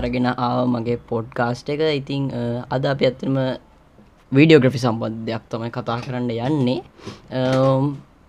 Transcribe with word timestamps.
අද 0.00 0.06
තරගෙන 0.06 0.26
ආව 0.32 0.68
මගේ 0.74 0.98
පොඩ්කාස්ට 1.10 1.68
එක. 1.68 1.80
ඉතිං 2.00 2.30
අද 2.74 2.84
අප 2.92 3.02
ඇත්තම 3.06 3.36
වීඩියෝග්‍රෆි 4.32 4.80
සම්බන්ධයක් 4.84 5.44
තමයි 5.52 5.70
කතා 5.76 5.98
කරන්න 6.04 6.30
යන්නේ. 6.30 6.80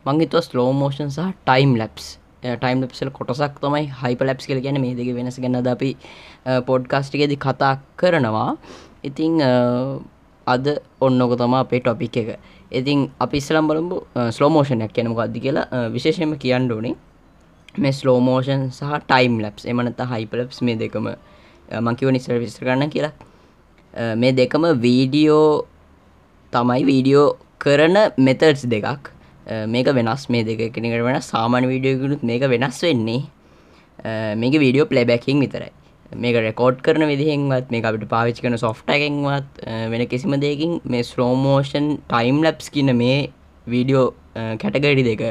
මංගේතුව 0.06 0.44
ස්ලෝමෝෂන් 0.48 1.12
සහ 1.16 1.32
ටයිම් 1.48 1.76
ලැප්ස් 1.82 2.18
ටයිම් 2.44 2.84
ලප්සල් 2.84 3.12
කොටසක් 3.18 3.60
තමයි 3.64 3.84
හයිප 4.02 4.21
ලැප්ස් 4.30 4.48
කල 4.50 4.62
ගැන 4.66 4.82
මේ 4.82 4.96
දෙක 4.96 5.12
වෙනස 5.18 5.39
ගන්න 5.39 5.64
ද 5.64 5.74
අපි 5.76 5.92
පොඩ්කාස්ටිකෙදි 6.70 7.38
කතා 7.46 7.74
කරනවා. 8.00 8.57
ඉතිං 9.04 9.40
අද 10.48 10.65
ඔන්නක 11.00 11.38
තමා 11.43 11.64
අපේ 11.65 11.79
ටොපික් 11.79 12.18
එක. 12.18 12.29
ඉතින් 12.71 13.10
අපි 13.20 13.38
ඉස්ලම් 13.38 13.68
බලම්බු 13.70 13.98
ස්ලෝමෝෂණයක් 14.36 14.92
කියනම 14.98 15.15
අද්දි 15.18 15.40
කියලා. 15.40 15.88
විශේෂයම 15.96 16.36
කියන්න 16.43 16.71
ඕනේ. 16.71 16.96
මේ 17.78 17.93
ස්ලෝමෝෂන් 18.00 18.64
සහ 18.78 19.04
ටයිම් 19.07 19.40
ලැප්ස් 19.43 19.64
එමනත 19.71 20.01
හයිපලප්ස් 20.14 20.62
මේ 20.68 20.76
දෙකම 20.82 21.07
මංකිව 21.88 22.11
නිසර 22.18 22.39
විස්තර 22.43 22.66
කරන්න 22.68 22.92
කියලා. 22.96 23.14
මේ 24.21 24.32
දෙකම 24.39 24.68
වීඩියෝ 24.86 25.66
තමයි 26.54 26.86
වීඩියෝ 26.92 27.28
කරන 27.60 27.98
මෙතර්ස් 28.28 28.64
දෙකක්. 28.75 29.12
මේක 29.68 29.88
වෙනස් 30.00 30.29
මේ 30.29 30.43
දෙක 30.50 30.74
කෙනෙකට 30.78 31.06
වෙන 31.10 31.21
සාමාන්‍ය 31.34 31.68
වීඩියෝකුණුත් 31.74 32.23
මේක 32.31 32.48
වෙනස් 32.56 32.81
වෙන්නේ. 32.88 33.22
මේක 34.42 34.53
වීඩියෝ 34.64 34.89
ප්ලේබැකින් 34.94 35.39
විතරයි. 35.45 35.72
මේක 36.23 36.36
රෙකෝඩ් 36.45 36.81
කරන 36.86 37.03
විදිහෙන්වත් 37.12 37.70
මේ 37.73 37.84
අපිට 37.90 38.10
පාවිච් 38.14 38.42
කන 38.44 38.58
සොෆ්ටගෙන්වත් 38.64 39.62
වෙන 39.92 40.08
කිසිම 40.14 40.34
දෙකින් 40.45 40.73
මේ 40.86 41.04
ස්ලෝමෝෂන් 41.12 41.88
ටයිම් 42.10 42.42
ලැප්ස් 42.45 42.67
කියන 42.70 42.92
මේ 43.04 43.32
වීඩියෝ 43.67 44.08
කැටගඩි 44.58 45.04
දෙක 45.04 45.22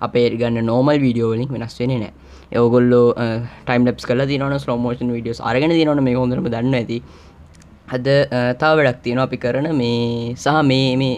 අපේ 0.00 0.26
ගන්න 0.32 0.66
නෝමල් 0.66 0.98
වීඩියෝලින් 0.98 1.48
වෙනස් 1.48 1.80
වෙන 1.80 1.94
නෑ 1.94 2.12
යෝගොල්ලෝ 2.52 3.08
ටයිම් 3.64 3.86
ලප් 3.86 3.98
කල 4.02 4.22
දිනන 4.26 4.58
ස්ලෝමෝෂන් 4.58 5.12
වීඩියෝස් 5.12 5.40
අරගෙන 5.42 5.70
දිනන 5.72 6.04
මේ 6.04 6.14
හොඳරම 6.14 6.48
දන්න 6.48 6.74
ඇති 6.74 7.02
අද 7.88 8.08
තා 8.58 8.72
වැඩක් 8.76 9.02
තියෙන 9.02 9.20
අපි 9.20 9.36
කරන 9.36 9.68
මේ 9.74 10.34
සහ 10.34 10.62
මේ 10.64 10.96
මේ 10.96 11.16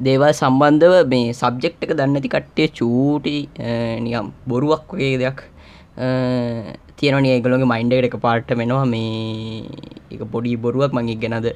දේවල් 0.00 0.32
සම්බන්ධව 0.32 0.94
මේ 1.06 1.32
සබ්ජෙක්් 1.32 1.74
එක 1.80 1.92
දන්නති 1.94 2.28
කට්ටේ 2.28 2.68
චූටි 2.72 3.36
නියම් 4.00 4.30
බොරුවක් 4.48 4.94
වගේ 4.94 5.16
දෙයක් 5.18 5.40
තියෙනන 7.00 7.26
ඒගලොගේ 7.30 7.70
මයින්ඩ 7.72 7.94
එක 8.08 8.16
පාට්ට 8.26 8.52
මෙනවා 8.60 8.84
මේ 8.92 9.64
එක 10.14 10.22
පොඩි 10.34 10.56
බොරුවක් 10.64 10.92
මගේ 10.98 11.18
ගැනද 11.22 11.48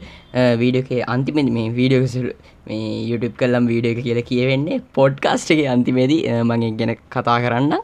වීඩියෝකේ 0.63 1.03
අන්තිමෙද 1.15 1.49
මේ 1.57 1.69
වීඩියෝ 1.79 2.33
මේ 2.69 2.89
YouTube 3.11 3.37
කල්ලම් 3.43 3.69
වීඩියෝ 3.73 3.97
එක 3.97 4.03
කියල 4.07 4.21
කියවෙන්නේ 4.31 4.81
පොඩ්කාස්ටගේ 4.99 5.69
අන්තිමේදී 5.75 6.23
මගේ 6.51 6.73
ගැන 6.81 6.93
කතා 7.17 7.39
කරන්න. 7.45 7.75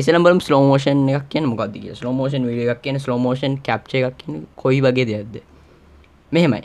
එසලම් 0.00 0.26
ස්ලෝමෝෂන් 0.46 1.00
එකක් 1.14 1.28
කියන 1.32 1.46
මොකක්ද 1.52 1.78
කිය 1.84 1.94
ස්ලෝමෝෂන් 2.00 2.44
විඩිය 2.50 2.72
එකක් 2.74 2.82
කියන 2.84 2.98
ස්ලෝමෝෂන් 3.04 3.54
කප්ච 3.66 3.92
එකක් 4.00 4.18
කියන 4.20 4.42
කොයි 4.62 4.80
වගේ 4.86 5.06
දෙයක්ද? 5.10 5.36
මෙහෙමයි. 6.32 6.62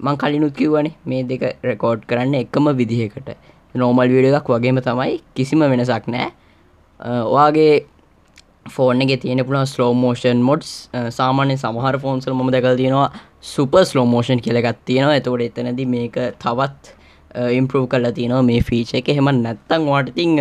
මං 0.00 0.16
කලිනුත් 0.22 0.54
කිව්වනේ 0.58 0.94
මේ 1.12 1.22
දෙක 1.30 1.42
රෙකෝඩ් 1.70 2.04
කරන්න 2.10 2.34
එකම 2.42 2.70
විදිහකට. 2.80 3.30
නෝමල් 3.74 4.08
වීඩිය 4.14 4.36
එකක් 4.40 4.48
වගේම 4.54 4.78
තමයි 4.86 5.16
කිසිම 5.36 5.60
වෙනසක් 5.72 6.06
නෑ 6.14 6.28
ඔයාගේ 7.34 7.74
ෆෝන් 8.66 9.02
එක 9.02 9.20
තියෙන 9.22 9.44
පුළන් 9.46 9.66
ස්ලෝමෝෂන් 9.66 10.42
මොඩ්ස් 10.42 10.70
සාමාන්‍ය 11.18 11.56
සමහර 11.56 11.98
ෆෝන්සල් 12.04 12.34
ම 12.34 12.50
දැකල් 12.54 12.76
තියෙනවා 12.76 13.08
සුප 13.42 13.74
ස්ලෝමෝෂන් 13.90 14.40
කියලගත් 14.40 14.80
තියෙනවා. 14.84 15.16
එතකොට 15.16 15.42
එතනද 15.48 15.80
මේක 15.86 16.16
තවත් 16.44 16.94
ඉම්පරෝ් 17.58 17.86
කල්ලා 17.86 18.12
තියෙනවා 18.12 18.42
මේ 18.42 18.60
ෆීච 18.60 18.94
එක. 18.94 19.08
හෙම 19.08 19.30
නැත්තං 19.42 19.86
වාටතිං 19.86 20.36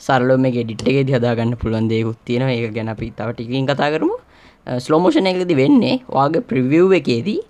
සරලෝ 0.00 0.38
මේ 0.38 0.52
ගෙඩිට්ගේ 0.52 1.02
හදාගන්න 1.10 1.56
පුළුවන් 1.56 1.88
දෙකුත් 1.90 2.18
තියෙන 2.24 2.48
ඒ 2.48 2.70
ගැන 2.70 2.88
අපි 2.88 3.10
තව 3.10 3.28
ටිකින් 3.32 3.66
කතා 3.66 3.90
කරමු. 3.94 4.16
ස්ලෝමෝෂණ 4.78 5.32
එකද 5.32 5.52
වෙන්නේ 5.56 5.96
වාගේ 6.14 6.46
ප්‍රවිව් 6.50 6.94
එකේදී 7.00 7.40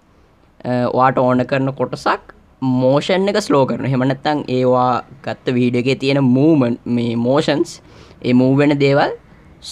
වාට 0.95 1.19
ඕන 1.19 1.45
කරන 1.51 1.73
කොටසක් 1.73 2.33
මෝෂන් 2.63 3.29
එක 3.29 3.39
ස්ලෝ 3.43 3.63
කරන 3.67 3.87
හෙමනත්තං 3.87 4.43
ඒවා 4.49 5.05
ගත්ත 5.25 5.55
වීඩියගේ 5.59 5.97
තියෙන 6.03 6.25
මූමන් 6.25 6.77
මේ 6.97 7.15
මෝෂන්ස් 7.17 7.81
ඒ 8.23 8.33
මූවෙන 8.33 8.75
දේවල් 8.81 9.13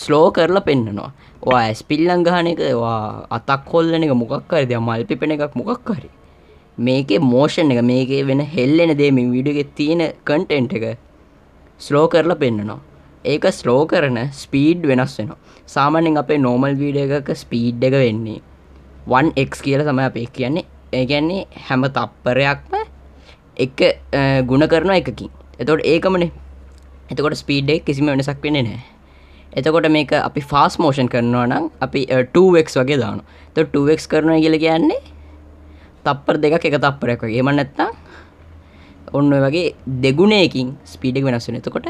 ස්ලෝ 0.00 0.26
කරලා 0.36 0.64
පෙන්න්නනවා 0.68 1.10
වා 1.48 1.60
ඇස්පිල්ලං 1.68 2.24
ගහන 2.28 2.50
එක 2.52 2.62
වා 2.82 3.00
අතක් 3.38 3.64
කොල්ලන 3.72 4.06
එක 4.06 4.14
මොකක්කර 4.22 4.64
දෙ 4.72 4.80
මල් 4.80 5.04
පිපෙන 5.10 5.36
එකක් 5.36 5.60
මොකක්කරි 5.60 6.10
මේකේ 6.88 7.20
මෝෂන් 7.32 7.74
එක 7.74 7.82
මේකේ 7.92 8.22
වෙන 8.30 8.42
හෙල්ලෙන 8.56 8.92
දේ 9.02 9.12
මේ 9.18 9.30
විඩියගෙ 9.36 9.64
තියෙන 9.78 10.02
කන්ටෙන්ට් 10.30 10.74
එක 10.80 10.86
ස්ලෝ 11.80 12.06
කරලා 12.14 12.42
පෙන්න්නනවා 12.42 12.80
ඒක 13.24 13.44
ස්ලෝ 13.58 13.82
කරන 13.90 14.18
ස්පීඩ් 14.40 14.82
වෙනස් 14.90 15.14
වෙනවා. 15.18 15.38
සාමානෙන් 15.74 16.20
අපේ 16.22 16.38
නෝමල් 16.46 16.74
වීඩ 16.80 16.98
එකක 17.18 17.30
ස්පීඩ් 17.42 17.84
එක 17.88 17.96
වෙන්නේ 18.02 18.40
1ක් 19.08 19.62
කියල 19.64 19.84
තමයි 19.88 20.04
අපේ 20.10 20.26
කියන්නේ. 20.36 20.66
ඒගැන්නේ 20.92 21.46
හැම 21.68 21.86
තප්පරයක්ම 21.96 22.74
එක 23.56 23.78
ගුණ 24.50 24.68
කරන 24.72 24.92
එකකින්. 24.96 25.30
එතොට 25.60 25.86
ඒකමනේ. 25.92 26.32
එතකොට 27.10 27.38
ස්පීඩ් 27.42 27.72
කිසිම 27.86 28.12
වෙනසක් 28.12 28.44
වෙන්නේ 28.44 28.64
නෑ 28.68 28.93
එතකොට 29.54 29.88
මේක 29.96 30.12
අපි 30.20 30.40
ෆාස් 30.52 30.78
මෝෂන් 30.82 31.08
කරනවා 31.14 31.46
නම් 31.50 31.66
අපි 31.86 32.00
2ක් 32.36 32.68
වගේ 32.78 32.98
දාන 33.02 33.20
ත 33.54 33.66
2ක් 33.74 34.00
කරනවා 34.12 34.40
කියල 34.44 34.56
කියන්නේ 34.64 35.02
තප්පර 36.06 36.36
දෙක 36.42 36.64
එක 36.70 36.78
තප්පරයක් 36.86 37.22
වගේ. 37.26 37.42
එම 37.42 37.50
නැත්තා 37.58 37.90
ඔන්න 39.12 39.30
වගේ 39.44 39.74
දෙගුණයකින් 40.04 40.74
ස්පීඩක් 40.92 41.28
වෙනස්සෙන 41.28 41.60
එතකොට 41.60 41.86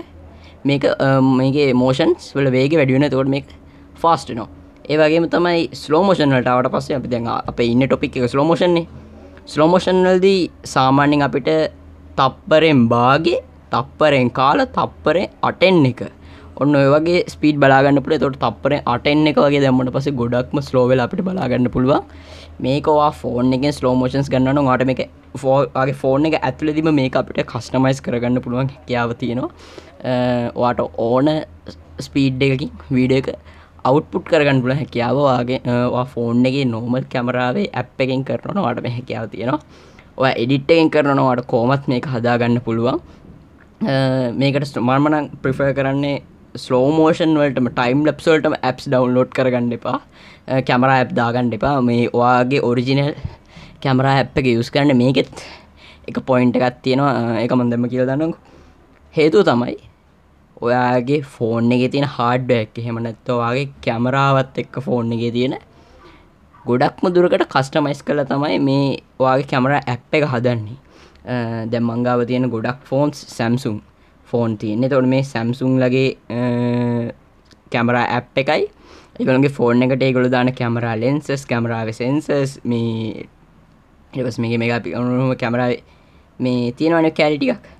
මේක 0.65 0.85
මේගේ 1.39 1.71
මෝෂන්ස් 1.75 2.33
වල 2.37 2.51
වේග 2.57 2.75
වැඩියන 2.81 3.09
තකොට 3.15 3.33
මේ 3.35 3.45
ෆාස්ට 4.03 4.35
නෝ 4.41 4.49
ඒවගේම 4.93 5.27
තමයි 5.33 5.63
ස්ලෝමෝෂන්ලටාවට 5.83 6.69
පස්සේ 6.75 6.97
අපි 6.99 7.09
දැන් 7.13 7.31
අප 7.33 7.61
ඉන්න 7.65 7.87
ටොපික් 7.87 8.19
එක 8.19 8.29
ස්ලෝමෝෂන්නේ 8.33 8.87
ස්ලෝමෝෂන්වල්දී 9.53 10.41
සාමාන්‍යෙන් 10.75 11.25
අපිට 11.27 11.49
තප්පරෙන් 12.19 12.83
බාගේ 12.93 13.41
තප්පරෙන් 13.73 14.29
කාල 14.39 14.61
තප්පරේ 14.77 15.25
අටෙන් 15.49 15.81
එක. 15.91 16.01
ඔන්න 16.63 16.77
ඔයගේ 16.81 17.21
ස්පීඩ් 17.35 17.57
බලාගන්න 17.63 18.01
පුළ 18.05 18.17
තොට 18.25 18.37
තපර 18.45 18.75
අටෙන් 18.95 19.27
එක 19.31 19.39
වගේ 19.45 19.63
දැම්මට 19.65 19.93
පස 19.97 20.09
ගොඩක්ම 20.21 20.59
ස්ලෝවල 20.69 21.03
අපිට 21.05 21.23
බලාගන්න 21.29 21.71
පුළුවන්. 21.77 22.05
මේකවා 22.65 23.11
ෆෝන් 23.21 23.55
එක 23.57 23.65
ස්ලෝමෝෂන්ස් 23.79 24.29
ගන්නන 24.35 24.61
වාට 24.69 24.85
මේක 24.91 25.01
ෆෝගේ 25.45 25.95
ෆෝන් 26.03 26.29
එක 26.29 26.37
ඇතුලදිම 26.49 26.91
මේ 26.99 27.11
අපිට 27.23 27.41
කස්ටමයිස් 27.53 28.01
කරගන්න 28.07 28.43
පුළුවන් 28.45 28.71
කියාව 28.89 29.17
තියෙනවා. 29.23 29.51
වාට 30.63 30.81
ඕන 31.09 31.31
ස්පීඩ් 32.07 32.45
එකකින් 32.47 32.71
වීඩ 32.99 33.15
එක 33.21 33.29
අවුට්පුට් 33.89 34.31
කරගන්න 34.33 34.61
පුල 34.67 34.75
හැකියාවවාගේ 34.81 35.59
ෆෝන් 36.13 36.47
එක 36.51 36.61
නෝමල් 36.75 37.09
කැමරාවේ 37.15 37.67
ඇප් 37.81 38.05
එකෙන් 38.07 38.23
කරන 38.29 38.63
වාට 38.67 38.81
මේ 38.87 38.95
හැකියාව 38.99 39.27
තියෙනවා. 39.35 39.61
ඔය 40.23 40.31
එඩිට්ටෙන් 40.45 40.91
කරනවාට 40.95 41.43
කෝමත් 41.53 41.91
මේක 41.93 42.07
හදාගන්න 42.15 42.61
පුළුවන්. 42.69 43.03
මේකට 44.41 44.69
ස්ටමාර්මනං 44.71 45.27
ප්‍රිෆය 45.43 45.73
කරන්නේ 45.81 46.15
ස්ලෝමෝෂන් 46.63 47.33
වලටම 47.41 47.69
ටයිම් 47.71 48.03
ලප්සල්ටම 48.09 48.55
ඇප්ස් 48.69 48.85
ඩවන්ලෝඩ් 48.93 49.31
කරගන්න 49.37 49.73
එපා. 49.77 49.99
කැමර 50.69 50.91
ඇප් 50.97 51.11
දාගන්න 51.19 51.53
එපා. 51.59 51.77
මේ 51.89 52.09
ඔයාගේ 52.19 52.61
ඔරිජිනල් 52.69 53.13
කැමර 53.85 54.07
ඇප් 54.11 54.39
එක 54.41 54.47
යුස් 54.53 54.71
කරන්න 54.75 54.97
මේකෙත් 55.03 55.33
එක 56.09 56.19
පොයින්ට 56.29 56.57
එකත් 56.61 56.79
තියෙනවා. 56.85 57.41
එක 57.45 57.53
මන්දම 57.59 57.89
කියල 57.93 58.07
දන්නක 58.11 58.37
හේතුව 59.15 59.45
තමයි 59.51 59.77
ඔයාගේ 60.67 61.21
ෆෝන් 61.35 61.73
එක 61.77 61.85
තියෙන 61.93 62.09
හාඩ්ඩක් 62.17 62.83
හෙමනැත්තවාගේ 62.87 63.69
කැමරාවත් 63.87 64.61
එක්ක 64.62 64.77
ෆෝන් 64.87 65.12
එක 65.17 65.25
තියෙන 65.39 65.57
ගොඩක්ම 66.65 67.11
දුරකට 67.15 67.47
කස්ටමයිස් 67.55 68.00
කළ 68.07 68.23
තමයි 68.31 68.61
මේ 68.69 68.87
ඔයාගේ 69.19 69.50
කැමර 69.53 69.75
ඇප් 69.81 70.19
එක 70.19 70.29
හදන්නේ. 70.35 70.79
දැම් 71.73 71.85
මංගාව 71.91 72.23
තියෙන 72.31 72.47
ගොඩක් 72.55 72.81
ෆෝන්ස් 72.91 73.27
සැම්සුම් 73.37 73.77
ෆෝන් 74.31 74.56
තියන්නේ. 74.62 74.88
තොට 74.93 75.09
මේ 75.12 75.23
සැම්සුන් 75.32 75.76
ලගේ 75.82 76.09
කැමරා 77.75 78.06
ඇප් 78.17 78.41
එකයි. 78.43 78.62
එකළගේ 79.21 79.55
ෆෝන් 79.59 79.85
එකට 79.87 80.03
ඒගොල 80.06 80.29
දාන 80.35 80.50
කැමරා 80.61 80.94
ලෙන්සස් 81.03 81.47
කැමරාව 81.53 81.91
සෙන්සස් 82.00 82.59
මේ 82.65 83.29
එවස් 84.23 84.38
මේ 84.44 84.59
මේ 84.62 84.73
අපි 84.79 84.97
අනුම 85.00 85.37
කැමරාව 85.44 85.73
මේ 86.41 86.73
තියෙනවන 86.81 87.09
කෑලිටිකක් 87.21 87.71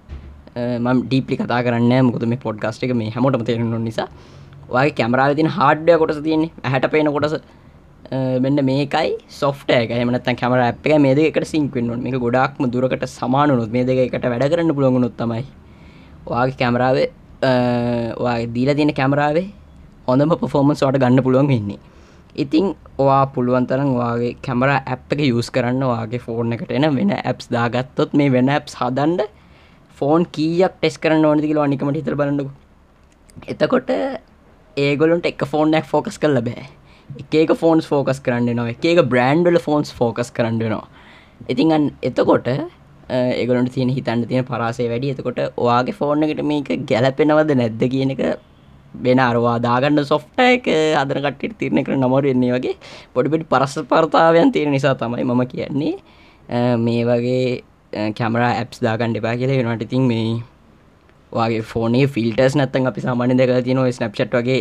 මම් 0.85 0.99
ඩීපලි 1.08 1.41
කතා 1.41 1.61
කරන්න 1.67 2.06
මුකද 2.11 2.25
මේ 2.32 2.43
පොඩ්ගස්ට 2.46 2.87
එක 2.87 2.94
මේ 3.02 3.11
හැමෝටම 3.17 3.44
තේරනු 3.50 3.82
නිසා. 3.88 4.08
වගේ 4.76 4.94
කැමරාව 5.00 5.37
තින 5.41 5.50
හාඩ්ඩය 5.58 5.99
කොටස 6.02 6.25
තියන්නේ. 6.29 6.50
හැට 6.73 6.87
පේන 6.94 7.12
කොටස. 7.19 7.37
මෙන්න 8.44 8.58
මේකයි 8.69 9.11
සොෆ්ට 9.41 9.70
එක. 9.81 9.91
හමනත් 9.99 10.38
කැමර 10.41 10.61
අප 10.69 10.87
එක 10.87 11.00
මේ 11.05 11.14
දෙකට 11.19 11.46
සිංක්වෙන්නුන් 11.52 12.00
මේ 12.06 12.23
ගොඩක්ම 12.25 12.70
දුරකට 12.75 13.05
සමානුත් 13.19 13.70
මේ 13.76 13.85
දෙකට 13.91 14.26
වැඩ 14.32 14.49
කරන්න 14.52 14.75
පුළොගුණුත් 14.79 15.17
තමයි 16.25 16.32
වාගේ 16.32 16.56
කැමරාවේ 16.56 17.09
වාගේ 18.19 18.53
දීල 18.55 18.75
තියෙන 18.75 18.94
කැමරාවේ 18.94 19.47
හොඳම 20.06 20.37
පොෆෝමන්ස් 20.43 20.82
වට 20.82 20.99
ගන්න 20.99 21.23
පුළුවන් 21.23 21.49
වෙන්නේ. 21.49 21.79
ඉතිං 22.37 22.75
ඔවා 22.99 23.26
පුළුවන් 23.26 23.67
තරම් 23.67 23.94
වාගේ 23.94 24.37
කැමර 24.43 24.69
ඇප් 24.69 25.12
එක 25.12 25.21
යස් 25.21 25.50
කරන්න 25.50 25.85
වාගේ 25.85 26.19
ෆෝර්න 26.19 26.53
එකට 26.53 26.71
එන 26.71 26.87
වෙන 26.97 27.11
ඇප්ස් 27.12 27.49
දාගත්තොත් 27.49 28.15
මේ 28.15 28.31
වෙන 28.31 28.49
ඇප්ස් 28.49 28.75
හදන්ඩ 28.75 29.29
ෆෝන් 29.99 30.26
කීයක් 30.26 30.79
ටෙස් 30.79 30.99
කරන්න 30.99 31.25
ඕනතිකල 31.25 31.59
අනිකමට 31.59 31.97
හිතර 31.97 32.15
බලන්නකු. 32.15 32.50
එතකොට 33.49 33.91
ඒගොලුන්ට 34.77 35.27
එක 35.27 35.44
ෆෝර්නයක් 35.47 35.85
ෆෝකස් 35.85 36.19
කල්ල 36.19 36.41
බෑ. 36.41 36.65
එකක 37.32 37.53
ෆෝන්ස් 37.55 37.87
ෆෝකස් 37.87 38.20
කරන්න 38.20 38.56
නවා 38.56 38.73
එකක 38.73 39.03
බ්‍රන්්ඩල 39.12 39.59
ෆෝන්ස් 39.59 39.93
ෆෝකස් 39.93 40.31
කරන්නනවා 40.31 40.87
ඉතින් 41.49 41.73
අන් 41.73 41.85
එතකොට 42.03 42.49
ඒගලට 43.11 43.71
තියෙන 43.75 43.91
හිතන්න 43.99 44.27
තියෙන 44.31 44.45
පරාසේ 44.51 44.89
වැඩි. 44.93 45.12
එතකොට 45.15 45.39
ඔයාගේ 45.56 45.97
ෆෝර්න 46.01 46.23
එකට 46.27 46.43
මේක 46.51 46.69
ගැලපෙනවද 46.91 47.55
නැද්ද 47.61 47.85
කියන 47.95 48.15
එක 48.17 48.23
වෙන 49.05 49.19
අරවා 49.19 49.59
දාගන්න 49.59 50.05
සොෆ්ට 50.12 50.41
එක 50.47 50.67
අදන 51.03 51.21
කට්ට 51.25 51.59
තිරණ 51.61 51.85
කර 51.87 51.97
නමර 51.99 52.29
වෙන්නේ 52.31 52.53
වගේ 52.56 52.75
පොඩිපිටි 53.15 53.51
පරස්ස 53.53 53.85
පර්තාවයන් 53.93 54.53
තියෙන 54.55 54.71
නිසා 54.77 54.95
තමයි 54.95 55.25
මම 55.25 55.45
කියන්නේ. 55.53 55.95
මේ 56.87 57.05
වගේ 57.11 57.62
කැමර 58.19 58.43
ඇප්ස් 58.49 58.83
දාගන්න 58.87 59.17
එපා 59.21 59.37
කියලා 59.41 59.69
වෙනට 59.71 59.87
ඉතින් 59.87 60.06
මේ 60.12 60.43
වගේ 61.33 61.62
ෆෝනේ 61.73 62.06
ෆිල්ටස් 62.15 62.56
නැත්තන් 62.61 62.87
අපි 62.91 63.01
සාමාන්‍ය 63.06 63.37
දෙක 63.41 63.53
තියන 63.67 63.81
ස්නප්ෂට් 63.93 64.35
වගේ 64.39 64.61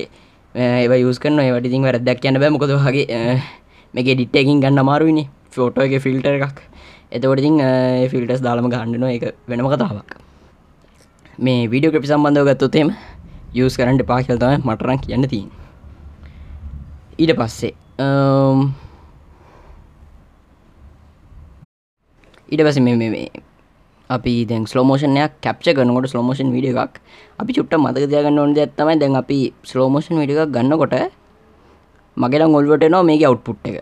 ඒ 0.55 1.01
යස් 1.01 1.19
කන 1.23 1.39
වටිතින් 1.55 1.85
වැරදක් 1.87 2.19
කියන්න 2.23 2.39
බෑ. 2.41 2.53
මොකද 2.55 2.73
වගේ 2.87 3.23
මේක 3.93 4.07
ඩිට්ටකින් 4.09 4.61
ගන්න 4.63 4.83
අමාරුවනි 4.83 5.23
ෆෝටෝ 5.55 5.85
එක 5.85 6.01
ෆිල්ටර් 6.01 6.35
එකක්. 6.41 6.59
එතකොටිතින් 7.13 7.57
ෆිල්ටස් 8.11 8.41
දාළම 8.45 8.69
ගණ්ඩන 8.73 9.09
එක 9.15 9.25
වෙනම 9.47 9.67
කතාවක්. 9.73 10.09
මේ 11.39 11.67
වීඩියෝ 11.71 11.93
ක්‍රපි 11.93 12.09
සම්බන්ධව 12.09 12.47
ගත්තොතේම 12.49 12.89
යස් 13.53 13.77
කරන්ට 13.77 14.03
පාශල් 14.09 14.37
තමයි 14.41 14.57
මටරන් 14.65 14.99
කියන්න 15.03 15.25
තින් 15.33 15.47
ඊට 17.17 17.33
පස්සේ 17.39 17.73
ඊට 22.49 22.63
පස 22.65 22.77
මේ 22.81 23.29
අපි 24.09 24.33
දැන් 24.49 24.65
ස්ලෝමෝෂනයක් 24.71 25.37
කැප්ච 25.41 25.67
කරනකොට 25.77 26.09
ස්ලෝමෝෂන් 26.11 26.49
විඩිය 26.55 26.73
එකක් 26.73 26.99
අපි 27.41 27.51
චුට්ට 27.57 27.77
මතක 27.77 28.09
තියගන්න 28.11 28.41
ඕන 28.41 28.57
ඇත්තමයි 28.57 28.99
දැන් 29.01 29.15
අපි 29.21 29.39
ස්ලෝමෝෂන් 29.69 30.21
විඩිය 30.21 30.41
එකක් 30.43 30.53
ගන්නකොට 30.55 30.93
මගේලා 32.17 32.53
ඔල්වට 32.59 32.85
නවා 32.89 33.07
මේක 33.09 33.23
අවට්පුට් 33.29 33.65
එක. 33.69 33.77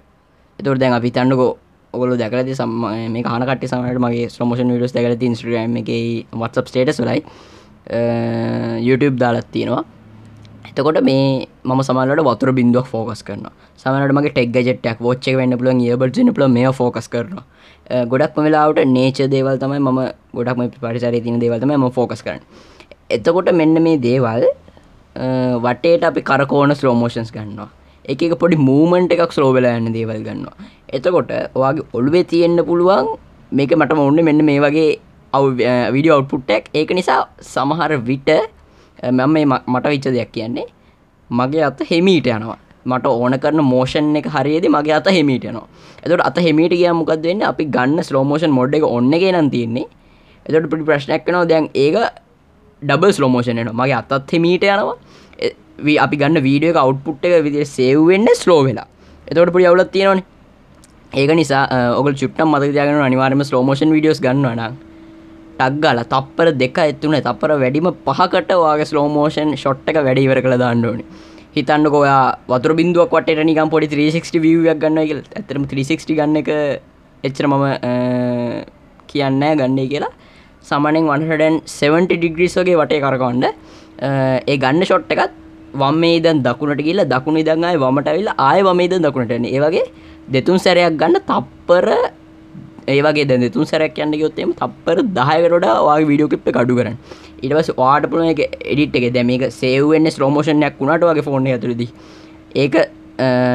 එතුර 0.60 0.78
දැන් 0.82 0.94
අපි 1.00 1.12
තන්නකෝ 1.12 1.52
ඔගොල 1.94 2.14
දැකලති 2.18 2.56
සම 2.56 2.76
මේ 3.14 3.24
කානකට 3.24 3.66
සමට 3.68 4.04
මගේ 4.06 4.28
ස්්‍රමෝෂන් 4.30 4.74
විඩස් 4.74 4.96
දැකලති 4.98 5.32
ඉස්ට්‍රම් 5.32 5.80
එක 5.82 5.90
වත්සප් 6.34 6.68
ස්ටේටස් 6.68 7.02
ලයි 7.02 7.24
YouTube 8.88 9.18
දාලත් 9.18 9.48
තියෙනවා. 9.52 9.84
එතකොට 10.70 11.02
මේ 11.04 11.48
ම 11.66 11.82
සමලට 11.84 12.24
වතුර 12.30 12.52
බින්දුවක් 12.60 12.88
ෆෝකස් 12.88 13.24
කරන 13.28 13.48
සමට 13.80 14.16
මගේ 14.18 14.36
ටෙක් 14.36 14.68
ජෙට්ක් 14.70 15.02
ෝච්ච 15.04 15.32
වන්න 15.40 15.58
පුල 15.60 15.72
ඒබට 15.72 16.22
පල 16.38 16.48
මේ 16.58 16.72
ෆෝකස් 16.80 17.10
කරන 17.10 17.42
ගොඩක් 18.08 18.38
වෙලාවට 18.46 18.86
නේච 18.88 19.20
දේවල් 19.36 19.60
තමයි 19.64 19.80
ම 19.82 20.00
ගොඩක්ම 20.34 20.70
පරිසර 20.80 21.18
තින 21.28 21.40
දේවල්තම 21.44 21.76
ම 21.78 21.90
ෆෝකස් 21.98 22.24
කරන 22.24 22.42
එතකොට 23.10 23.52
මෙන්න 23.54 23.84
මේ 23.84 24.00
දේවල් 24.08 24.48
වටේට 25.66 26.04
අපි 26.04 26.22
කරකෝන 26.22 26.76
ස්ලෝමෝෂන්ස් 26.76 27.32
ගන්නවා. 27.32 27.70
එක 28.06 28.22
එක 28.24 28.34
පොඩි 28.40 28.58
මූමන්ට 28.58 29.14
එකක් 29.14 29.34
ස්ලෝවෙලා 29.34 29.78
යන්න 29.78 29.94
දේවල් 29.94 30.24
ගන්නවා. 30.26 30.56
එතකොට 30.90 31.32
ඔයාගේ 31.56 31.88
ඔළුවේ 31.94 32.24
තියෙන්න්න 32.24 32.66
පුළුවන් 32.66 33.08
මේක 33.52 33.72
මට 33.78 33.98
ඔන්න 33.98 34.24
මෙන්න 34.24 34.46
මේ 34.46 34.60
වගේ 34.60 34.90
විඩිය 35.94 36.12
අවට්පුට්ටක් 36.12 36.66
eh, 36.74 36.82
ඒක 36.82 36.92
නිසා 36.92 37.28
සමහර 37.40 37.92
විට 38.10 38.30
eh, 38.30 38.42
මම 39.12 39.30
මේ 39.30 39.46
මට 39.46 39.86
විච්ච 39.94 40.08
දෙයක් 40.18 40.32
කියන්නේ 40.32 40.68
මගේ 41.30 41.64
අත 41.64 41.80
හෙමීට 41.92 42.28
යනවා. 42.28 42.58
මට 42.86 43.06
ඕන 43.06 43.38
කරන 43.40 43.62
මෝෂන් 43.64 44.16
එක 44.16 44.28
හරිද 44.36 44.66
මගේ 44.70 44.96
අත 44.98 45.08
හෙමීට 45.08 45.46
යනවා. 45.46 45.68
එතට 46.04 46.26
අත 46.26 46.38
හෙමීට 46.38 46.74
කිය 46.74 46.92
මොකක් 46.94 47.14
වෙන්න? 47.24 47.44
අපි 47.44 47.66
ගන්න 47.66 48.04
ස්ලෝමෝෂන් 48.04 48.52
මොඩ් 48.52 48.76
එක 48.76 48.84
ඔන්න 48.84 49.14
එක 49.14 49.24
නම් 49.32 49.50
තියෙන්නේ. 49.50 49.86
එතට 50.46 50.70
පිටි 50.72 50.86
ප්‍රශ්නයක් 50.90 51.26
කනවා 51.26 51.46
දැන් 51.46 51.70
ඒක 51.76 51.96
ඩබල් 52.82 53.14
ස්ලෝමෝෂන් 53.14 53.62
එන 53.62 53.70
මගේ 53.74 53.98
අතත් 54.02 54.34
හෙමීට 54.34 54.64
යනවා. 54.66 54.98
අපි 56.06 56.22
ගන්න 56.22 56.44
වීඩියෝ 56.48 56.84
අවට්පුට් 56.84 57.26
එක 57.30 57.44
විදිර 57.48 57.66
සේව්වෙන්න 57.78 58.28
ස්ලෝ 58.44 58.62
වෙලා. 58.68 58.88
එතවට 59.28 59.54
පොඩි 59.56 59.68
අවුලත් 59.72 59.92
තියෙනවනේ. 59.96 60.26
ඒක 61.14 61.32
නිසා 61.42 61.64
ඔගල් 62.00 62.14
චුට්ටම් 62.22 62.48
මතක 62.54 62.72
දයාගෙන 62.78 63.02
අනිවාර්ම 63.10 63.42
ස්ලෝමෝෂන් 63.50 63.92
විඩියෝස් 63.96 64.22
ගන්නවනම් 64.26 64.76
ටක්ගල 65.60 66.00
තප්පර 66.14 66.48
දෙක 66.62 66.78
ඇත්තුන 66.84 67.16
තපර 67.28 67.52
වැඩිම 67.64 67.90
පහකට 68.08 68.52
වගේ 68.62 68.88
ස්ලෝමෝෂන් 68.92 69.52
ෂොට් 69.62 69.90
එක 69.92 70.00
වැඩිවර 70.08 70.40
කළ 70.46 70.58
දාන්නඩෝනි 70.64 71.04
හිතන්න 71.58 71.90
කොයා 71.96 72.22
වතුර 72.52 72.74
බින්දුවක් 72.80 73.12
වට 73.18 73.44
නිකම් 73.50 73.72
පොඩි 73.74 73.92
360 73.94 74.44
වියක් 74.46 74.80
ගන්න 74.84 75.02
එක 75.04 75.12
ඇතරම 75.42 75.68
360 75.74 76.18
ගන්න 76.20 76.40
එක 76.42 76.50
එච්චර 77.28 77.46
මම 77.52 77.66
කියන්න 79.12 79.44
ගන්නේ 79.60 79.88
කියලා. 79.92 80.14
සමනෙන් 80.70 81.06
170 81.12 82.18
ඩිග්‍රිස් 82.22 82.56
වගේ 82.62 82.80
වටේ 82.82 83.04
කරකවන්න 83.04 83.46
ඒ 83.50 84.58
ගන්න 84.64 84.88
ෂොට් 84.88 85.12
එකත් 85.16 85.41
වම් 85.74 85.96
මේ 85.98 86.20
දන් 86.20 86.42
දකුණට 86.44 86.82
කියලා 86.82 87.06
දකුණු 87.06 87.44
දඟයි 87.44 87.78
වමට 87.78 88.08
ඇවිල්ලා 88.08 88.40
ආය 88.50 88.64
වමේද 88.64 88.96
දකුණටන 89.06 89.46
ඒ 89.46 89.60
වගේ 89.60 89.86
දෙතුන් 90.28 90.60
සැරයක් 90.60 90.98
ගන්න 90.98 91.24
තප්පර 91.30 91.88
ඒවගේ 92.88 93.26
දැ 93.28 93.50
තුන් 93.50 93.66
සැරක් 93.66 93.98
යන්න 93.98 94.14
යොත්තෙම 94.14 94.54
තප්පර 94.54 95.04
දහයකරොඩ 95.18 95.68
වගේ 95.88 96.08
විඩියෝ 96.08 96.30
කිප් 96.30 96.48
කඩු 96.48 96.76
කරන්න. 96.76 96.98
ඉටවස් 97.44 97.70
වාට 97.78 98.10
පුළ 98.12 98.24
එක 98.24 98.42
එඩිට් 98.74 98.96
එක. 98.96 99.14
දැ 99.14 99.24
මේක 99.24 99.46
සේවවෙන්න 99.52 100.12
ස්ලෝමෝෂණයක් 100.16 100.80
වුණට 100.80 101.06
වගේ 101.10 101.26
ෆෝර්න 101.28 101.48
ඇතුරදි 101.48 101.88
ඒක 102.56 102.76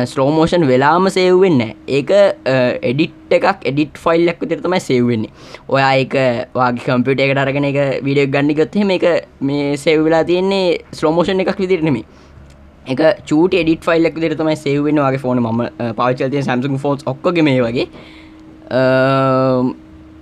ස්ලෝමෝෂන් 0.06 0.66
වෙලාම 0.68 1.08
සේවවෙන්න 1.10 1.62
ඒක 1.88 2.12
එඩිට් 2.82 3.32
එකක් 3.38 3.64
එඩිට් 3.64 3.98
ෆයිල්ලක් 3.98 4.44
විතරතමයි 4.44 4.80
සේවවෙන්නේ 4.80 5.32
ඔයා 5.68 5.94
ඒක 6.02 6.14
වගේ 6.54 6.84
කම්පිට 6.84 7.24
එකට 7.24 7.42
අරගෙන 7.44 7.70
එක 7.70 7.80
විඩියක් 8.04 8.30
ගන්නිගත්හෙම 8.30 8.94
එක 8.98 9.08
මේ 9.40 9.74
සෙව්වෙලා 9.76 10.22
තියෙන්නේ 10.24 10.78
ස්ලෝමෝෂන් 10.92 11.44
එකක් 11.46 11.58
විදිරනෙමි 11.58 12.04
එක 12.86 13.00
චූට 13.26 13.54
එඩිට 13.54 13.82
ෆයිල්ලක් 13.84 14.14
විදිරතමයි 14.14 14.56
සේවෙන් 14.58 15.00
වගේ 15.02 15.22
ෆෝන 15.22 15.40
ම 15.42 15.64
පාචල්තිය 15.96 16.42
සම්සුන් 16.42 16.78
ෆෝන්ස් 16.78 17.02
ඔක්කගේ 17.06 17.42
මේ 17.42 17.62
වගේ. 17.62 17.86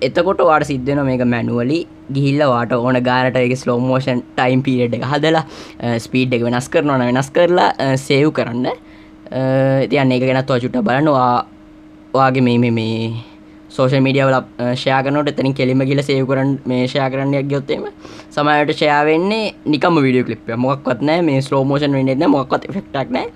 එතකොට 0.02 0.40
වාට 0.40 0.66
සිද්ධන 0.70 1.02
මේක 1.04 1.24
මැනුවලි 1.26 1.80
ගිහිල්ල 2.12 2.46
වාට 2.52 2.72
ඕන 2.72 3.00
ගානට 3.02 3.38
ස්ලෝ 3.56 3.78
මෝෂන් 3.80 4.24
ටයිම් 4.36 4.62
පිරිඩ් 4.62 4.96
එක 4.98 5.04
හදලා 5.12 5.44
ස්පීඩ් 5.98 6.34
එක 6.38 6.46
වෙනස් 6.48 6.68
කරනවන 6.68 7.06
වෙනස් 7.10 7.30
කරලා 7.30 7.96
සේව් 7.98 8.32
කරන්න. 8.32 8.66
තියන්න 9.90 10.12
එක 10.16 10.26
ගෙනත් 10.30 10.50
චුට 10.64 10.76
බලනවා 10.88 11.46
වාගේ 12.14 12.44
මේ 12.48 12.70
මේ 12.70 12.98
සෝෂ 13.70 13.94
මීඩියවල 14.06 14.36
ෂයාකනට 14.82 15.30
එතනින් 15.32 15.54
කෙලිම 15.54 15.80
කියල 15.88 16.02
සේව 16.08 16.26
කරන්න 16.30 16.52
මේ 16.70 16.84
ෂයා 16.86 17.08
කරන්නයක් 17.12 17.48
ගොත්තේම 17.52 17.88
සමයට 18.36 18.74
ෂයාවෙන්නේ 18.76 19.54
නිකම 19.72 19.96
විඩිය 20.06 20.24
කලිප් 20.28 20.54
මොක්වත්නෑ 20.66 21.24
මේ 21.30 21.40
ස්ලෝමෝෂන් 21.48 21.96
වෙන්න 21.98 22.30
මොක්වත් 22.36 22.70
ෆෙක්ටක් 22.76 23.10
නෑ 23.16 23.26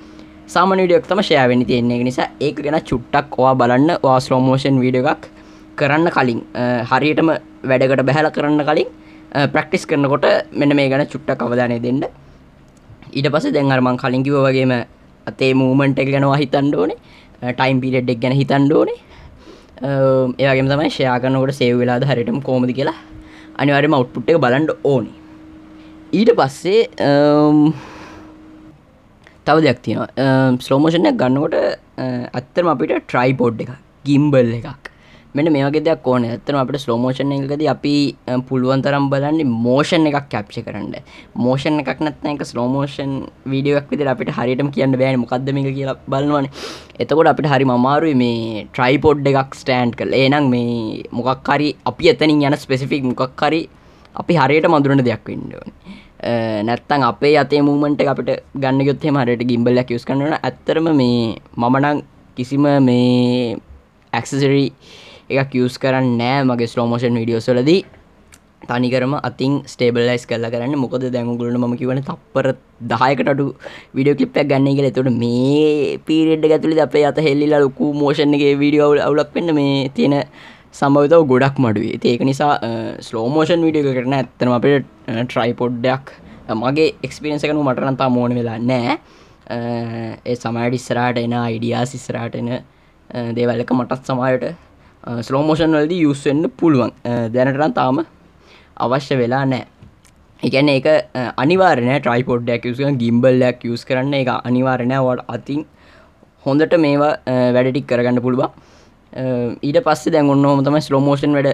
සාමන 0.55 0.81
විඩියක් 0.81 1.07
තම 1.09 1.21
ෂයාවෙනි 1.23 1.65
තියෙන්නේ. 1.71 2.05
නිසා 2.05 2.29
ඒක 2.41 2.61
ගැන 2.65 2.81
චුට්ටක් 2.91 3.35
වා 3.39 3.55
බලන්න. 3.55 3.91
වා 4.05 4.19
ස්ලෝමෝෂන් 4.27 4.79
වීඩිය 4.85 5.05
එකක් 5.13 5.25
කරන්න 5.79 6.09
කලින් 6.17 6.41
හරියටම 6.91 7.29
වැඩකට 7.71 8.05
බැහල 8.09 8.31
කරන්න 8.37 8.63
කලින් 8.69 8.89
ප්‍රක්ටිස් 9.55 9.85
කරනකොට 9.91 10.25
මෙන්න 10.53 10.77
මේ 10.79 10.89
ගැන 10.93 11.05
චුට්ටක් 11.07 11.43
අවධානය 11.47 11.81
දෙන්න. 11.83 12.01
ඊට 13.13 13.29
පස 13.35 13.51
දැන්හරමං 13.57 14.01
කලින්කිව 14.05 14.39
වගේම 14.47 14.73
අතේ 15.31 15.53
මූමන්ට 15.61 15.99
එක 16.05 16.11
ගැනවා 16.15 16.39
හිතන්න 16.45 16.73
ඕනේ. 16.81 16.99
ටයිම් 17.59 17.79
පිරෙඩ් 17.85 18.11
එක් 18.15 18.21
ගැන 18.25 18.35
හිතන්න 18.41 18.73
ඕනේ. 18.79 18.99
ඒවගේම 20.43 20.69
තමයි 20.73 20.91
ෂයාකනකොට 20.97 21.55
සේව 21.61 21.77
වෙලාද 21.83 22.05
හරිටම 22.11 22.41
කෝමති 22.49 22.75
කියලා 22.79 22.99
අනිවාරම 23.63 23.95
අවට්පුට් 23.99 24.31
එක 24.33 24.41
බලන්ඩ 24.45 24.71
ඕනි. 24.93 25.13
ඊට 26.19 26.31
පස්සේ 26.41 26.81
තව 29.47 29.57
දෙයක් 29.65 29.79
තියෙනවා. 29.85 30.11
ස්ලෝමෝෂණයක් 30.67 31.17
ගන්නකොට 31.23 31.57
ඇත්තරම 32.39 32.69
අපිට 32.75 32.95
ට්‍රයිපෝඩ් 33.07 33.65
එක 33.65 33.71
ගිම්බල් 34.09 34.51
එකක් 34.59 34.85
මෙට 35.35 35.51
මේගේ 35.55 35.83
දෙයක් 35.87 36.07
ඕන. 36.07 36.25
ඇත්තන 36.25 36.59
අපට 36.63 36.79
ස්ලෝමෝෂණ 36.85 37.33
එකද 37.37 37.65
අපි 37.75 37.95
පුළුවන් 38.49 38.83
තරම් 38.85 39.09
බලන්නේ 39.13 39.49
මෝෂන් 39.67 40.09
එකක් 40.11 40.29
කැප්ෂ 40.35 40.61
කරන්න. 40.67 40.95
මෝෂන් 41.45 41.81
එකක් 41.83 42.01
නැත්න 42.01 42.33
එක 42.33 42.45
ස්ලෝමෝෂන් 42.51 43.13
වීඩියක් 43.53 43.91
විදිර 43.93 44.11
අපිට 44.15 44.33
හරිටම 44.39 44.71
කියන්න 44.77 44.99
බෑන. 45.01 45.21
මොකක්දම 45.25 45.59
කියලා 45.69 45.99
බලවන 46.09 46.49
එතකොට 46.99 47.31
අපිට 47.33 47.51
හරි 47.53 47.65
මමාරුයි 47.65 48.17
මේ 48.23 48.67
ට්‍රයිපොඩ් 48.69 49.27
එකක් 49.33 49.55
ස්ටෑන්් 49.55 49.97
කල 49.99 50.13
ඒනම් 50.15 50.51
මේ 50.55 51.03
මොකක්කාරි 51.13 51.69
අපි 51.91 52.13
එතනින් 52.13 52.45
යන 52.49 52.57
ස්පෙසිෆික් 52.65 53.05
මොකක්කාරි 53.13 53.63
අපි 54.15 54.35
හරියට 54.41 54.69
මඳුරන 54.69 55.05
දෙයක් 55.09 55.25
වෙන්නඩුවන 55.31 55.73
නැත්තං 56.69 57.03
අපේ 57.11 57.35
අතේ 57.43 57.63
මූමන්ට 57.63 58.03
අපට 58.13 58.31
ගන්න 58.55 58.87
ගොත්තේ 58.89 59.13
මරයට 59.13 59.45
ගිම්බල්ලක් 59.51 59.91
යස් 59.97 60.07
කරන 60.09 60.39
ඇත්තරම 60.39 60.89
මේ 61.01 61.37
මමනං 61.57 62.01
කිසිම 62.37 62.67
මේ 62.89 63.57
ඇක්සසරී 64.13 64.69
එකක් 65.31 65.55
යස් 65.63 65.79
කරන්න 65.83 66.19
නෑ 66.21 66.43
මගේ 66.51 66.69
ස්ලෝමෝෂන් 66.73 67.19
විඩියෝසලදී 67.23 67.81
තනිකරම 68.69 69.15
අතින් 69.29 69.53
ස්ටේබලයිස් 69.73 70.25
කල්ල 70.31 70.47
කරන්න. 70.53 70.75
මොකද 70.85 71.05
දැමුගුලන 71.15 71.57
ම 71.61 71.75
කිවන 71.81 72.01
තප්පර 72.09 72.47
දහයකටු 72.93 73.47
විඩියෝ 73.97 74.19
කලිප්යක් 74.21 74.49
ගන්න 74.51 74.77
කියල. 74.79 74.91
තුට 74.97 75.11
මේ 75.23 75.99
පීරෙඩ් 76.07 76.47
ඇතුලි 76.51 76.81
අපේ 76.87 77.05
අත 77.11 77.19
හෙල්ලිල 77.29 77.55
ලොකු 77.65 77.93
මෝෂණගේ 78.03 78.55
විඩියෝවල් 78.63 79.03
අවුලක් 79.07 79.35
වෙන්න 79.37 79.55
මේ 79.59 79.89
තියෙන 79.97 80.17
සම්භවතාව 80.81 81.23
ගොඩක් 81.33 81.57
මඩුවේ. 81.65 82.01
ඒක 82.05 82.25
නිසා 82.31 82.55
ස්ලෝමෝෂන් 83.09 83.63
විඩියෝ 83.69 83.95
කරන 83.99 84.17
ඇත්තනම 84.21 84.57
අපට 84.59 84.89
ට්‍රයිපොඩ්ඩයක් 85.29 86.15
මගේ 86.63 86.89
එක්ස්පිරන්සකනු 87.07 87.63
මටනන්තා 87.69 88.09
මෝන 88.17 88.35
වෙලා 88.41 88.59
නෑ. 88.71 88.97
ඒ 90.29 90.37
සමයට 90.43 90.75
ඉස්සරට 90.81 91.21
එන 91.25 91.37
අයිඩියාස් 91.43 91.95
ඉස්සරට 91.99 92.35
එන 92.41 92.51
දේවල්ලක 93.37 93.71
මටත් 93.77 94.11
සමයට 94.11 94.45
ස්ලෝමෝෂන් 95.23 95.75
වලද 95.77 95.99
යුස්වෙන්න 96.05 96.45
පුළුවන්. 96.61 96.93
Uh, 97.05 97.27
දැනටරන් 97.33 97.75
තාම 97.75 98.05
අවශ්‍ය 98.77 99.17
වෙලා 99.21 99.45
නෑ 99.49 99.67
එකන 100.43 100.69
ඒක 100.75 100.89
අනිවාරන 101.37 101.89
ට්‍රයිපොඩ්ඩක් 101.95 102.69
යුස 102.71 102.83
ගිම්බල්ලයක් 103.03 103.65
යස් 103.71 103.85
කරන්න 103.89 104.15
එක 104.21 104.33
අනිවාරණය 104.37 105.01
වට 105.07 105.25
අතින් 105.37 105.65
හොඳට 106.47 106.77
මේවා 106.85 107.15
uh, 107.25 107.49
වැඩටික් 107.57 107.89
කරගන්න 107.89 108.23
පුළුවන්. 108.23 108.53
Uh, 109.13 109.57
ඊට 109.63 109.81
පස්සේ 109.87 110.13
දැන් 110.15 110.31
ඔන්න 110.31 110.45
හොම 110.45 110.63
තමයි 110.67 110.85
ස්ලෝමෝෂන් 110.85 111.35
වැඩ 111.39 111.51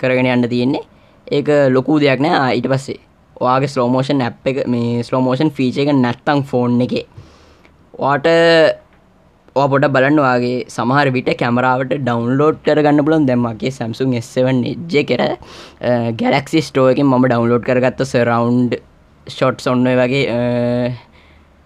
කරගෙන 0.00 0.30
යන්න 0.36 0.48
තියෙන්නේ. 0.48 0.84
ඒක 1.26 1.48
ලොකු 1.72 1.98
දෙයක් 2.00 2.20
නෑ. 2.20 2.54
ඊට 2.60 2.70
පස්සේ 2.70 3.00
ඔයාගේ 3.40 3.72
ස්ලෝමෝෂන් 3.72 4.22
ඇ් 4.22 4.32
එක 4.52 4.64
මේ 4.70 5.02
ස්ලෝමෝෂන් 5.02 5.50
ෆීච 5.50 5.80
එක 5.82 5.92
නැත්තං 5.96 6.44
ෆෝන් 6.50 6.80
එක. 6.84 6.94
වාට 7.98 8.26
පොට 9.54 9.86
බලන්න 9.94 10.20
වගේ 10.20 10.54
සමහර 10.68 11.10
විට 11.16 11.30
කැමරාවට 11.40 11.92
ඩවන්ලෝඩ් 11.98 12.58
කරගන්න 12.66 13.04
පුලන් 13.06 13.26
දැම්මගේ 13.28 13.70
සැම්සුන් 13.70 14.14
එස්සවන් 14.20 14.62
එජ්ජ 14.64 14.96
කර 15.10 15.22
ගැලක්සි 16.20 16.62
ස්ටෝයකින් 16.68 17.06
මම 17.06 17.26
ඩවන්ලෝඩ් 17.26 17.66
කරගත්ත 17.68 18.02
සරවන්් 18.04 18.58
ෂොට්ස් 19.26 19.70
ඔන්න 19.72 19.86
වගේ 20.00 20.24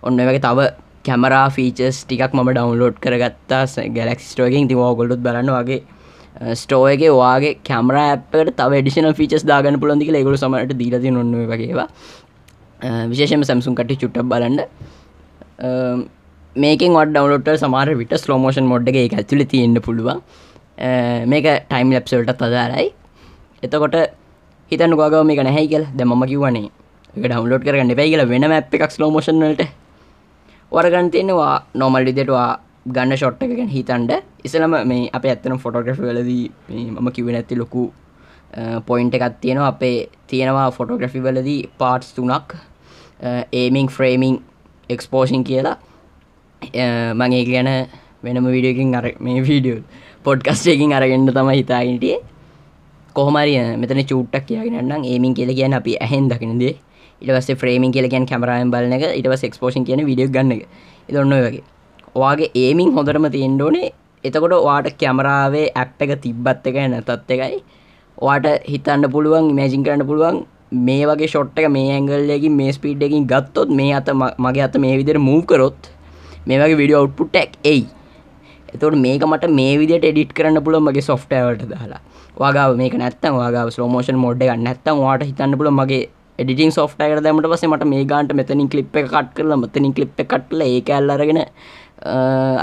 ඔන්න 0.03 0.21
වගේ 0.23 0.45
තව 0.47 0.69
කැමරා 1.05 1.47
ෆීචස් 1.51 2.03
ටිකක් 2.05 2.35
ම 2.37 2.43
ඩවන්ලෝඩ් 2.49 2.99
කරගත්තා 3.01 3.63
ගැලක් 3.97 4.21
ස්ටෝකින් 4.23 4.69
ති 4.69 4.75
ගොලුත් 4.75 5.25
බලන්න 5.25 5.55
වගේ 5.57 5.81
ස්ටෝයගේ 6.55 7.11
වාගේ 7.15 7.57
කැමර 7.65 7.97
අපට 7.99 8.53
තව 8.57 8.83
ඩිෂන 8.83 9.11
ෆිචස් 9.15 9.45
දාගන්න 9.45 9.81
පුළන්දික 9.81 10.13
ගොල 10.23 10.37
සමට 10.37 10.77
දීලති 10.81 11.11
නොන්න 11.11 11.35
වගේවා 11.51 11.89
විශේෂම 13.11 13.43
සැම්සුන් 13.43 13.75
කට 13.75 13.99
චුට්ට 14.03 14.23
බලන්න. 14.25 14.61
මේකින් 16.65 16.93
වට 16.99 17.15
ඩවලට 17.15 17.61
සමාර 17.63 17.89
විට 18.01 18.15
ස්ලෝමෝෂන් 18.23 18.67
මොඩ් 18.73 18.89
එක 18.93 19.17
ඇතුලි 19.21 19.47
තියෙන්න්න 19.53 19.81
පුළුවන්. 19.87 20.23
මේක 21.33 21.47
ටයිම් 21.71 21.91
ලැප්සල්ට 21.97 22.33
තදාරයි 22.43 22.89
එතකොට 23.67 23.97
හිතන්න 24.73 24.97
ගාව 25.01 25.15
මේක 25.31 25.41
නැහැයි 25.49 25.69
කියල. 25.73 25.85
ද 25.99 26.01
ම 26.05 26.25
කිවනේ 26.33 26.71
ඩවලෝඩ් 27.19 27.63
කරගන්න 27.67 27.95
පැයි 27.99 28.15
කියල 28.15 28.25
වෙනම 28.33 28.53
අප 28.61 28.75
එකක් 28.79 28.91
ස්ලෝමෝෂන්ලට 28.97 29.63
වරගන්න 30.73 31.11
තියෙනවා. 31.15 31.55
නොමල් 31.81 32.05
විදිටවා 32.09 32.49
ගන්න 32.95 33.17
ෂොට් 33.17 33.43
එකගෙන් 33.45 33.71
හිතන්ඩ 33.77 34.13
ඉසලම 34.47 34.75
මේ 34.91 35.09
අප 35.17 35.25
ඇත්තන 35.31 35.59
ෆොටෝග්‍රෆ 35.65 35.99
වලදී 36.09 36.45
මම 36.93 37.09
කිව 37.17 37.27
නැති 37.35 37.59
ලොකු 37.63 37.83
පොයින්ට 38.89 39.15
එකත් 39.19 39.41
තියෙනවා. 39.43 39.73
අපේ 39.75 40.09
තියෙනවා 40.31 40.71
ෆොටෝග්‍රෆි 40.79 41.21
වලදී 41.27 41.61
පාට්ස් 41.81 42.15
තුනක්. 42.17 42.55
ඒමිං 43.53 43.89
ෆ්‍රේමිං 43.97 44.37
එක්ස්පෝෂන් 44.95 45.45
කියලා. 45.51 45.77
මගේ 47.15 47.45
ගැන 47.45 47.71
වෙනම 48.23 48.47
විඩියකින් 48.47 48.95
අර 48.95 49.07
මේ 49.21 49.43
වීඩියෝ 49.43 49.83
පොඩ්කස්ටයකින් 50.25 50.93
අරගෙන්න්න 50.93 51.31
තම 51.31 51.51
හිතාගටිය 51.53 52.19
කොහමරිය 53.17 53.63
මෙතන 53.77 54.03
චුට්ටක් 54.05 54.45
කියගෙනන්නම් 54.47 55.05
ඒමින් 55.05 55.35
කියල 55.35 55.51
කියන 55.55 55.75
අපි 55.75 55.97
ඇහෙන් 55.99 56.29
දකිනදේ 56.29 56.75
ඉටවස 57.23 57.49
ෆ්‍රේමින් 57.55 57.93
කියලකන් 57.93 58.27
කැමරයන් 58.27 58.71
බලන 58.71 58.93
එක. 58.93 59.05
ඉටවස් 59.13 59.43
එක්ස්පෝෂන් 59.45 59.85
කියන 59.85 60.05
විඩිය 60.07 60.29
ගන්න 60.29 60.53
ඉදන්න 61.09 61.35
වගේ. 61.37 61.65
ඔයාගේ 62.15 62.51
ඒමින් 62.57 62.93
හොඳටම 62.93 63.27
තියෙන්ඩෝනේ 63.31 63.91
එතකොට 64.25 64.55
වාට 64.65 64.89
කැමරාවේ 64.95 65.67
ඇප් 65.75 66.03
එක 66.03 66.13
තිබ්බත් 66.23 66.67
එක 66.67 66.77
නැතත් 66.87 67.11
එකයි. 67.29 67.59
වාට 68.19 68.47
හිතන්න 68.65 69.11
පුළුවන් 69.11 69.55
මේජින් 69.55 69.85
කරන්න 69.85 70.07
පුළුවන් 70.07 70.39
මේ 70.87 71.05
වගේ 71.07 71.29
ෂොට් 71.29 71.59
එක 71.59 71.71
මේ 71.71 71.93
ඇංගල්ලකින් 71.93 72.55
මේ 72.55 72.73
ස්පීඩ් 72.73 73.03
එකින් 73.03 73.27
ගත්තොත් 73.27 73.71
මේ 73.71 73.93
අත 73.95 74.11
මගේ 74.39 74.65
අත 74.65 74.79
මේ 74.79 74.97
විදිර 74.97 75.19
මූ 75.19 75.41
කරොත් 75.43 75.91
මේ 76.49 76.59
වගේ 76.63 76.79
විඩියෝ 76.81 77.01
අවට්පුට්ටක් 77.05 77.57
එයි. 77.73 77.83
එතවට 78.75 79.01
මේක 79.07 79.25
මට 79.31 79.51
මේ 79.59 79.75
විදිට 79.81 80.07
එඩිට් 80.11 80.33
කරන්න 80.39 80.61
පුළුව 80.67 80.85
මගේ 80.89 81.09
සොෆ්ටවට 81.09 81.65
දාලා. 81.73 82.01
වගාව 82.43 82.77
මේක 82.81 82.95
නැත්තම් 83.03 83.37
වගාව 83.41 83.69
ස්ලෝමෝෂන් 83.77 84.19
මොඩ් 84.25 84.43
එක 84.47 84.55
නැත්තම් 84.69 85.03
වාට 85.07 85.25
හිතන්න 85.29 85.59
පුළ 85.61 85.71
මගේ 85.81 86.03
එඩිටිං 86.39 86.73
සෝෆ්ටයකට 86.79 87.23
දැමට 87.27 87.49
පස 87.53 87.65
මට 87.71 87.91
මේ 87.93 88.05
ගන්ට 88.11 88.39
මෙතනින් 88.41 88.69
කලිප් 88.73 88.97
එක 89.01 89.09
කට් 89.15 89.31
කරලා 89.39 89.59
මතනින් 89.63 89.95
කලිප් 89.97 90.21
කට්ල 90.33 90.63
ඒ 90.67 90.81
ඇල්ලරගෙන 90.99 91.41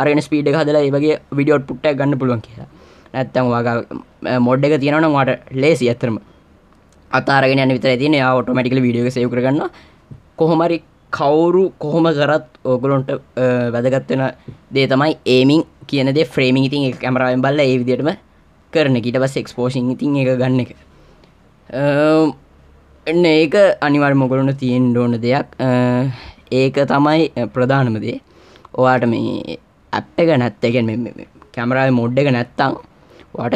අරගෙන 0.01 0.22
ස්පීඩ 0.27 0.50
හදලා 0.60 0.84
ඒවගේ 0.88 1.18
විඩියෝට් 1.39 1.68
පුට්ට 1.72 1.92
ගන්න 2.00 2.20
පුළුවන් 2.22 2.44
කියලා. 2.46 2.70
නැත්තම් 3.15 3.51
වගා 3.56 4.39
මොඩ් 4.48 4.65
එක 4.68 4.80
තියෙනවන 4.84 5.12
වට 5.18 5.60
ලේසි 5.63 5.92
ඇතරම 5.92 6.18
අතාරගෙන 7.12 7.63
යන 7.65 7.75
විතර 7.77 7.96
තින 8.04 8.15
ඔටෝමටිකල 8.30 8.82
විඩියෝ 8.88 9.15
සයව 9.18 9.30
කරගන්න 9.34 9.63
කොහොමරි 10.39 10.77
කවුරු 11.18 11.64
කොහොම 11.80 12.08
කරත් 12.12 12.46
ඕගලොන්ට 12.66 13.10
වැදගත්වෙන 13.74 14.24
දේ 14.76 14.88
තමයි 14.88 15.18
ඒමින් 15.28 15.64
කියනදේ 15.88 16.26
ෆ්‍රේමිං 16.28 16.68
ඉතින් 16.68 16.88
එක 16.90 16.98
කැමරාවෙන් 17.02 17.44
බල්ල 17.46 17.64
ඒ 17.64 17.78
විදිටම 17.82 18.12
කරන 18.74 18.98
ඊට 19.00 19.20
පස් 19.24 19.36
එක්ස්පෝෂන් 19.42 19.92
ඉතින් 19.94 20.18
එක 20.22 20.32
ගන්න 20.36 20.64
එක. 20.64 20.72
එන්න 23.08 23.26
ඒක 23.28 23.56
අනිවර් 23.82 24.16
මොකරුණ 24.16 24.56
තියෙන් 24.56 24.90
ඩෝන 24.92 25.20
දෙයක්. 25.22 25.48
ඒක 26.54 26.76
තමයි 26.88 27.48
ප්‍රධානමදේ 27.54 28.18
ඔයාට 28.76 29.08
මේ 29.08 29.58
ඇප් 29.94 30.20
එක 30.24 30.30
නැත්තගෙන් 30.38 30.92
කැමරාව 31.56 31.96
මොඩ් 32.00 32.20
එක 32.22 32.30
නැත්තං 32.32 32.78
වාට 33.34 33.56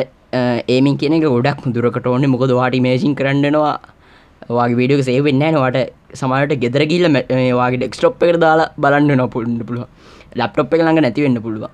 ඒමින් 0.67 0.97
කියන 0.97 1.17
එක 1.17 1.27
ගොඩක් 1.27 1.65
දුරකට 1.75 2.07
ඕන්න 2.07 2.29
මොකද 2.29 2.53
වාට 2.53 2.77
මේසින් 2.81 3.15
කරන්නනවා 3.15 3.73
වගේ 4.49 4.79
විඩියක 4.79 5.03
සේවෙන්න 5.03 5.59
වාට 5.63 5.77
සමට 6.13 6.59
ගෙදර 6.63 6.83
ගිල්ල 6.91 7.07
වගේ 7.11 7.77
ඩෙක්ස්ටොප් 7.77 8.23
එක 8.23 8.39
දාලා 8.45 8.71
බලන්න 8.77 9.17
නොපුල්න්න 9.17 9.61
පුළුව 9.67 9.87
ලප්ටොප් 10.35 10.73
එක 10.73 10.81
ළඟ 10.81 11.01
නැතිවෙන්න 11.01 11.41
පුළුවන්. 11.41 11.71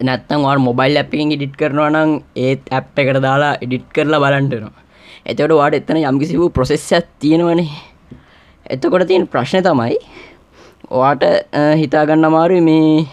නැත්තම් 0.00 0.44
වා 0.46 0.58
මොබයිල් 0.58 1.00
ඇපින් 1.02 1.32
ඉඩිට් 1.36 1.56
කරනවා 1.60 1.90
නම් 1.90 2.10
ඒත් 2.36 2.68
ඇප් 2.70 2.98
එකට 2.98 3.20
දාලා 3.26 3.54
ඉඩිට් 3.64 3.86
කරලා 3.94 4.20
බලන්ටනවා 4.24 4.72
එතවට 5.26 5.56
වාට 5.60 5.74
එතන 5.74 6.02
යම්කිසි 6.02 6.38
වූ 6.40 6.50
ප්‍රොසෙස්සයක් 6.50 7.06
තියෙනවනේ. 7.20 7.68
එතකොට 8.66 9.06
තියෙන 9.08 9.26
ප්‍රශ්න 9.28 9.64
තමයි 9.66 9.96
වාට 10.90 11.24
හිතාගන්න 11.76 12.24
අමාරු 12.24 12.60
මේ 12.62 13.06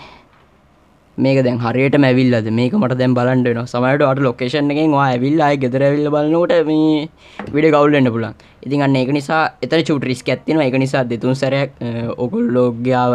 මේක 1.17 1.39
දැන් 1.45 1.59
හරියට 1.65 1.97
මැවිල්ලද 2.05 2.49
මේක 2.59 2.73
මට 2.81 2.99
දැන් 3.01 3.15
බලන්ට 3.17 3.53
න 3.53 3.61
සමට 3.65 4.09
අට 4.09 4.21
ලොකේෂන් 4.27 4.73
එකෙන් 4.73 4.93
වා 4.97 5.07
ඇවිල් 5.13 5.41
අය 5.47 5.57
ගෙදර 5.63 5.87
ඇවිල්ල 5.87 6.09
බලනකොට 6.15 6.67
මේ 6.69 7.07
විඩ 7.55 7.69
ගවල්ලන්න 7.75 8.11
පුලන් 8.15 8.33
ඉතින් 8.65 8.85
අන්න 8.87 8.99
ඒක 9.01 9.13
නිසා 9.19 9.43
එතන 9.65 9.85
චුට 9.89 10.09
රිස්ක 10.11 10.33
ඇත්තින 10.33 10.61
එක 10.67 10.77
නිසා 10.85 11.03
දෙතුන් 11.13 11.35
සැරයක් 11.41 11.79
ඔගොල්ලෝග්‍යාව 12.25 13.13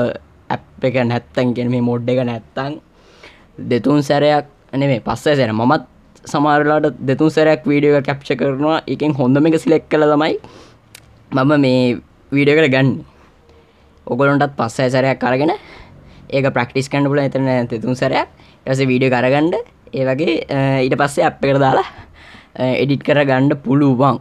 ඇප් 0.55 0.89
එක 0.89 0.99
නැත්තන්ගෙන 1.11 1.71
මේ 1.75 1.85
මොඩ් 1.91 2.11
එක 2.15 2.25
නැත්තං 2.31 2.81
දෙතුන් 3.73 4.03
සැරයක් 4.03 4.47
නෙමේ 4.73 5.01
පස්සේ 5.01 5.37
සැර. 5.37 5.53
මමත් 5.53 5.83
සමාරලාට 6.25 6.97
දෙතුන් 7.01 7.31
සැරයක් 7.31 7.67
වීඩියෝ 7.67 8.03
කැප්ච 8.03 8.29
කරනවා. 8.41 8.83
එකෙන් 8.87 9.15
හොඳම 9.15 9.47
එක 9.47 9.59
සිලෙක් 9.61 9.89
කළ 9.91 10.05
තමයි 10.13 10.39
මම 11.31 11.53
මේ 11.61 11.99
වීඩියකට 12.33 12.73
ගන්න. 12.75 12.91
ඔගොලොන්ටත් 14.07 14.57
පස්සේ 14.57 14.91
සැරයක් 14.91 15.19
කරගෙන 15.21 15.53
ඒක 16.33 16.49
ප්‍රක්ටිස් 16.57 16.89
කන්න 16.93 17.09
පුල 17.13 17.21
එතන 17.23 17.49
තෙතුන් 17.73 17.99
සැරයක්. 18.03 18.29
ටස 18.67 18.83
වීඩිය 18.91 19.11
කරගණ්ඩ 19.15 19.55
ඒ 19.99 20.05
වගේ 20.09 20.35
ඊට 20.85 20.97
පස්සේ 21.01 21.27
අප් 21.31 21.43
එකට 21.45 21.61
දාලා 21.65 21.89
එඩිට් 22.83 23.03
කර 23.09 23.25
ගණ්ඩ 23.31 23.59
පුළුවන්. 23.65 24.21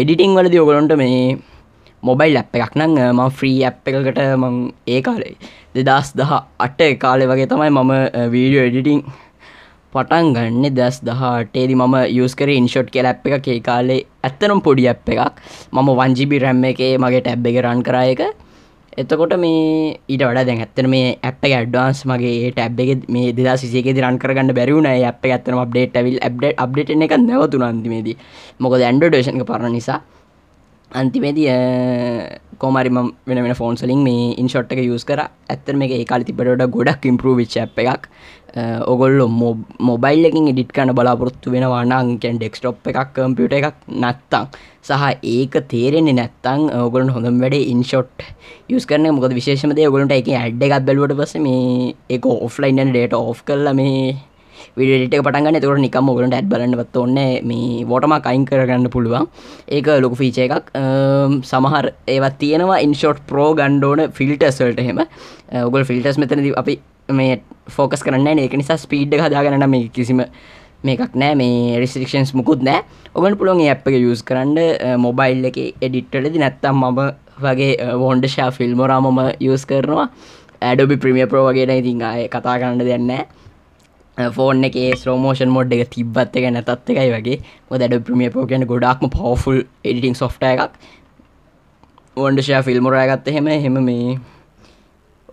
එඩිටිං 0.00 0.34
වලද 0.38 0.58
ඔගොලොන්ට 0.64 0.96
මේ 1.02 1.38
මොබයිල් 2.08 2.36
ඇප් 2.40 2.58
එකක් 2.58 2.76
නං 2.78 2.98
ම 3.12 3.22
ෆ්‍රී 3.38 3.62
ඇප් 3.68 3.88
එකකට 3.92 4.20
මං 4.42 4.58
ඒ 4.96 5.00
කාලේ 5.06 5.32
දෙදස් 5.78 6.12
දහ 6.18 6.34
අට 6.66 6.84
කාලෙ 7.04 7.24
වගේ 7.30 7.48
තමයි 7.52 7.70
මම 7.76 7.94
වීඩියෝ 8.34 8.66
එඩිටිං 8.70 9.00
පටන් 9.92 10.26
ගන්න 10.36 10.74
දස් 10.78 10.98
දහටේදි 11.08 11.74
මම 11.78 11.94
යස්කර 12.24 12.50
ඉන්ෂොට් 12.54 12.90
කෙ 12.94 13.02
ඇප් 13.10 13.26
එක 13.38 13.48
ඒ 13.54 13.60
කාලේ 13.68 14.02
ඇත්තනම් 14.28 14.60
පොඩි 14.66 14.84
ඇප් 14.92 15.08
එකක්. 15.14 15.40
මම 15.72 15.88
වංජිබි 16.00 16.42
රැම්ම 16.44 16.64
එකේ 16.70 16.92
මගේ 17.04 17.22
ටැබ් 17.24 17.48
එක 17.50 17.58
රන් 17.64 17.80
කරයක 17.88 18.20
එතකොට 18.98 19.34
මේ 19.38 19.94
ඊට 20.08 20.22
වඩ 20.22 20.46
දැන් 20.48 20.60
ඇත්තන 20.62 20.88
මේ 20.90 21.10
ඇප් 21.22 21.44
එක 21.46 21.68
ඩ්වාන්ස් 21.68 22.00
මගේ 22.10 22.50
ටැබ් 22.50 22.80
එක 22.84 23.04
මේ 23.08 23.32
දෙදා 23.32 23.56
සිසේක 23.56 23.90
රන් 23.94 24.18
කරගන්න 24.18 24.56
බැරිවුණ 24.58 24.88
ඇප් 24.90 25.26
ඇත්තන 25.28 25.58
අප්ඩේට 25.64 25.98
විල් 26.06 26.18
ඇබ්ඩ 26.20 26.46
අප්ඩේට 26.56 26.90
එක 26.96 27.14
නැවතුන 27.20 27.66
අන්තිමේදී. 27.68 28.16
මොකද 28.58 28.82
ඇන්ඩඩේෂන් 28.82 29.44
පාර 29.50 29.62
නිසා 29.70 30.00
අන්තිමේදී 30.90 31.46
කෝමරි 32.58 32.90
වෙන 32.90 33.42
වෙන 33.44 33.54
ෆෝන්සලින් 33.54 34.02
මේ 34.02 34.34
ඉන්ෂොට් 34.42 34.74
එක 34.74 34.82
යස් 34.82 35.04
කර. 35.04 35.22
ඇත්තර 35.48 35.76
මේ 35.76 35.94
ඒ 35.94 36.04
කාලි 36.04 36.24
තිබට 36.24 36.66
ගොඩක් 36.68 37.08
ඉම්පරූ 37.12 37.36
විච් 37.36 37.56
එකක්. 37.56 38.10
Uh, 38.50 38.80
ඔගොල්ලො 38.82 39.24
මොබයිල් 39.80 40.24
එකින් 40.24 40.46
ඉඩිට 40.48 40.70
කන 40.72 40.90
බලාපොරොත්තු 40.96 41.52
වෙන 41.52 41.64
වානාංකැන් 41.68 42.38
ඩෙක්ස්ටොප් 42.40 42.86
එකක් 42.90 43.10
කම්පියට 43.12 43.54
එකක් 43.58 43.76
නැත්තං 43.94 44.46
සහ 44.80 45.02
ඒක 45.32 45.58
තේරෙන්නේ 45.68 46.16
නැත්තං 46.16 46.62
uh, 46.66 46.86
ඔගොලන් 46.86 47.12
හොඳම් 47.12 47.42
වැඩේ 47.42 47.68
ඉන්ෂොට් 47.72 48.24
යස් 48.70 48.88
කරන 48.88 49.10
මොක 49.12 49.28
විශේෂමද 49.30 49.82
ඔගොලට 49.84 50.16
එක 50.16 50.30
ඇඩ් 50.32 50.64
එකක් 50.64 50.86
බැලුවට 50.86 51.18
පස 51.20 51.36
මේ 51.44 51.92
එක 52.08 52.30
ඔෆ්ලයින් 52.30 52.80
ඩේට 52.88 53.18
ඔෆ් 53.20 53.44
කරල 53.44 53.68
මේ 53.76 54.16
විඩට 54.80 55.14
පටගන්න 55.26 55.60
තුර 55.64 55.78
නිකම් 55.84 56.10
ඔගලට 56.12 56.36
ඇත් 56.38 56.48
බලන්නවත් 56.52 56.96
ඔන්න 57.02 57.18
මේ 57.50 57.84
වෝටම 57.90 58.14
කයින් 58.26 58.44
කරගන්න 58.50 58.90
පුළුවන්. 58.94 59.26
ඒක 59.76 59.90
ලොකු 60.04 60.20
ෆීච 60.20 60.38
එකක්. 60.44 60.70
සමහර 61.50 61.90
ඒවත් 62.14 62.38
තියෙනවා. 62.42 62.78
ඉන්ෂෝට් 62.86 63.20
ප්‍රෝ 63.32 63.50
ගණ්ඩෝන 63.58 64.06
ෆිල්ටස්වල්ට 64.18 64.80
හෙම 64.88 65.02
ඔගල් 65.66 65.84
ෆිල්ටස් 65.90 66.18
මෙතනද 66.22 66.48
අපි 66.62 66.78
මේ 67.18 67.40
ෆෝකස් 67.76 68.02
කරන්න 68.06 68.38
ඒක 68.44 68.56
නිසා 68.62 68.78
ස්පීඩ් 68.84 69.14
හදාගන්න 69.24 69.68
මේ 69.74 69.88
කිසිම 69.98 70.24
මේකක් 70.86 71.14
නෑ 71.20 71.34
මේ 71.40 71.78
රිසික්ෂන්ස් 71.82 72.34
මුකුත් 72.38 72.60
නෑ 72.66 72.82
ඔගන් 73.14 73.38
පුළුවන් 73.38 73.62
ඇප් 73.68 73.88
එක 73.88 73.96
යස් 73.98 74.22
කරන්න. 74.22 74.58
මොබයිල් 75.04 75.48
එක 75.50 75.56
එඩිට්ටලදි 75.86 76.42
නැත්තම් 76.44 76.84
මම 76.84 77.00
වගේ 77.44 77.94
වෝන්ඩ 78.02 78.26
ශා 78.34 78.50
ෆිල්මොරාමම 78.58 79.18
යස් 79.40 79.64
කරනවා. 79.70 80.06
ඇඩබි 80.68 80.96
ප්‍රමිය 81.02 81.26
ප්‍රෝ 81.30 81.44
වගේන 81.48 81.70
ඉතින් 81.80 82.00
අය 82.02 82.22
කතා 82.30 82.56
කරන්න 82.60 82.82
දෙන්න 82.86 83.10
ෆෝන් 84.36 84.64
එක 84.68 84.76
ස්‍රෝමෝෂන් 85.00 85.50
මොඩ් 85.56 85.72
එක 85.76 85.90
තිබත් 85.94 86.36
එක 86.38 86.46
නැතත් 86.54 86.90
එකයි 86.94 87.10
වගේ. 87.14 87.38
ොද 87.70 87.82
ප්‍රමිය 88.06 88.30
පෝ 88.34 88.46
කියන 88.46 88.66
ගොඩක්ම 88.72 89.12
පවෆුල් 89.16 89.60
එඩිටිං 89.84 90.18
සොෆ්ට 90.22 90.42
එකක්. 90.52 90.72
ඕන්ඩෂයා 92.16 92.62
ෆිල්මොරාගත්ත 92.66 93.30
හෙම 93.36 93.46
හෙම 93.46 93.78
මේ 93.90 94.18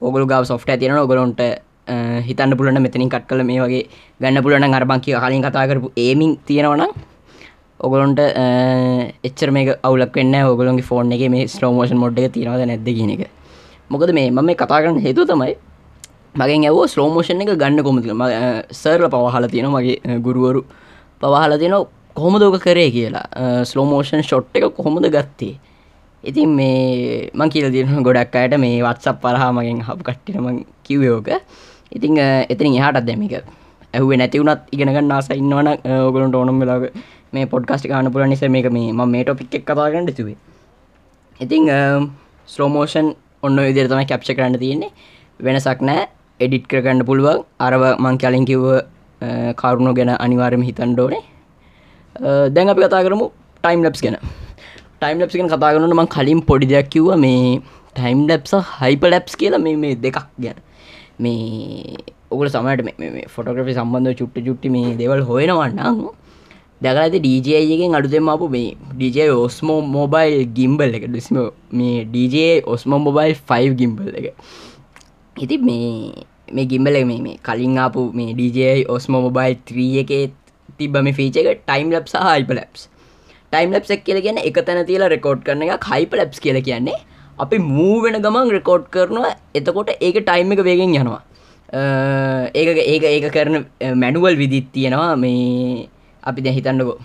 ඔගුල 0.02 0.26
ගව 0.32 0.44
සොෆ්ට 0.52 0.70
ඇතියෙන 0.70 0.98
ඔගලොන්ට 1.00 1.42
හිතන්න 2.28 2.58
පුලන 2.58 2.82
මෙතනින් 2.82 3.10
කට් 3.10 3.28
කල 3.30 3.44
මේ 3.50 3.60
වගේ 3.64 3.84
ගන්න 4.22 4.44
පුලන 4.46 4.78
අරබංකි 4.80 5.18
කලින් 5.24 5.44
කතා 5.46 5.68
කරපු 5.70 5.92
ඒමින් 6.06 6.38
තියෙනවනම් 6.46 6.92
ඔගොලොන්ට 7.80 8.20
එච්චර 9.28 9.50
මේ 9.52 9.76
අවුලක් 9.84 10.16
වෙන්න 10.20 10.36
ඔගොලොන්ගේ 10.42 10.88
ෆෝන් 10.90 11.12
එක 11.12 11.24
මේ 11.30 11.48
ස්ට්‍රෝමෝෂන් 11.54 12.00
මොඩ් 12.04 12.20
එක 12.20 12.34
තියෙනවද 12.36 12.68
නැද්ද 12.70 12.90
කියන 12.98 13.12
එක. 13.16 13.24
මොකද 13.90 14.14
මේ 14.18 14.32
මම 14.32 14.46
මේ 14.46 14.56
කතා 14.56 14.82
කරන්න 14.82 15.02
හේතු 15.06 15.26
තමයි 15.26 15.56
මගෙන් 16.36 16.66
ඇව 16.68 16.80
ස්ලෝමෝෂන් 16.94 17.44
එක 17.44 17.52
ගන්න 17.62 17.84
කොමති 17.84 18.10
සර්ල 18.74 19.06
පවහල 19.10 19.46
තියෙන 19.48 19.70
මගේ 19.72 20.20
ගුරුවරු. 20.20 20.62
පවහල 21.22 21.54
තියෙන 21.58 21.76
කොහොමදෝක 22.16 22.58
කරේ 22.62 22.90
කියලා. 22.92 23.64
ස්ලෝමෝෂන් 23.64 24.24
ෂොට් 24.24 24.56
එක 24.56 24.66
කොහොමද 24.76 25.08
ගත්තේ? 25.08 25.56
ඉතින් 26.24 26.50
මේ 26.50 27.30
මං 27.34 27.50
කියල 27.50 27.72
දින 27.72 28.04
ගොඩක් 28.04 28.36
අයට 28.36 28.58
මේ 28.58 28.82
වත්සප් 28.82 29.18
පරහා 29.22 29.52
මගෙන් 29.52 29.82
හප 29.82 30.00
කට්ටිනම 30.04 30.66
කිවයෝක 30.84 31.30
ඉතිං 31.92 32.18
එතින් 32.50 32.74
එහාටත් 32.74 33.06
දැමික 33.08 33.36
ඇහුවේ 33.94 34.18
නැතිවුණත් 34.18 34.74
ඉගෙනගන්න 34.74 35.12
ආස 35.12 35.30
ඉන්නවන 35.32 35.70
ඔගලන්ට 36.08 36.36
ඕනම් 36.36 36.60
වෙලාග 36.62 36.86
මේ 37.34 37.46
පොඩ්කාස්ටි 37.46 37.88
කාන 37.88 38.12
පුල 38.12 38.26
නිස 38.26 38.44
මේක 38.50 38.68
මේ 38.72 38.92
ම 38.92 39.02
මේ 39.08 39.24
ටොපික් 39.24 39.56
එක් 39.56 39.66
කතාගන්න 39.66 40.12
තුවේ 40.12 40.38
ඉතිං 41.40 41.70
ස්ලෝමෝෂන් 42.48 43.08
ඔන්න 43.44 43.58
විදිර 43.60 43.88
තමයි 43.88 44.06
කැප්ෂ 44.06 44.36
කරන්න 44.36 44.60
තියෙන්නේ. 44.60 44.92
වෙනසක් 45.40 45.82
නෑ 45.82 46.08
එඩිට් 46.40 46.66
කරගන්න 46.72 47.02
පුළුවන්. 47.10 47.38
අරව 47.68 47.84
මං 48.04 48.18
කලින් 48.24 48.46
කිව්ව 48.50 48.66
කරුණු 49.62 49.92
ගැන 50.00 50.12
අනිවාර්යම 50.26 50.64
හිතන්ඩෝනේ 50.70 51.24
දැන් 52.56 52.72
අපි 52.74 52.82
කතා 52.88 53.06
කරමු 53.06 53.28
ටයිම් 53.64 53.86
ලප්ස් 53.86 54.02
ගැන. 54.06 54.18
ටයිම් 55.00 55.18
ලප්සිකෙන් 55.22 55.48
කතා 55.54 55.72
කරනට 55.76 55.96
මං 56.00 56.10
කලින් 56.16 56.42
පොඩි 56.50 56.68
දෙයක් 56.74 56.90
කිව්ව. 56.96 57.16
මේ 57.24 57.62
ටයිම් 57.96 58.28
ලැප්ස 58.30 58.54
හයිප 58.82 59.04
ලැප්ස් 59.14 59.34
කියලා 59.40 59.62
මේ 59.66 59.78
මේ 59.84 59.96
දෙකක් 60.06 60.20
ගැන. 60.44 60.60
මේ 61.24 61.96
ඔගල 62.34 62.48
සමට 62.52 63.28
ෆොටෝග්‍රි 63.34 63.74
සම්බන්ධ 63.80 64.16
චුට්ට 64.20 64.46
චුට්ටි 64.48 64.70
මේ 64.76 64.94
දෙවල් 65.02 65.22
හොයෙනවන්නම් 65.30 66.00
දැකල 66.84 67.02
ඇති 67.04 67.20
ඩජයගෙන් 67.26 67.96
අඩුතෙම 67.98 68.28
අපපු 68.34 68.52
මේ 68.56 68.76
ඩජ 69.00 69.32
ඔස්මෝ 69.46 69.80
මොබයිල් 69.96 70.44
ගිම්බල් 70.58 70.98
එක. 70.98 71.06
ඩිස්ම 71.12 71.38
මේ 71.80 72.04
ඩජ 72.14 72.36
ඔස්මෝ 72.74 73.00
මොබයිල් 73.08 73.36
5 73.54 73.78
ගිම්බල් 73.82 74.12
එක. 74.20 74.28
ඉති 75.44 75.58
මේ 75.68 76.26
මේ 76.56 76.66
ගිම්බල 76.72 76.98
මේ 77.12 77.22
මේ 77.28 77.38
කලින් 77.48 77.78
ආපු 77.86 78.02
මේ 78.18 78.34
ඩජ 78.40 78.60
ඔස්මෝ 78.96 79.22
මොබයිල් 79.28 79.56
3 79.72 80.04
එක 80.04 80.12
තිබම 80.78 81.08
ෆීච 81.18 81.40
එක 81.42 81.50
ටයිම් 81.68 81.92
ලප් 81.96 82.08
සහ 82.14 82.24
හයිප 82.28 82.52
ලප්ස් 82.58 82.84
ටයිම් 83.52 83.76
ලප්ක් 83.76 84.06
කියල 84.08 84.20
කියන 84.26 84.40
එක 84.50 84.58
තැන 84.68 84.80
තිලා 84.90 85.12
රෙකෝඩ් 85.16 85.44
කරන 85.48 85.64
එක 85.66 85.88
හයිප 85.92 86.16
ලප්ස් 86.20 86.40
කියල 86.46 86.60
කියන්නේ. 86.68 87.00
අපි 87.44 87.58
මූවෙන 87.60 88.18
ගමන් 88.26 88.52
රෙකෝඩ් 88.58 88.86
කරනවා. 88.94 89.36
එතකොට 89.58 89.92
ඒක 90.00 90.18
ටයිම් 90.30 90.56
එක 90.56 90.62
වේගෙන් 90.70 90.96
යනවා. 91.02 91.22
ඒක 92.60 92.80
ඒක 92.94 93.04
ඒක 93.12 93.28
කරන 93.36 93.66
මැනුවල් 94.04 94.40
විදිත් 94.44 94.72
තියෙනවා. 94.76 95.16
මේ 95.24 95.90
අපි 96.24 96.40
දැ 96.46 96.56
හිතන්නකෝ. 96.58 96.98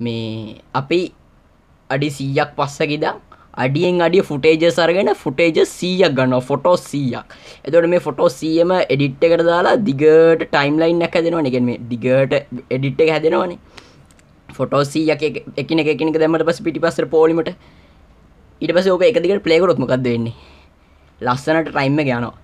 මේ 0.00 0.56
අපි 0.80 1.00
අඩි 1.90 2.08
සීයක් 2.18 2.56
පස්සකිදම් 2.58 3.20
අඩියෙන් 3.62 4.00
අඩිය 4.06 4.22
ෆුටේජ 4.30 4.64
සරගෙන 4.76 5.10
ෆුටේජ 5.22 5.58
සීයක් 5.76 6.14
ගන්න 6.18 6.40
ෆොටෝ 6.48 6.76
සීයක්. 6.88 7.26
එතොට 7.66 7.88
මේ 7.92 8.02
ෆොටෝ 8.06 8.28
සියම 8.38 8.72
එඩිට් 8.94 9.22
එකට 9.28 9.44
දාලා 9.50 9.76
දිගට 9.88 10.42
ටයිම් 10.50 10.78
ලයින් 10.82 11.02
එක 11.06 11.16
දෙනවා 11.26 11.44
එකෙන් 11.50 11.64
මේ 11.68 11.78
දිගට 11.92 12.34
එඩිට් 12.76 13.00
එක 13.04 13.10
හැදෙනවානේ. 13.14 13.58
ෆොටෝ 14.56 14.82
සීයක් 14.92 15.22
එකන 15.62 15.78
එකනෙක 15.84 16.18
දැමට 16.22 16.46
පස 16.48 16.60
පිටි 16.66 16.82
පස්සර 16.84 17.06
පෝලිමට 17.14 17.54
ඊට 18.60 18.74
පස 18.76 18.90
ඕක 18.90 19.06
එකදිකට 19.10 19.44
ප්ලේකරොත් 19.46 19.78
මොකක්ද 19.78 20.04
වෙන්නේ? 20.10 20.34
ලස්සනට 21.20 21.70
ටයිම්ම 21.70 21.98
යනවා. 22.02 22.34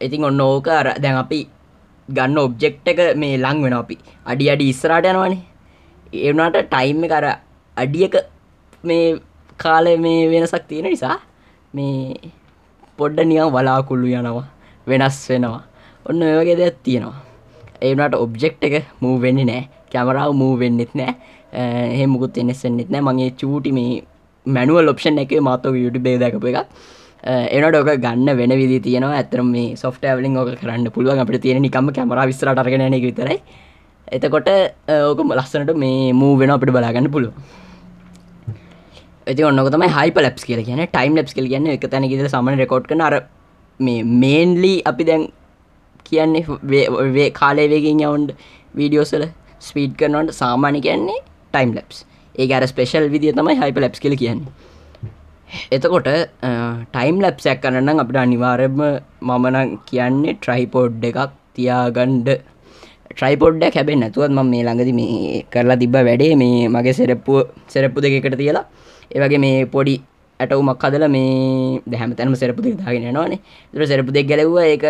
ඉතින් 0.00 0.24
ඔන්න 0.24 0.40
ඕක 0.40 0.68
අර 0.80 0.94
දැන් 1.04 1.16
අපි 1.22 1.40
ගන්න 2.08 2.38
ඔබ්ජෙක්් 2.46 2.80
එක 2.92 3.00
මේ 3.22 3.36
ලං 3.38 3.58
වෙන 3.64 3.74
අපි. 3.82 3.96
අඩි 4.24 4.50
අඩි 4.52 4.70
ඉස්සරට 4.72 5.06
යනවානේ. 5.12 5.42
ඒවනාට 6.12 6.62
ටයිම් 6.70 7.02
කර 7.12 7.26
අඩියක 7.76 8.16
මේ 8.88 9.20
කාලය 9.62 9.94
මේ 10.04 10.28
වෙනසක් 10.32 10.64
තියෙන 10.68 10.86
නිසා 10.90 11.16
මේ 11.76 12.30
පොඩ්ඩ 12.98 13.28
නියම් 13.30 13.50
වලාකුල්ලු 13.54 14.06
යනවා 14.18 14.46
වෙනස් 14.90 15.18
වෙනවා. 15.30 15.62
ඔන්න 16.08 16.22
ඔයගේ 16.22 16.56
දෙයක් 16.60 16.78
තියෙනවා. 16.86 17.18
ඒනට 17.86 18.14
ඔබ්ජෙක්් 18.24 18.56
එක 18.68 18.74
මූ 19.02 19.14
වෙන්නේ 19.24 19.46
නෑ 19.50 19.62
කැමරාව 19.92 20.32
මූ 20.40 20.52
වෙන්නෙත් 20.62 20.94
නෑ 21.00 21.12
එහෙ 21.94 22.06
මුකුත් 22.14 22.40
එනෙස්සෙන්න්නෙත් 22.42 22.90
නෑ 22.94 23.04
මගේ 23.08 23.30
චූටි 23.42 23.72
මේ 23.78 24.02
මැනුවල් 24.46 24.92
ඔප්ෂන් 24.92 25.22
එක 25.24 25.36
මාතව 25.48 25.76
යුට 25.84 25.98
බේදකප 26.06 26.44
එකක්. 26.50 26.66
එනට 27.56 27.76
ඕක 27.80 27.90
ගන්න 28.04 28.36
වෙන 28.40 28.52
විදි 28.60 28.80
තියෙනවා. 28.86 29.16
ඇතර 29.20 29.42
මේ 29.54 29.76
සොෆ්ට 29.82 30.04
ඇවලින් 30.04 30.36
ඕක 30.42 30.54
කරන්න 30.60 30.90
පුළුවන්. 30.94 31.20
අපට 31.24 31.42
තියෙන 31.46 31.62
නිකම 31.66 31.92
කැමර 31.96 32.26
විස්රට 32.30 32.62
අරගෙන 32.64 32.86
එක 32.98 33.04
විතරයි. 33.10 33.40
එතකොට 34.08 34.48
ඕක 35.08 35.18
ලස්සනට 35.38 35.76
මේ 35.84 36.12
මූ 36.20 36.36
වෙන 36.40 36.50
අපට 36.56 36.72
බලාගන්න 36.76 37.10
පුළුව 37.16 37.34
ඇති 39.30 39.46
ඔන්නක 39.48 39.72
තමයි 39.74 39.90
හයිප 39.96 40.22
ලප්ස් 40.22 40.46
කියල 40.48 40.62
කියන 40.68 40.82
ටයිම් 40.86 41.18
ලප්ස් 41.18 41.36
කල් 41.38 41.50
කියන්න 41.52 41.68
එක 41.74 41.86
තැන 41.88 42.08
ගෙද 42.12 42.24
සමන 42.26 42.62
රෙකෝඩ් 42.62 42.88
කන 42.90 43.04
අර 43.08 43.16
මේ 43.80 44.06
මේන්ලි 44.22 44.74
අපි 44.84 45.08
දැන් 45.10 45.26
කියන්නේ 46.04 47.30
කාලේ 47.40 47.68
වේගෙන් 47.74 48.04
යවන්ඩ 48.06 48.36
වීඩියෝසල 48.74 49.26
ස්පීඩ් 49.60 49.98
කරනවට 50.00 50.38
සාමාන්‍ය 50.42 50.80
කියන්නේ 50.86 51.20
ටයිම් 51.52 51.76
ලප්ස් 51.78 52.06
ඒ 52.34 52.50
අර 52.52 52.66
ස්පේෂල් 52.72 53.06
විදිිය 53.14 53.34
තමයි 53.38 53.56
හයිප 53.62 53.78
ලැප්ස් 53.84 54.02
කල 54.02 54.16
කියන්නේ. 54.22 54.52
එතකොට 55.76 56.08
ටයිම් 56.92 57.16
ලැප්සැක් 57.24 57.60
කරන්න 57.64 58.02
අපට 58.04 58.18
අනිවාරම 58.24 58.80
මමන 59.28 59.58
කියන්නේ 59.90 60.36
ට්‍රයිපෝඩ් 60.36 61.04
එකක් 61.10 61.34
තියාගන්ඩ 61.56 62.28
ට්‍රයිපොඩ්ඩ 63.10 63.64
කැබෙන් 63.76 64.00
නැතුවත් 64.04 64.32
ම 64.32 64.42
මේ 64.52 64.62
ළඟදි 64.66 64.92
මේ 65.00 65.40
කරලා 65.54 65.80
තිබ 65.82 65.96
වැඩේ 66.00 66.34
මේ 66.42 66.68
මගේ 66.68 66.96
සෙරප්පුුව 67.00 67.42
සෙරප්පු 67.74 68.04
දෙකට 68.04 68.38
තියලා 68.42 68.64
ඒවගේ 69.10 69.40
මේ 69.44 69.66
පොඩි 69.74 69.96
ඇටවුමක් 70.40 70.84
හදල 70.84 71.06
මේ 71.08 71.82
දැහම 71.86 72.16
තැනම 72.18 72.34
සෙරපු 72.42 72.62
දෙක් 72.62 72.76
දාගෙන 72.80 73.08
නවානේ 73.10 73.40
දර 73.74 73.86
සෙරපු 73.92 74.16
දෙක් 74.16 74.26
ගැලව 74.30 74.56
එක 74.66 74.84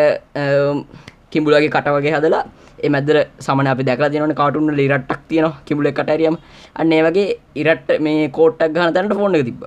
කිම්බුලගේ 1.33 1.71
කට 1.75 1.97
වගේ 1.97 2.15
හදලා 2.17 2.45
එමැදර 2.87 3.17
සමන 3.39 3.69
අපි 3.73 3.87
දැකලා 3.89 4.11
තියනවන 4.13 4.35
කාටුන්න 4.41 4.77
ලිරට්ටක් 4.81 5.23
තියන 5.31 5.47
කිමුල 5.67 5.91
කටරියම 5.99 6.37
අන්න 6.81 6.93
ඒ 6.93 7.03
වගේ 7.07 7.29
ඉරට් 7.63 7.89
මේ 8.07 8.29
කෝට්ටක් 8.39 8.75
ගන 8.77 8.95
තැනට 8.97 9.15
ෆෝන 9.21 9.39
තිබ 9.49 9.63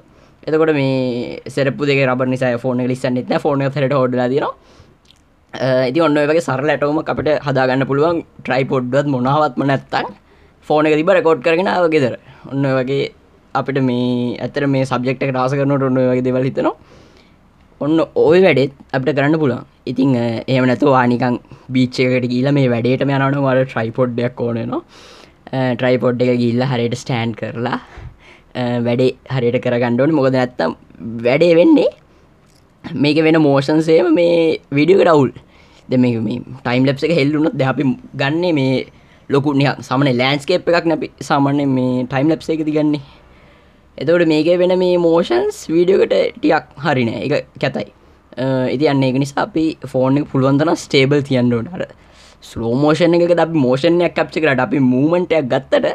එතකොට 0.47 0.73
මේ 0.73 1.39
සෙරපු 1.47 1.87
දෙක 1.89 1.99
රබ 2.07 2.21
නිසා 2.27 2.57
ෆෝන 2.57 2.83
ලිස්සන්න 2.91 3.19
න. 3.19 3.39
ෆෝන 3.39 3.61
හට 3.61 3.93
හොඩලා 3.93 4.27
තින 4.33 4.45
ඉති 5.89 6.01
ඔන්න 6.01 6.19
වගේ 6.29 6.45
සරලටවම 6.47 6.99
අපට 7.03 7.29
හදාගන්න 7.47 7.87
පුළුවන්. 7.89 8.23
ට්‍රයි 8.43 8.65
පොඩ්ඩත් 8.71 9.07
මොනාවත්ම 9.15 9.63
නැත්තන් 9.71 10.07
ෆෝන 10.67 10.87
එක 10.87 10.95
තිබ 10.99 11.11
රකෝඩ් 11.17 11.43
කරගෙන 11.45 11.69
ගෙදර. 11.95 12.15
ඔන්න 12.51 12.65
වගේ 12.79 13.11
අපිට 13.59 13.79
මේ 13.89 14.37
ඇතර 14.39 14.67
මේ 14.73 14.89
සබ්ෙක්ට 14.91 15.31
රාස 15.37 15.55
කරනට 15.59 15.87
ඔන්න 15.89 16.01
වගේ 16.03 16.25
දෙවල් 16.27 16.45
හිතනවා. 16.49 16.75
ඔන්න 17.81 17.99
ඔය 18.23 18.39
වැඩෙත් 18.45 18.73
අපට 18.95 19.09
කරන්න 19.17 19.39
පුළන් 19.41 19.63
ඉතිං 19.85 20.11
එහම 20.53 20.65
නැතු 20.69 20.93
වානිකං 20.95 21.35
බීච්චකට 21.75 22.27
ගීල 22.33 22.47
මේ 22.57 22.69
වැඩේට 22.73 23.03
යනන 23.05 23.39
වල 23.45 23.59
ට්‍රයිපොඩ්ඩයක් 23.63 24.43
ඕනනවා 24.45 24.81
ට්‍රයිපොඩ් 25.73 26.23
එක 26.25 26.31
ගිල්ල 26.43 26.63
හරියට 26.71 26.95
ස්ටෑන්් 27.01 27.33
කරලා 27.39 27.79
වැඩේ 28.87 29.11
හරියට 29.35 29.59
කරගණ්ඩුවන 29.65 30.15
මොකද 30.19 30.37
නැත්තම් 30.37 30.75
වැඩේ 31.27 31.57
වෙන්නේ 31.59 31.89
මේක 33.03 33.19
වෙන 33.27 33.39
මෝෂන්සේම 33.47 34.09
මේ 34.19 34.37
විඩියක 34.71 35.03
රවුල් 35.09 35.31
දෙ 35.89 35.97
මේ 35.97 36.39
ටයිම් 36.59 36.87
ලප් 36.87 37.03
එක 37.07 37.15
හෙල්ලුනොත් 37.19 37.57
ද 37.59 37.67
අපි 37.73 37.83
ගන්නේ 38.21 38.53
මේ 38.59 38.77
ලොකු 39.29 39.57
නිය 39.59 39.69
සමන 39.87 40.11
ලෑන්ස්කේප් 40.21 40.71
එකක් 40.71 40.89
නැපි 40.91 41.11
සාමන්‍ය 41.29 41.67
මේ 41.77 42.05
ටයිම් 42.05 42.31
ලප්ස 42.31 42.53
එක 42.55 42.65
තිගන්නේ 42.69 43.03
එතවට 43.97 44.27
මේක 44.33 44.47
වෙන 44.61 44.73
මේ 44.83 44.97
මෝෂන්ස් 45.07 45.57
වීඩියෝකට 45.73 46.15
ටියක් 46.37 46.65
හරිනෑ 46.85 47.19
එක 47.25 47.33
කැතයි. 47.61 47.89
ඉති 48.75 48.85
අන්න 48.91 49.03
එක 49.03 49.19
නිසා 49.23 49.43
අපි 49.47 49.65
ෆෝන් 49.91 50.17
එක 50.21 50.25
පුළුවන්තන 50.31 50.73
ස්ටේබල් 50.85 51.21
තියන්ඩ 51.27 51.69
අර 51.75 51.83
ස්ලෝමෝෂණ 52.49 53.13
එක 53.17 53.37
අපි 53.45 53.57
මෝෂණයක් 53.65 54.15
කප්ච 54.17 54.41
කරට 54.43 54.63
අපි 54.65 54.79
මූමන්ටයක් 54.93 55.45
ගත්තට 55.51 55.87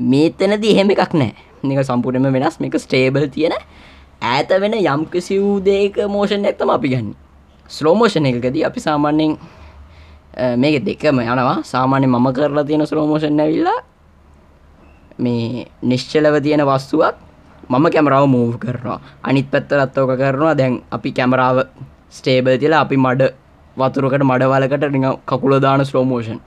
මේතනද 0.00 0.64
එහෙම 0.72 0.90
එකක් 0.96 1.14
නෑ. 1.20 1.32
නික 1.62 1.84
සම්පූර්ණම 1.84 2.32
වෙනස්. 2.34 2.56
මේක 2.60 2.74
ස්ටේබල් 2.84 3.28
තියෙන 3.34 3.54
ඇත 4.20 4.50
වෙන 4.62 4.74
යම් 4.74 5.06
කිසිවූ 5.12 5.60
දේක 5.64 5.96
මෝෂණයක් 6.16 6.58
තම 6.58 6.70
අපි 6.76 6.88
ගන්න. 6.92 7.14
ස්ලෝමෝෂණ 7.70 8.26
එකකදී 8.30 8.64
අපි 8.68 8.80
සාමාන්‍යෙන් 8.80 9.38
මේක 10.62 10.82
දෙකම 10.88 11.20
යනවා. 11.22 11.62
සාමාන්‍ය 11.72 12.06
මම 12.06 12.28
කරලා 12.36 12.64
තියෙන 12.64 12.86
ස්ලෝමෝෂණ 12.86 13.40
ඇවිල්ලා 13.40 13.78
මේ 15.20 15.66
නිශ්චලව 15.82 16.36
තියෙන 16.46 16.62
වස්තුවක් 16.70 17.14
මම 17.68 17.86
කැමරාව 17.94 18.24
මූව් 18.28 18.54
කරනවා. 18.58 18.98
අනිත් 19.24 19.50
පැත්තරත් 19.52 19.98
ඕක 19.98 20.12
කරනවා. 20.22 20.54
දැන් 20.54 20.82
අපි 20.90 21.12
කැමරාව 21.12 21.56
ස්ටේබල් 22.10 22.56
තිලා 22.62 22.80
අපි 22.86 22.96
මඩ 22.96 23.30
වතුරකට 23.76 24.24
මඩවලකට 24.24 24.90
නික 24.94 25.06
කකුල 25.26 25.54
දාන 25.60 25.84
ස්ලෝමෝෂන් 25.84 26.40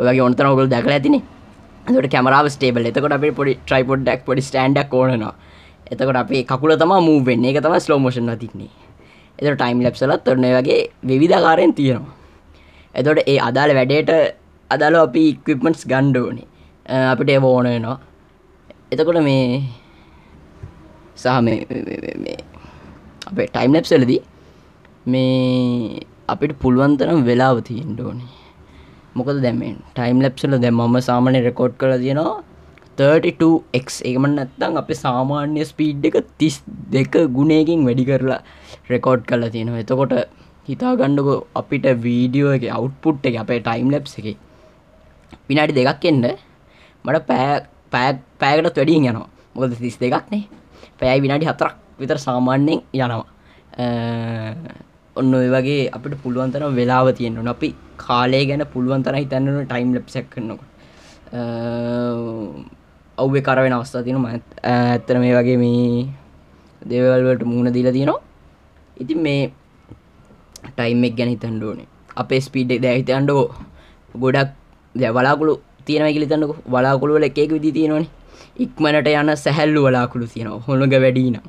ඔගේ 0.00 0.22
ඔන්තන 0.22 0.46
ඔගල් 0.46 0.68
දැකල 0.68 0.92
ඇතිනේ. 0.92 1.22
එතට 1.88 2.10
කැමරාව 2.10 2.46
ස්ටේබල් 2.48 2.88
එතකොට 2.90 3.14
අපි 3.18 3.30
පොඩි 3.30 3.52
ට්‍රයිපොඩ් 3.60 4.00
ඩක් 4.02 4.24
පොඩි 4.28 4.42
ස්ටන්ඩක් 4.42 4.94
ඕනවා 4.94 5.34
එතකොට 5.86 6.18
අපි 6.22 6.42
කකුල 6.44 6.72
තම 6.76 6.92
මූවෙන්නේ 7.08 7.52
එක 7.52 7.62
තම 7.62 7.76
ස්ලෝමෝෂන් 7.78 8.32
තින්නේ 8.42 8.72
එත 9.38 9.46
ටයිම් 9.52 9.80
ලැප්සලත් 9.84 10.24
තොරන 10.24 10.46
වගේ 10.56 10.80
විවිධකාරයෙන් 11.02 11.74
තියෙනවා. 11.74 12.14
එතොට 12.94 13.20
ඒ 13.26 13.38
අදාළ 13.48 13.72
වැඩේට 13.78 14.10
අදාල 14.70 14.94
අපි 15.04 15.22
ඉක්විපමන්ස් 15.30 15.86
ගණ්ඩෝනේ 15.92 16.46
අපිට 17.12 17.30
ඒ 17.30 17.40
ඕනනවා 17.50 17.96
එතකොට 18.92 19.20
මේ 19.28 19.62
සහ 21.16 21.26
අපේ 23.28 23.46
ටයිම් 23.46 23.72
ලැප්සලදී 23.74 24.20
මේ 25.06 26.00
අපිට 26.28 26.52
පුළුවන්තරම් 26.62 27.20
වෙලාව 27.28 27.58
තියෙන්ට 27.68 28.00
ඕනේ. 28.00 28.30
මොකද 29.16 29.38
දැමෙන් 29.44 29.76
ටයිම් 29.96 30.18
ලැප්සල 30.24 30.54
දැ 30.64 30.72
මම 30.72 30.96
සාමානය 31.08 31.40
රෙකෝඩ් 31.48 31.74
කළ 31.80 31.94
තියෙනවා 32.04 32.34
32x 33.00 33.98
ඒකම 34.08 34.26
නැත්තං 34.36 34.78
අප 34.82 34.90
සාමාන්‍ය 35.02 35.66
ස්පීඩ් 35.70 36.06
එක 36.10 36.18
තිස් 36.40 36.56
දෙක 36.94 37.14
ගුණයකින් 37.36 37.82
වැඩි 37.88 38.04
කරලා 38.10 38.40
රෙකෝඩ් 38.92 39.22
කලා 39.30 39.50
තියෙනවා. 39.54 39.82
එතකොට 39.84 40.14
හිතා 40.68 40.92
ගණ්ඩක 41.00 41.30
අපිට 41.60 41.86
වීඩියෝ 42.06 42.54
එක 42.58 42.64
අවුට්පුට් 42.78 43.26
එක 43.30 43.36
අපේ 43.42 43.60
ටයිම් 43.66 43.90
ලැප්ස 43.94 44.14
එක. 44.20 44.28
විනාඩි 45.48 45.76
දෙකක් 45.80 46.06
එන්න. 46.12 46.24
මට 47.04 47.26
පෑ 47.30 47.60
පෑ 47.92 48.10
පෑකට 48.40 48.76
වැඩියෙන් 48.78 49.08
යනවා. 49.10 49.28
මොකද 49.54 49.72
තිස් 49.84 49.98
දෙකක්නේ 50.02 50.44
පැයි 51.00 51.20
විනාඩි 51.24 51.48
හතරක් 51.50 51.74
විතර 52.00 52.18
සාමාන්‍යයෙන් 52.26 52.80
යනවා. 52.94 53.24
ඔන්න 55.16 55.34
ඔය 55.38 55.48
වගේ 55.54 55.82
අපිට 55.96 56.14
පුළුවන්තරම් 56.22 56.74
වෙලාව 56.78 57.08
තියෙන්න්නු 57.18 57.50
අපි 57.54 57.68
කාලය 58.04 58.40
ගැන 58.48 58.64
පුළුවන්තර 58.74 59.14
හිතන්නන 59.20 59.66
ටයිම් 59.70 59.90
ලප්සක් 59.96 60.26
කරනකොට. 60.32 60.70
ඔව්ේ 63.24 63.42
කරවෙන 63.46 63.74
අවස්ථා 63.76 64.04
තින 64.06 64.18
ම 64.22 64.26
ඇත්තර 64.32 65.16
මේ 65.22 65.34
වගේ 65.38 65.58
මේ 65.64 66.06
දේවල්වලට 66.90 67.44
මුණ 67.52 67.72
දීලා 67.76 67.96
තියෙනවා. 67.96 68.20
ඉතින් 69.02 69.20
මේ 69.26 69.40
ටයිම්ෙක් 70.76 71.14
ගැන 71.18 71.30
හිතන්ඩෝනේ 71.34 71.88
අපේ 72.22 72.40
ස්පීඩ් 72.46 72.70
ද 72.82 72.92
හිත 72.98 73.10
අන්ඩකෝ 73.20 73.46
ගොඩක් 74.22 74.52
දැවලාකුළු 74.94 75.54
තියෙන 75.86 76.12
ගලිතන්නක 76.14 76.52
වලාකුළුවල 76.74 77.26
එකෙක් 77.28 77.50
විදි 77.56 77.72
තියෙනවනේ. 77.78 78.10
ඉක්මනට 78.64 79.08
යන 79.12 79.30
සැහැල්ලු 79.44 79.80
වලාකුළු 79.86 80.26
තියෙනවා. 80.34 80.60
හොළඟ 80.66 80.96
වැඩීනම් 81.04 81.46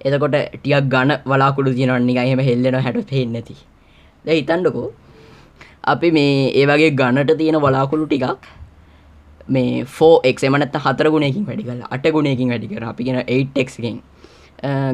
එතකොට 0.00 0.36
ටියක් 0.54 0.90
ගණ 0.92 1.12
වලාකුළු 1.30 1.70
තියෙනවන්නේ 1.78 2.24
එහෙම 2.26 2.42
හෙල්ලෙන 2.48 2.76
හැට 2.86 3.00
පෙන්නැති 3.12 3.56
ද 4.24 4.36
හිතන්ඩකෝ 4.38 4.88
අපි 5.92 6.10
මේ 6.16 6.34
ඒ 6.60 6.66
වගේ 6.70 6.90
ගණට 7.00 7.32
තියෙන 7.40 7.58
වලාකුළු 7.66 8.06
ටිකක් 8.10 8.48
මේ 9.56 9.84
ෆෝ 9.96 10.14
එක්මනත් 10.30 10.76
හතර 10.86 11.08
ගුණයකින් 11.14 11.46
වැඩි 11.48 11.64
කල 11.68 11.80
අට 11.96 12.06
ගුණයකින් 12.16 12.52
වැඩි 12.52 12.70
කර 12.72 12.84
අපි 12.90 13.06
කියෙන 13.06 13.20
8ක්ගෙන් 13.38 13.98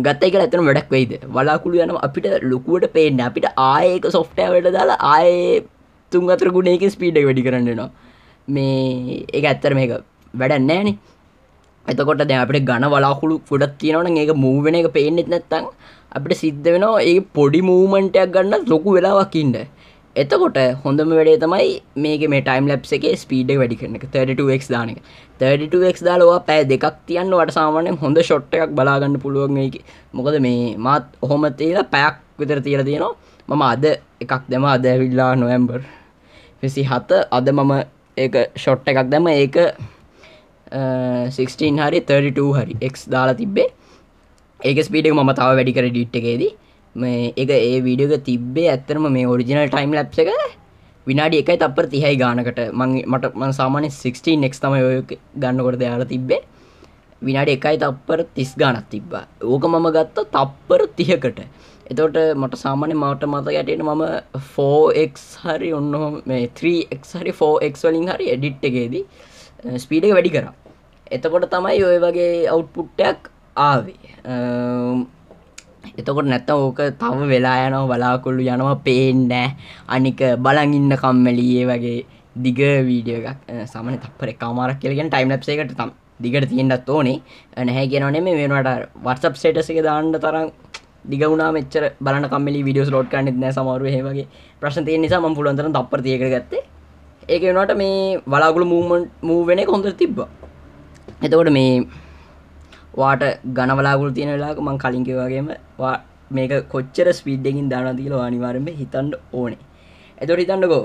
ගත්ත 0.07 0.23
එක 0.29 0.39
ඇතන 0.39 0.65
වැඩක් 0.69 0.91
වෙයිද? 0.95 1.13
වලාකුළු 1.37 1.83
යනම් 1.85 1.99
අපිට 2.07 2.27
ලොකුවට 2.53 2.93
පේන්න 2.97 3.21
අපිට 3.29 3.47
ආයක 3.57 4.11
සොෆ්ටෑවට 4.17 4.73
දාලා 4.79 4.99
ආයේ 5.13 5.63
තුන් 6.13 6.31
අතර 6.37 6.51
ගුණයකින් 6.57 6.91
ස්පීඩ 6.91 7.19
වැඩි 7.29 7.47
කරන්නනවා 7.47 7.91
මේ 8.49 9.25
ඒ 9.37 9.47
ඇත්තර 9.47 9.75
මේක 9.79 9.93
වැඩන්නෑනේ 10.35 10.97
එතකොට 11.91 12.23
දැ 12.23 12.41
අපට 12.43 12.61
ගන 12.69 12.87
වලාකුළු 12.95 13.37
ගොඩත් 13.49 13.77
තියෙනවන 13.79 14.17
ඒක 14.17 14.33
මූවෙන 14.37 14.81
එක 14.81 14.89
පේනෙත් 14.93 15.29
නැත්තං 15.29 15.69
අපිට 16.13 16.41
සිද්ධ 16.43 16.69
වෙනවා 16.69 17.03
ඒ 17.03 17.19
පොඩි 17.35 17.61
මූමන්ටයක් 17.63 18.33
ගන්න 18.37 18.67
ලොකු 18.67 18.97
වෙලාවක්කින්ට 18.97 19.59
එතකොට 20.17 20.57
හොඳම 20.85 21.11
වැඩේ 21.11 21.39
තමයි 21.39 21.67
මේක 21.97 22.23
මේ 22.29 22.43
ටයිම් 22.43 22.67
ලැප් 22.67 22.87
එක 22.89 23.05
ස්පීඩ 23.17 23.51
වැඩි 23.55 23.77
කරන 23.77 23.95
එක. 23.97 24.07
32ක් 24.07 24.67
දානක 24.69 24.99
32ක් 25.41 26.03
දාලවා 26.03 26.41
පැෑ 26.49 26.65
දෙකක් 26.65 26.97
තියන්න 27.07 27.31
වට 27.33 27.55
සාමානයෙන් 27.55 27.97
හොඳ 27.97 28.19
ෂොට් 28.21 28.55
එකක් 28.55 28.75
බලාගන්න 28.75 29.21
පුළුවන් 29.23 29.59
එක 29.59 29.79
මොකද 30.13 30.41
මේ 30.41 30.75
මාත් 30.79 31.07
ඔහොම 31.23 31.47
තේලා 31.53 31.87
පැයක් 31.87 32.19
විතර 32.39 32.61
තියල 32.61 32.83
තියෙනවා. 32.83 33.15
මම 33.49 33.63
අද 33.65 33.85
එකක් 34.21 34.43
දෙම 34.51 34.65
අද 34.67 34.85
ඇවිල්ලා 34.85 35.33
නොවම්බර්. 35.37 35.81
විසි 36.63 36.83
හත 36.85 37.11
අද 37.31 37.47
මම 37.49 37.73
ඒ 38.17 38.45
ෂොට් 38.57 38.91
එකක් 38.91 39.07
දැම 39.09 39.29
ඒක 39.29 39.57
16 40.73 41.81
හරි 41.87 42.01
32 42.13 42.47
හරි 42.59 42.77
එක් 42.89 42.95
දාලා 43.15 43.39
තිබ්බේ. 43.43 43.69
ඒක 44.61 44.79
ස්පීඩක් 44.89 45.17
ම 45.17 45.33
තාව 45.41 45.57
වැඩි 45.59 45.77
කර 45.79 45.87
ඩිට් 45.91 46.17
එකේදී. 46.21 46.53
මේ 46.97 47.33
එක 47.43 47.51
ඒ 47.57 47.81
වීඩියෝක 47.89 48.25
තිබ්බේ 48.31 48.69
ඇත්තරම 48.75 49.11
මේ 49.17 49.27
ඔරිජිනල් 49.35 49.67
ටයිම් 49.75 49.93
ලැප් 49.99 50.19
එක. 50.25 50.31
විනාඩි 51.07 51.43
එකයි 51.43 51.59
තපර 51.65 51.87
තිහයි 51.95 52.17
ගානකට. 52.23 52.61
මං 52.81 52.91
මට 53.13 53.35
මන් 53.41 53.53
සාමානය 53.61 53.91
16 53.99 54.39
නෙක්ස් 54.45 54.63
තම 54.63 54.79
ඔය 54.91 55.03
ගන්නකොට 55.43 55.79
දෙයාලා 55.83 56.11
තිබ්බේ. 56.15 56.41
විනාඩි 57.23 57.53
එකයි 57.59 57.77
තප්පර 57.83 58.21
තිස් 58.37 58.53
ගානක් 58.61 58.87
තිබ්බා. 58.93 59.25
ඕක 59.53 59.65
මම 59.73 59.89
ගත්ත 59.97 60.25
තප්පර 60.37 60.83
තියකට 60.99 61.41
එතවට 61.91 62.19
මට 62.41 62.61
සාමාන්‍ය 62.65 62.95
මට 63.03 63.29
මත 63.33 63.47
ගැටට 63.57 63.83
මම 63.89 64.05
4එක් 64.55 65.19
හරි 65.43 65.71
ඔන්න 65.79 65.93
මේ 66.31 66.47
3එක් 66.61 67.03
හරි 67.21 67.33
4එක් 67.41 67.75
වලින් 67.83 68.09
හරි 68.15 68.27
එඩිට් 68.35 68.65
එකේදී 68.71 69.05
ස්පීඩ 69.85 70.07
එක 70.09 70.15
වැඩි 70.17 70.35
කරා. 70.37 70.55
එතකොට 71.11 71.47
තමයි 71.55 71.83
ඔය 71.85 71.99
වගේ 72.05 72.49
අවුට්පුට්ටයක් 72.53 73.31
ආවේ. 73.57 74.13
එතකොට 75.99 76.29
නැත්ත 76.33 76.51
ඕක 76.51 76.81
තව 77.01 77.29
වෙලා 77.33 77.57
යනවා 77.67 77.89
බලාකුල්ලු 77.91 78.47
යනවා 78.47 78.77
පේන්නෑ 78.87 79.57
අනික 79.89 80.23
බලන් 80.45 80.75
ඉන්න 80.75 80.97
කම්මැලියේ 81.03 81.67
වගේ 81.71 82.07
දිග 82.37 82.61
වීඩියෝ 82.89 83.21
එකක්. 83.23 83.39
සමන 83.73 83.99
තපර 83.99 84.33
කාමාරක් 84.43 84.81
කියලගෙන 84.83 85.11
ටයිම් 85.11 85.33
ලප් 85.35 85.49
එකට 85.49 85.77
තම් 85.77 85.91
දිගට 86.23 86.49
තියෙන්ටත් 86.49 86.89
ඕනේ. 86.89 87.19
නැහැ 87.57 87.87
කියනනේ 87.89 88.21
මේ 88.21 88.49
වෙනට 88.49 88.91
වර්සප් 89.05 89.37
සේටස 89.43 89.71
එක 89.71 89.83
දාන්න 89.83 90.13
තරම් 90.15 90.51
දිගුණා 91.11 91.53
මෙච්චර 91.53 91.85
බලන 92.01 92.29
කම්මලි 92.33 92.61
විඩියෝ 92.69 92.93
ලෝඩ් 92.95 93.09
කන්නෙත් 93.13 93.39
නෑ 93.43 93.57
සමරු 93.57 93.95
හේවගේ 93.95 94.27
ප්‍රශ්න 94.61 94.87
තිය 94.87 94.99
නිසා 94.99 95.21
ම 95.21 95.35
පුලන්තර 95.35 95.73
තපර 95.79 96.03
තියක 96.07 96.23
ගත්තේ. 96.35 96.63
ඒක 97.29 97.43
වනට 97.43 97.77
මේ 97.83 98.21
වලාගුළු 98.33 98.67
මූමන් 98.75 99.11
මූ 99.23 99.41
වෙන 99.49 99.65
හොඳ 99.67 99.91
තිබ්බ. 100.03 100.21
එතකොට 101.23 101.51
මේ 101.57 101.73
වාට 103.01 103.25
ගනවලාගුල් 103.57 104.13
තියෙන 104.17 104.31
වෙලාක 104.35 104.59
මං 104.67 104.79
කලින්ක 104.83 105.11
වගේම 105.19 105.49
මේක 106.37 106.53
කොච්චර 106.73 107.09
ස්පීඩ්ඩකින් 107.19 107.69
දාන 107.73 107.97
තිීල 107.99 108.15
අනිවාරම 108.29 108.67
හිතන්ඩ 108.81 109.15
ඕනේ. 109.33 109.61
එතොට 110.19 110.41
හිතන්නකෝ 110.43 110.85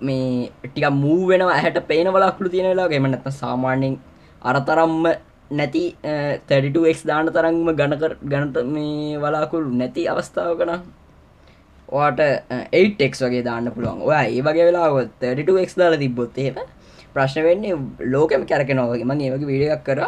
මේ 0.00 0.50
ටික 0.64 0.86
මූ 1.02 1.20
වෙන 1.30 1.42
ඇහට 1.46 1.78
පේන 1.90 2.08
වලාකුළු 2.14 2.52
තියෙන 2.54 2.70
වෙලා 2.72 2.88
එමනත්ත 2.98 3.26
සාමාන්‍යෙන් 3.40 3.96
අරතරම්ම 4.42 5.04
නැති 5.50 5.84
32ක් 6.50 7.00
දාන 7.10 7.28
තරංම 7.36 7.68
ගණකර 7.80 8.14
ගණත 8.32 8.56
මේ 8.74 9.20
වලාකුළු 9.24 9.70
නැති 9.82 10.08
අවස්ථාවකන 10.12 10.72
වාට 11.92 12.20
8ක් 12.80 13.14
වගේ 13.22 13.44
දාන්න 13.48 13.70
පුළුවන්. 13.74 14.02
ඔය 14.08 14.16
ඒ 14.16 14.42
වගේ 14.48 14.66
වෙලා 14.70 14.88
32ක් 15.22 15.72
දාල 15.82 15.96
තිබ්බොත් 16.04 16.38
එහෙම 16.38 16.56
ප්‍රශ්න 17.18 17.44
වෙන්නේ 17.48 17.76
ලෝකම 18.14 18.48
කැරකෙනවාගේ 18.52 19.10
මං 19.10 19.26
ඒවගේ 19.26 19.50
විඩියක් 19.52 19.84
කර. 19.90 20.00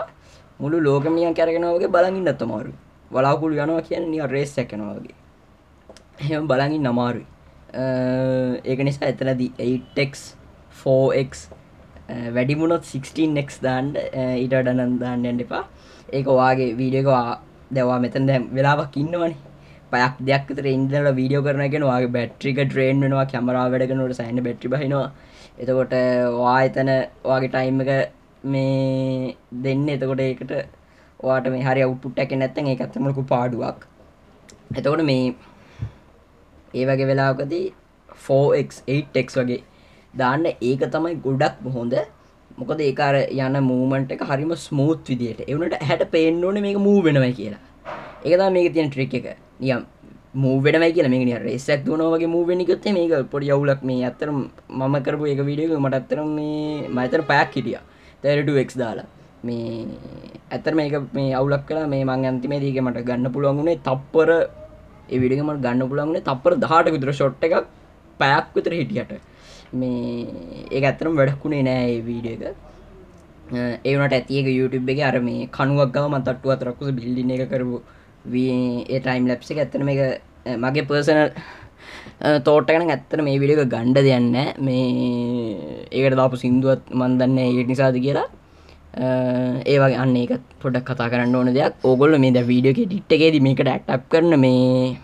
මුළු 0.62 0.79
ලෝකමියන් 0.87 1.35
කැරගෙනවාගේ 1.40 1.90
බලගින් 1.96 2.25
නත්තමාරු 2.31 2.73
වලාකුළු 3.14 3.55
යනවා 3.64 3.85
කියන 3.87 4.05
නිය 4.12 4.27
රේස් 4.33 4.51
සැකෙනවාගේ 4.57 5.14
එහෙම 6.25 6.49
බලගින් 6.51 6.83
නමාරුයි 6.87 7.27
ඒක 8.70 8.81
නිසා 8.88 9.09
එතනදී 9.12 9.51
8ක් 9.68 10.14
4ක් 10.83 11.35
වැඩිමුණොත් 12.37 12.85
16ක් 12.90 13.61
දාන්ඩ 13.66 13.94
ඊට 14.42 14.55
ඩනන්දාන්නන්න 14.66 15.40
එපා. 15.44 15.62
ඒක 16.16 16.27
වාගේ 16.40 16.68
වීඩියකවා 16.81 17.25
දැවා 17.77 17.99
මෙතන් 18.05 18.27
දැම් 18.31 18.44
වෙලාවක් 18.57 18.96
ඉන්නවනේ. 19.03 19.37
පයක් 19.92 20.14
දෙයක් 20.29 20.49
තර 20.59 20.66
ඉන්දල 20.77 21.07
වීඩියෝ 21.18 21.42
කරනගෙන 21.46 21.85
වගේ 21.90 22.12
බැට්‍රික 22.16 22.59
ට්‍රේන් 22.62 23.01
වෙනවා 23.05 23.27
කැමරා 23.33 23.66
වැඩකනට 23.75 24.16
සයින්න 24.20 24.42
බැට්‍රි 24.46 24.73
බහිනවා. 24.75 25.09
එතකොට 25.61 25.94
වා 26.38 26.59
එතන 26.66 26.90
වගේ 27.25 27.51
ටයිම් 27.55 27.81
එක 27.85 27.90
මේ 28.44 29.35
දෙන්න. 29.64 29.88
එතකොට 29.94 30.23
ඒකට 30.27 30.53
වාට 31.20 31.49
මේ 31.55 31.64
හරි 31.68 31.83
අවුට්ටක් 31.87 32.33
නැත්තන් 32.42 32.70
ඒ 32.73 32.77
ඇත්තමලකු 32.79 33.25
පාඩුවක්. 33.33 33.85
එතකොට 34.77 35.05
මේ 35.11 35.35
ඒ 36.75 36.87
වගේ 36.90 37.11
වෙලාකදී 37.11 37.66
4x8ක් 38.29 39.42
වගේ 39.42 39.61
දාන්න 40.14 40.46
ඒක 40.46 40.83
තමයි 40.96 41.14
ගොඩක් 41.27 41.68
හොඳ. 41.77 41.94
මොකද 42.59 42.81
ඒකාර 42.81 43.16
යන 43.20 43.61
මූමන්ට 43.70 44.16
එක 44.16 44.25
හරිම 44.31 44.55
ස්මූත් 44.66 45.12
විදියට. 45.12 45.44
එවනට 45.49 45.77
හැට 45.90 46.05
පේෙන්න්නඕන 46.14 46.62
මේක 46.66 46.79
මූ 46.88 46.99
වෙනවයි 47.03 47.33
කියලා. 47.35 47.62
ඒකතා 48.25 48.51
මේක 48.57 48.73
තියෙන 48.75 48.90
ට්‍රික් 48.90 49.14
එක. 49.20 49.27
නියම්. 49.61 49.85
මූවෙනමයි 50.35 50.93
කියලා. 50.93 51.11
මේ 51.11 51.38
රෙසක් 51.38 51.85
දුනවගේ 51.85 52.27
මූවෙනිකත් 52.27 52.85
මේක 52.97 53.31
පොඩි 53.31 53.51
යවුලක් 53.51 53.83
මේ 53.83 54.05
අත්තර 54.11 54.31
මම 54.31 54.95
කරපු 55.07 55.27
එක 55.27 55.40
විඩියක 55.49 55.73
මට 55.79 55.95
අත්තර 55.95 56.19
මේ 56.25 56.88
මතර 56.88 57.23
පයක් 57.31 57.51
හිටිය. 57.57 57.79
තැරටක් 58.23 58.77
දාලා. 58.77 59.07
මේ 59.43 59.87
ඇතර 60.51 60.75
මේක 60.75 60.95
මේ 61.12 61.35
අවුලක් 61.35 61.66
කලා 61.69 61.87
මේ 61.88 62.05
මං 62.05 62.25
අන්තිමේ 62.31 62.61
දීක 62.61 62.79
මට 62.83 63.05
ගන්න 63.09 63.33
පුළුවන්ගුණේ 63.35 63.83
තප්පර. 63.88 64.31
එවිඩිගමට 65.16 65.62
ගන්න 65.64 65.88
පුළන්ගනේ 65.90 66.27
තප්පර 66.29 66.55
දහට 66.64 66.95
විතර 66.95 67.12
ෂොට් 67.12 67.45
එකක් 67.47 67.66
පැයක් 68.21 68.47
විතර 68.57 68.73
හිටියට. 68.79 69.12
මේ 69.73 70.27
ඒ 70.71 70.83
ඇතරම් 70.88 71.16
වැඩක්ුණේ 71.21 71.62
නෑ 71.69 71.87
ඒ 71.95 72.03
වීඩිය 72.09 72.37
එක. 72.51 72.57
ඒවනට 73.85 74.14
ඇතික 74.19 74.47
YouTube 74.59 74.93
එක 74.93 75.01
අර 75.09 75.16
මේ 75.29 75.49
කනුවක් 75.57 75.90
ගම 75.95 76.14
මතට්ටුව 76.16 76.53
අතරක්කුස 76.57 76.93
බිල්ලින 76.99 77.31
එක 77.37 77.49
කරපු 77.53 77.83
ඒ 78.25 79.01
ටයිම් 79.01 79.29
ලැප්ස 79.29 79.51
එක 79.51 79.59
ඇත්තන 79.59 79.89
එක 79.89 80.01
මගේ 80.59 80.87
පර්සනල් 80.89 81.31
තෝටකන 82.47 82.91
ඇත්තන 82.91 83.25
මේ 83.25 83.39
විඩික 83.39 83.65
ගණ්ඩ 83.73 84.05
දෙයන්න 84.05 84.29
මේ 84.61 84.85
ඒකට 85.91 86.17
දාපු 86.17 86.37
සිින්දුවත් 86.37 86.83
මන්දන්න 86.93 87.39
ඒ 87.39 87.65
නිසාද 87.65 87.97
කියලා. 87.97 88.29
ඒවගේ 89.67 90.01
අන්න 90.03 90.17
එක 90.17 90.33
පොඩක් 90.61 90.85
කතා 90.89 91.09
කරන්න 91.09 91.35
ඕන 91.35 91.55
දෙයක්. 91.55 91.75
ඕගොල්ල 91.85 92.19
මේ 92.19 92.33
ද 92.33 92.45
වීඩියෝ 92.47 92.77
ටිට්ටගේද 92.79 93.41
මේකට 93.41 93.69
ඇට්ටක් 93.69 94.09
කරන 94.13 94.35
මේ 94.37 94.97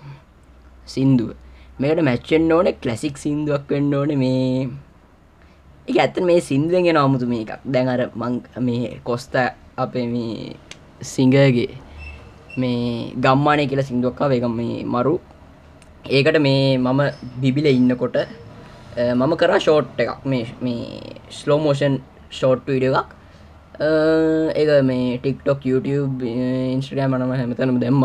සින්දුව. 0.87 1.31
මේකට 1.79 2.03
මැච්චෙන් 2.03 2.53
ඕන 2.53 2.69
කලසික් 2.83 3.17
සිින්දුවක් 3.17 3.65
වෙන්න 3.71 3.95
ඕන 3.95 4.13
මේ 4.19 4.69
එක 5.89 5.97
ඇත්තන 5.97 6.27
මේ 6.27 6.41
සිින්දුවෙන් 6.41 6.87
ගෙන 6.87 6.97
අමුතු 6.97 7.27
මේ 7.27 7.43
එකක් 7.45 7.65
දැන් 7.73 7.89
අර 7.89 8.01
මං 8.15 8.41
මේ 8.61 9.01
කොස්ත 9.05 9.35
අපේ 9.77 10.07
මේ 10.07 10.57
සිංගගේ 11.01 11.69
මේ 12.63 13.13
ගම්මානය 13.25 13.67
කියලා 13.71 13.89
සිින්දුවක්කා 13.91 14.31
වේක 14.33 14.47
මේ 14.59 14.85
මරු. 14.95 15.15
ඒකට 16.17 16.39
මේ 16.47 16.79
මම 16.79 17.01
බිබිල 17.43 17.67
ඉන්නකොට 17.73 18.17
මම 19.21 19.33
කරා 19.43 19.61
ෂෝට් 19.61 20.01
එකක්. 20.05 20.25
මේ 20.33 20.45
මේ 20.65 20.85
ස්ලෝමෝෂන් 21.39 21.97
ෂෝට් 22.31 22.67
විඩිය 22.75 22.95
එකක්. 23.03 23.11
ඒ 24.61 24.83
මේ 24.91 25.19
ටික්ටොක් 25.19 25.61
YouTube 25.71 26.23
ඉන්ස්ට්‍රෑම් 26.75 27.19
මනම 27.19 27.33
හැමතනම 27.41 27.81
දෙම්ම. 27.87 28.05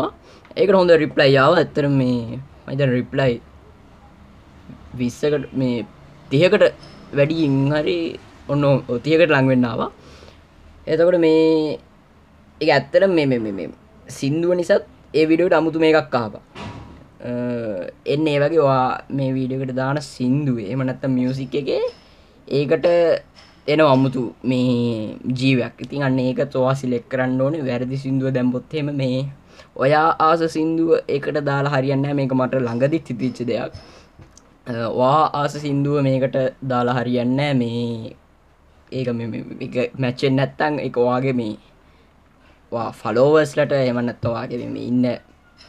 ඒක 0.56 0.70
හොඳ 0.78 0.92
රිප්ලයි 1.02 1.32
යාව 1.36 1.54
ඇත්තර 1.56 1.86
මේ 2.00 2.38
මයිත 2.66 2.82
රිප්ලයි 2.96 3.32
විස්සකට 4.98 5.46
මේ 5.60 5.86
තියකට 6.30 6.64
වැඩි 7.18 7.36
ඉංහරි 7.48 7.96
ඔන්න 8.52 8.64
ඔතියකට 8.94 9.32
ලංවෙන්නාවා 9.34 9.90
එතකොට 10.86 11.18
මේ 11.24 11.78
එක 12.60 12.68
ඇත්තර 12.76 13.06
මේ 13.08 13.26
සින්දුව 14.18 14.52
නිසත් 14.60 14.84
ඒ 15.14 15.24
විඩියට 15.30 15.58
අමුතු 15.58 15.82
මේ 15.82 15.92
එකක් 15.92 16.10
කාප 16.14 16.34
එන්න 18.12 18.26
ඒ 18.26 18.38
වගේ 18.42 18.62
වා 18.68 18.86
මේ 19.10 19.30
වීඩියකට 19.36 19.74
දාන 19.80 20.00
සින්දුවේ. 20.04 20.70
එම 20.72 20.82
නැත්ත 20.88 21.04
මියසික් 21.16 21.54
එක 21.60 21.68
ඒකට 22.48 22.86
එන 23.66 23.80
අමුතු 23.80 24.22
මේ 24.42 25.16
ජීවයක්. 25.38 25.74
ඉතින් 25.84 26.02
අන්න 26.02 26.18
ඒක 26.18 26.40
තවා 26.50 26.74
සිලෙක් 26.74 27.04
කරන්න 27.08 27.40
ඕන. 27.40 27.54
වැරදි 27.68 27.96
සිින්දුව 27.96 28.34
දැම්පොත්හෙම 28.36 28.90
මේ 29.00 29.20
ඔයා 29.76 30.08
ආස 30.20 30.42
සින්දුව 30.56 30.90
එකට 31.08 31.38
දාලා 31.48 31.74
හරියන්න 31.74 32.06
මේක 32.18 32.32
මට 32.34 32.62
ළඟදි 32.66 32.98
තිතිච්ච 33.06 33.38
දෙයක්. 33.50 33.72
වා 34.98 35.22
ආස 35.34 35.54
සින්දුව 35.64 36.02
මේකට 36.02 36.36
දාලා 36.70 36.98
හරියන්න 36.98 37.38
මේ 37.60 38.16
ඒක 38.92 39.08
මැච්චෙන් 39.98 40.34
නැත්තං 40.38 40.74
එක 40.86 40.96
වාගේ 40.98 41.36
මේ 41.40 41.54
ෆලෝවර්ස්ලට 43.00 43.72
එමනත්තවාගේ 43.78 44.68
මේ 44.74 44.86
ඉන්න 44.90 45.04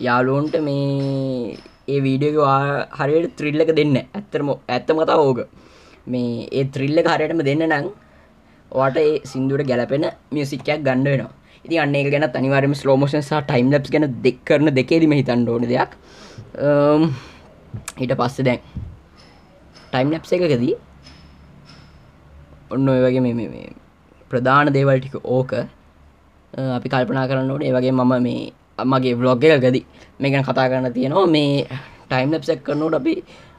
යාලුවන්ට 0.08 0.56
මේ 0.68 1.58
ඒ 1.94 2.00
වීඩියෝ 2.06 2.48
හරියට 3.00 3.36
ත්‍රිල්ලක 3.40 3.72
දෙන්න 3.80 3.96
ඇත්තරම 4.00 4.50
ඇත්තම 4.76 5.02
කතා 5.04 5.20
ඕක. 5.26 5.40
මේ 6.14 6.48
ඒ 6.60 6.64
ත්‍රිල්ල 6.76 6.98
හරයටම 7.14 7.42
දෙන්න 7.50 7.64
නං 7.68 7.90
වාට 8.72 8.98
ඒ 9.04 9.12
සිින්දුවට 9.32 9.68
ගැලපෙන 9.72 10.06
මියසිකයක් 10.32 10.80
ගන්න 10.88 11.04
වෙනවා. 11.10 11.34
ඉති 11.66 11.76
අන්න 11.84 11.96
එක 11.96 12.10
ගැන 12.14 12.26
අනිවාරම 12.40 12.74
ස්ලෝමෝෂන් 12.82 13.24
සහ 13.28 13.44
ටයිම් 13.50 13.70
ලප් 13.74 13.94
ගැන 13.94 14.08
දෙක් 14.26 14.40
කරන 14.48 14.72
දෙකේදීම 14.80 15.14
හිතන්න 15.20 15.46
ඕන 15.50 15.68
දෙයක්. 15.74 15.92
ඊට 18.02 18.16
පස්ස 18.20 18.42
දැන් 18.48 18.60
ටයිම් 19.92 20.12
ලැප්ස 20.14 20.34
එකකදී 20.36 20.76
ඔන්න 22.74 22.90
ඔය 22.96 23.00
වගේ 23.06 23.22
මේ 23.22 23.70
ප්‍රධාන 24.32 24.76
දේවල් 24.78 25.00
ටික 25.00 25.16
ඕක 25.38 25.52
අපි 26.54 26.90
කල්පනා 26.90 27.28
කරන්න 27.28 27.52
ඕනේ. 27.52 27.70
ඒ 27.70 27.76
වගේ 27.78 27.92
මම 27.92 28.14
මේ 28.24 28.52
අම්මගේ 28.78 29.16
බ්ලොග් 29.16 29.44
එකකද 29.44 29.78
මේකන 30.20 30.44
කතා 30.44 30.68
කරන්න 30.70 30.94
තියෙනවා. 30.94 31.28
මේ 31.28 31.66
ටයිම් 32.10 32.34
ලප්සක් 32.34 32.64
කරනෝට 32.68 33.00
අපි 33.00 33.14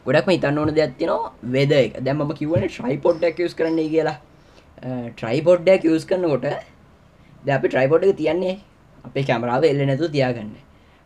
ගොඩක්ම 0.06 0.30
හිතන්න 0.30 0.58
ඕන 0.58 0.74
දෙයක් 0.74 0.98
තිනවා 0.98 1.32
වෙද 1.54 1.72
එක. 1.72 2.00
දැම්ම 2.04 2.34
කිවන 2.40 2.68
ට්‍රයිපොඩ්ඩක් 2.68 3.40
යස් 3.46 3.54
කරන්න 3.54 3.80
කියලා. 3.94 4.18
ට්‍රයිපොඩ්ඩක් 5.16 5.84
යස් 5.84 6.06
කරනකොට 6.06 6.46
ද 7.44 7.48
අපි 7.58 7.68
ට්‍රයිපොඩ් 7.68 8.04
එක 8.08 8.16
තියන්නේ 8.16 8.58
අපේ 9.04 9.24
කැමරාව 9.28 9.64
එල්ල 9.64 9.86
නැතු 9.86 10.08
තියාගන්න. 10.08 10.52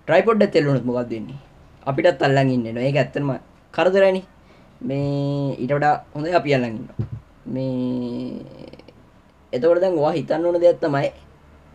ට්‍රයිපොඩ් 0.08 0.42
තෙල්ලුණත් 0.52 0.84
මොකක් 0.88 1.08
දෙන්නේ 1.12 1.38
අපිටත් 1.86 2.22
අල්ලන් 2.22 2.50
ඉන්න 2.54 2.66
ඒ 2.66 2.92
ඇත්තනම 2.92 3.30
කරදරනි 3.74 4.22
මේ 4.88 5.56
ඊටට 5.62 5.86
හොඳ 6.14 6.26
අපි 6.40 6.54
අල්ලඟන්න 6.56 6.88
මේ 7.54 8.40
එතකොට 9.52 9.80
දැන් 9.82 9.96
වා 9.96 10.12
හිතන්න 10.16 10.46
ඕන 10.46 10.60
දෙයක් 10.62 10.80
තමයි 10.82 11.10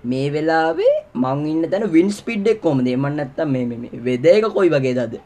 මේ 0.03 0.25
වෙලාවේ 0.29 0.95
මං 1.15 1.45
ඉන්න 1.45 1.69
තැන 1.71 1.85
වින් 1.89 2.09
ස්පිඩ්ඩෙක් 2.11 2.59
කොමද 2.61 2.87
එමන්න 2.87 3.23
ඇත්තම් 3.23 3.53
මේ 3.53 4.01
වෙදේක 4.01 4.45
කොයි 4.49 4.69
වගේ 4.69 4.95
දද 4.99 5.21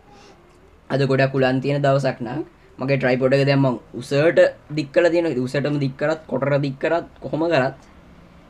අද 0.90 1.02
ගොඩක් 1.04 1.34
කුලන් 1.34 1.62
තියෙන 1.62 1.82
දවසක් 1.82 2.20
නම් 2.22 2.42
මගේ 2.80 2.98
ට්‍රයිපොඩක 2.98 3.44
දැම්ම 3.44 3.68
උසට 3.94 4.42
දික්කල 4.72 5.10
තියෙන 5.14 5.30
උසටම 5.40 5.78
දික්කරත් 5.86 6.22
කොටර 6.28 6.58
දික්කරත් 6.60 7.08
කොහොම 7.24 7.46
කරත් 7.48 7.78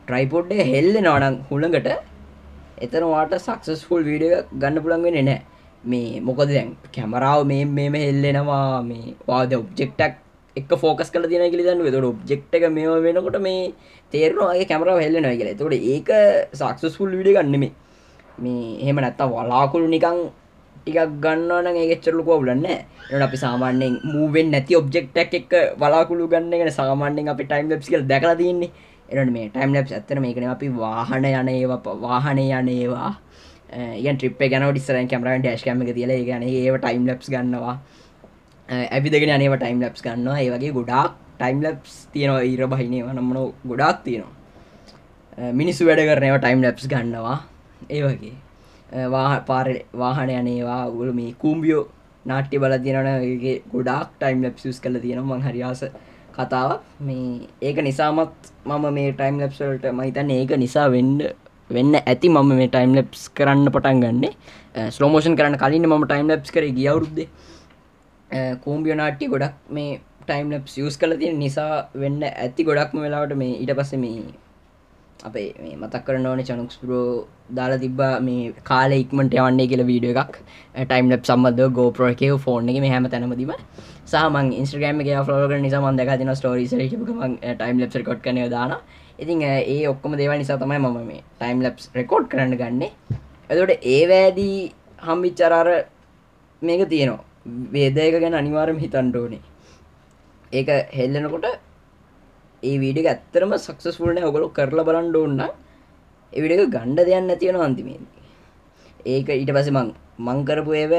ට්‍රයිපොඩ්ඩ 0.08 0.66
හෙල්ල 0.72 0.94
නඩන් 0.96 1.38
හුළඟට 1.50 1.90
එතනවාට 2.78 3.38
සක්සස්ෆුල් 3.40 4.04
වීඩිය 4.04 4.36
ගන්න 4.54 4.84
පුළන්ගෙන 4.84 5.20
නෑ 5.22 5.40
මේ 5.84 6.20
මොකද 6.22 6.50
දැන් 6.50 6.70
කැමරාව 6.92 7.42
මේ 7.46 7.66
මේම 7.68 7.96
හෙල්ලෙනවා. 7.98 8.84
මේ 8.84 9.16
වාද 9.28 9.52
ඔබ්ජෙක්ටක් 9.54 10.16
එක 10.60 10.72
ෆෝකස් 10.76 11.12
කල 11.12 11.28
තින 11.28 11.46
කිලි 11.52 11.68
දන්න 11.68 11.84
තොට 11.88 12.10
ඔබ්ජෙක්් 12.10 12.42
එක 12.52 12.66
මේ 12.72 12.98
වෙනකොට 13.06 13.40
මේ 13.42 13.62
තේරනවාගේ 14.14 14.66
කැමරාව 14.66 15.00
හෙල්ලෙනවා 15.00 15.36
කියලා. 15.36 15.56
තොට 15.56 15.74
ඒක 15.86 16.10
සක්සස්ෆුල් 16.54 17.16
විඩ 17.20 17.32
ගන්නෙමේ 17.38 17.72
මේ 18.40 18.68
එහෙම 18.82 18.98
නැත්තා 18.98 19.30
වලාකුළු 19.30 19.88
නිකං 19.88 20.20
ටිකක් 20.78 21.20
ගන්නවන 21.24 21.78
ඒච්චරලුක 21.84 22.28
වුලන්න 22.28 22.66
එට 22.66 23.22
අපි 23.22 23.38
සාමාන්‍යෙන් 23.38 23.96
මූවෙන් 24.06 24.52
නැති 24.52 24.76
ඔබ්ෙක්ටක් 24.76 25.34
එක් 25.34 25.54
වලාකුළු 25.78 26.28
ගන්නගෙන 26.28 26.72
සාමාන්‍යෙන් 26.72 27.30
අපි 27.30 27.44
ටයිම් 27.44 27.72
ලප්සිකල් 27.72 28.04
දැකලා 28.06 28.36
තින්නේ 28.36 28.72
එනට 29.12 29.32
මේ 29.32 29.50
ටයිම් 29.50 29.76
ලප් 29.76 29.92
ඇත්තන 29.92 30.22
මේකන 30.22 30.48
අපි 30.48 30.68
වාහන 30.74 31.26
යන 31.26 31.50
ඒවා 31.50 31.96
වාහනය 31.98 32.46
යනේවා 32.52 33.14
ඒ 33.70 34.14
ට්‍රිප් 34.14 34.40
ගැන 34.46 34.66
ඩිස්සරන් 34.66 35.08
කැමරන් 35.08 35.42
ඩේශ් 35.42 35.64
කම 35.64 35.84
තිල 35.92 36.14
ගැන 36.26 36.44
ඒ 36.44 36.72
ටයිම් 36.78 37.08
ලප්ස් 37.08 37.30
ගන්නවා. 37.30 37.76
ඇවිදගෙන 38.70 39.32
අනේව 39.36 39.56
ටයිම් 39.60 39.84
ලප්ස් 39.84 40.02
ගන්නවා. 40.08 40.40
ඒ 40.46 40.50
වගේ 40.56 40.74
ගොඩාක් 40.80 41.12
ටයිම් 41.40 41.62
ලප්ස් 41.66 41.96
තියෙනවා 42.14 42.48
ඊර 42.50 42.68
බහිනේවා 42.74 43.14
නම්මන 43.18 43.54
ගොඩාක් 43.72 44.04
තියෙනවා. 44.08 45.54
මිනිස්සු 45.62 45.88
වැඩ 45.90 46.04
කරනව 46.10 46.42
ටයිම් 46.44 46.66
ලප්ස් 46.66 46.88
ගන්නවා. 46.94 47.38
ඒ 47.96 48.02
වගේ. 48.08 48.36
පාර 49.50 49.68
වාහන 50.02 50.30
යනේවා 50.40 50.84
ගුල 50.98 51.14
මේ 51.22 51.32
කූම්බියෝ 51.44 51.88
නාට්‍ය 52.26 52.60
බල 52.64 52.78
තියෙනවනගේ 52.86 53.56
ගොඩාක් 53.74 54.14
ටයිම් 54.20 54.46
ලප්ස් 54.46 54.80
කල 54.86 55.00
තියෙනවා. 55.06 55.38
මං 55.38 55.48
හරියාස 55.48 55.84
කතාව 56.38 56.72
මේ 57.08 57.48
ඒක 57.68 57.78
නිසාමත් 57.90 58.54
මම 58.70 58.86
මේ 58.98 59.10
ටයිම් 59.20 59.44
ලප්සල්ට 59.44 59.86
මහිතන්න 60.00 60.32
ඒක 60.38 60.52
නිසා 60.64 60.88
වෙන්ඩ 60.96 61.22
වෙන්න 61.70 61.96
ඇති 62.02 62.30
මම 62.36 62.52
මේ 62.60 62.68
ටයිම් 62.74 62.92
ලප්ස් 63.00 63.24
කරන්න 63.38 63.72
පටන් 63.76 64.02
ගන්න. 64.04 64.26
ස්ලෝමෝෂන් 64.96 65.38
කරන්න 65.40 65.58
කලින් 65.64 65.88
ම 65.92 66.04
ටයිම් 66.06 66.32
ලප්ස් 66.34 66.52
කර 66.56 66.66
ගියවරුද්ද 66.80 67.20
කූම්බිය 68.64 68.96
නාට්‍ය 68.96 69.28
ගොඩක් 69.28 69.56
මේ 69.70 70.00
ටයිම් 70.24 70.52
ලප් 70.54 70.68
සියස් 70.68 70.98
කල 70.98 71.16
තියෙන 71.22 71.40
නිසා 71.40 71.72
වෙන්න 71.96 72.22
ඇති 72.26 72.68
ගොඩක්ම 72.70 73.00
වෙලාවට 73.06 73.36
මේ 73.36 73.56
ඊට 73.56 73.74
පස්ස 73.80 73.94
මේ 74.04 74.22
අපේ 75.24 75.48
මේ 75.62 75.76
මතක් 75.76 76.04
කරන 76.06 76.26
ඕන 76.26 76.44
චනුක්ස්පරෝ 76.44 77.28
දාලා 77.56 77.80
තිබ්බා 77.84 78.14
මේ 78.20 78.54
කාල 78.64 78.92
ඉක්මට 78.94 79.38
යවන්නේ 79.40 79.68
කියල 79.72 79.84
වීඩිය 79.88 80.14
එකක්. 80.24 80.38
ටයිම් 80.84 81.12
ලප් 81.12 81.24
සම්බද 81.26 81.70
ගෝප්‍රෝ 81.80 82.10
එක 82.10 82.24
ෆෝර්න 82.46 82.70
එක 82.70 82.80
හැම 82.94 83.10
තැනමදීම. 83.10 83.54
සාමන් 84.06 84.54
ඉස්ට්‍රගම 84.54 85.02
එක 85.04 85.12
ෆලෝග 85.28 85.58
නිසාමන් 85.66 86.00
දෙක 86.00 86.14
තින 86.20 86.36
ස්ටෝරි 86.36 86.68
ටයිම් 86.70 87.84
ලප් 87.84 87.94
රකොට් 88.02 88.24
කනය 88.24 88.50
දාන 88.50 88.78
ඉතින් 89.20 89.42
ඒ 89.44 89.88
ඔක්කොම 89.90 90.18
දේව 90.18 90.34
නිසා 90.38 90.58
තමයි 90.58 90.80
මම 90.80 90.98
මේ 91.04 91.22
ටයිම් 91.38 91.62
ලප්ස් 91.66 91.90
රෙකෝඩ් 91.96 92.28
කරන්න 92.32 92.54
ගන්නේ. 92.58 92.92
එතට 93.50 93.86
ඒවැදී 93.86 94.58
හම්බිච්චරාර 95.00 95.70
මේක 96.62 96.84
තියෙනවා. 96.90 97.24
වේදයක 97.72 98.16
ගැන 98.16 98.36
අනිවාරම 98.36 98.78
හිතන්ඩෝනේ 98.78 99.44
ඒක 100.52 100.70
හෙල්ලෙනකොට 100.92 101.48
ඒ 102.64 102.76
වීඩිය 102.78 103.08
ඇත්තරම 103.08 103.52
සක්සස්ෆුල්න 103.58 104.20
ඔගොලු 104.24 104.48
කරලා 104.50 104.86
බලන්ඩ 104.86 105.18
ඔන්න 105.18 105.42
එවිඩක 106.34 106.64
ගණ්ඩ 106.70 107.08
දෙයන්න 107.08 107.28
නැතියෙන 107.28 107.58
අන්තිමේදී. 107.58 108.24
ඒක 109.06 109.28
ඊට 109.32 109.52
පස 109.52 109.70
මං 109.72 109.90
මංකරපු 110.20 110.72
ඒව 110.74 110.94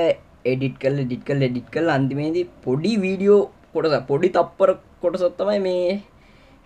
එඩිට් 0.45 0.77
කල් 0.79 0.99
ඩිට් 1.01 1.25
කල් 1.25 1.43
ඩිට් 1.45 1.69
කල් 1.71 1.89
අන්තිමේදී 1.89 2.51
පොඩි 2.65 2.93
වීඩියෝ 2.97 3.41
කොටස 3.73 3.97
පොඩි 4.07 4.29
තප්පර 4.31 4.71
කොටසොත්තමයි 5.03 5.61
මේ 5.61 6.03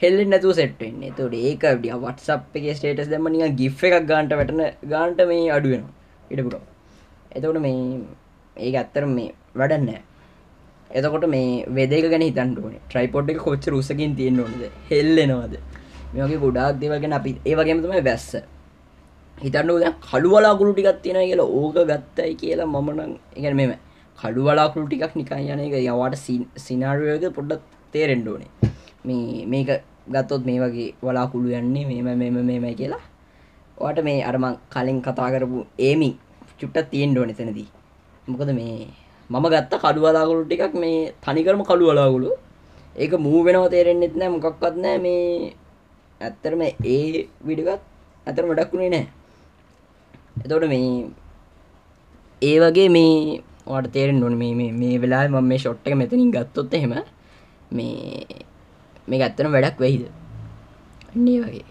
හෙල්ලෙ 0.00 0.24
නැතු 0.24 0.52
සෙට්වෙන්නේ 0.52 1.12
තොට 1.12 1.34
ඒක 1.40 1.64
ඩිය 1.72 1.94
වටසප් 1.96 2.56
එක 2.60 2.66
ස්ටේටස් 2.76 3.08
දෙම 3.08 3.28
නික 3.28 3.56
ගිෆ් 3.56 3.84
එකක් 3.84 4.06
ගාන්ට 4.06 4.34
වැටන 4.34 4.62
ගාන්ට 4.86 5.22
මේ 5.26 5.46
අඩුවෙන 5.50 5.86
ඉටපුර 6.30 6.58
එතකොට 7.32 7.60
මේ 7.60 7.78
ඒක 8.56 8.74
ඇත්තර 8.74 9.06
මේ 9.08 9.30
වැඩන්නෑ 9.54 10.02
එතකොට 10.90 11.24
මේ 11.34 11.64
වෙදක 11.68 12.06
ගැන 12.12 12.24
හිතන්ටුවන 12.26 12.74
ට්‍රයිපොඩ් 12.80 13.30
එක 13.32 13.38
කොච්ච 13.44 13.66
රුසකින් 13.74 14.16
තියෙන 14.18 14.40
ඕනද? 14.40 14.62
හෙල්ලෙනවාද? 14.90 15.54
මේගේ 16.14 16.40
ගොඩාක් 16.44 16.80
දේවගෙන 16.80 17.14
අපි 17.18 17.30
ඒවගේමතම 17.50 17.94
වැස්ස. 18.08 18.28
හිතන්නු 19.38 19.78
ද 19.82 19.92
කළුවලාකුළු 20.06 20.72
ටිකක් 20.74 21.00
තියෙන 21.04 21.20
කියලා 21.28 21.48
ඕක 21.58 21.76
ගත්තයි 21.90 22.34
කියලා 22.42 22.68
මමනං 22.74 23.14
ඉගැන 23.38 23.56
මෙම 23.60 23.72
කළුවලාකුළු 24.18 24.86
ටිකක් 24.88 25.16
නිකන් 25.20 25.48
යන 25.54 25.62
එක 25.66 25.76
යවාට 25.80 26.16
සිනාරුවක 26.66 27.24
පොඩ්ඩත් 27.38 27.62
තේරෙන්ඩෝනේ 27.94 28.50
මේ 29.04 29.46
මේක 29.46 29.70
ගත්තොත් 30.14 30.44
මේ 30.48 30.60
වගේ 30.64 30.88
වලාකුළු 31.02 31.56
යන්නේ 31.60 31.86
මෙම 31.88 32.18
මෙම 32.18 32.36
මෙමයි 32.46 32.74
කියලා. 32.74 33.02
වාට 33.78 33.98
මේ 34.04 34.18
අරමං 34.22 34.58
කලින් 34.72 34.98
කතා 35.06 35.30
කරපු 35.34 35.66
ඒමි 35.80 36.10
චුට්ටත් 36.58 36.90
තියෙන් 36.90 37.12
ඩෝන 37.12 37.32
තැනදී 37.34 37.68
මොකද 38.28 38.52
මේ 38.58 38.76
මම 39.30 39.46
ගත්ත 39.52 39.72
කඩුවලාගුළු 39.82 40.42
ටිකක් 40.46 40.74
මේ 40.74 41.12
තනිකරම 41.24 41.62
කළුවලාගුළු 41.62 42.32
ඒක 42.96 43.12
මූ 43.18 43.40
වෙනව 43.44 43.70
තේරෙන්න්නෙත් 43.70 44.14
නෑ 44.16 44.30
මොකක්වත් 44.34 44.76
නෑ. 44.76 44.98
මේ 44.98 45.52
ඇත්තරම 46.20 46.62
ඒ 46.62 47.28
විඩිගත් 47.46 47.82
ඇතර 48.26 48.44
මඩක්ුණේ 48.46 48.90
නෑ. 48.94 49.06
එතොට 50.44 50.66
මේ 50.68 51.10
ඒ 52.42 52.56
වගේ 52.60 52.88
මේ 52.88 53.40
වට 53.66 53.92
තේරෙන් 53.94 54.20
නොන 54.20 54.36
මේ 54.36 54.72
මේ 54.80 55.00
වෙලා 55.02 55.28
ම 55.28 55.36
මේ 55.50 55.58
ෂොට් 55.58 55.86
එක 55.86 55.94
මෙතනින් 55.94 56.30
ගත්තොත් 56.30 56.74
එහෙම 56.74 56.94
මේ 57.70 58.26
මේ 59.08 59.22
ඇත්තන 59.22 59.52
වැඩක් 59.54 59.78
වෙහිද 59.80 60.04
අන්නේ 61.14 61.40
වගේ. 61.44 61.66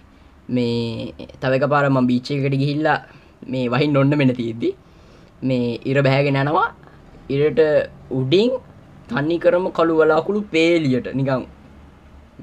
මේ 0.50 1.14
තවක 1.42 1.64
පාරම 1.74 2.06
බීච්චකට 2.10 2.56
ගිහිල්ලා 2.56 3.00
මේ 3.48 3.70
වහින් 3.70 3.98
ඔන්න 3.98 4.18
මෙන 4.18 4.34
තියද්දි. 4.36 4.70
මේ 5.42 5.80
ඉර 5.86 5.98
බෑගෙන 6.02 6.42
යනවා. 6.44 6.70
ඉරට 7.36 7.62
උඩින් 8.12 8.52
තන්නි 9.10 9.38
කරම 9.44 9.66
කළු 9.78 9.94
වලාකුළු 10.00 10.42
පේලියට 10.54 11.08
නිකං 11.20 11.46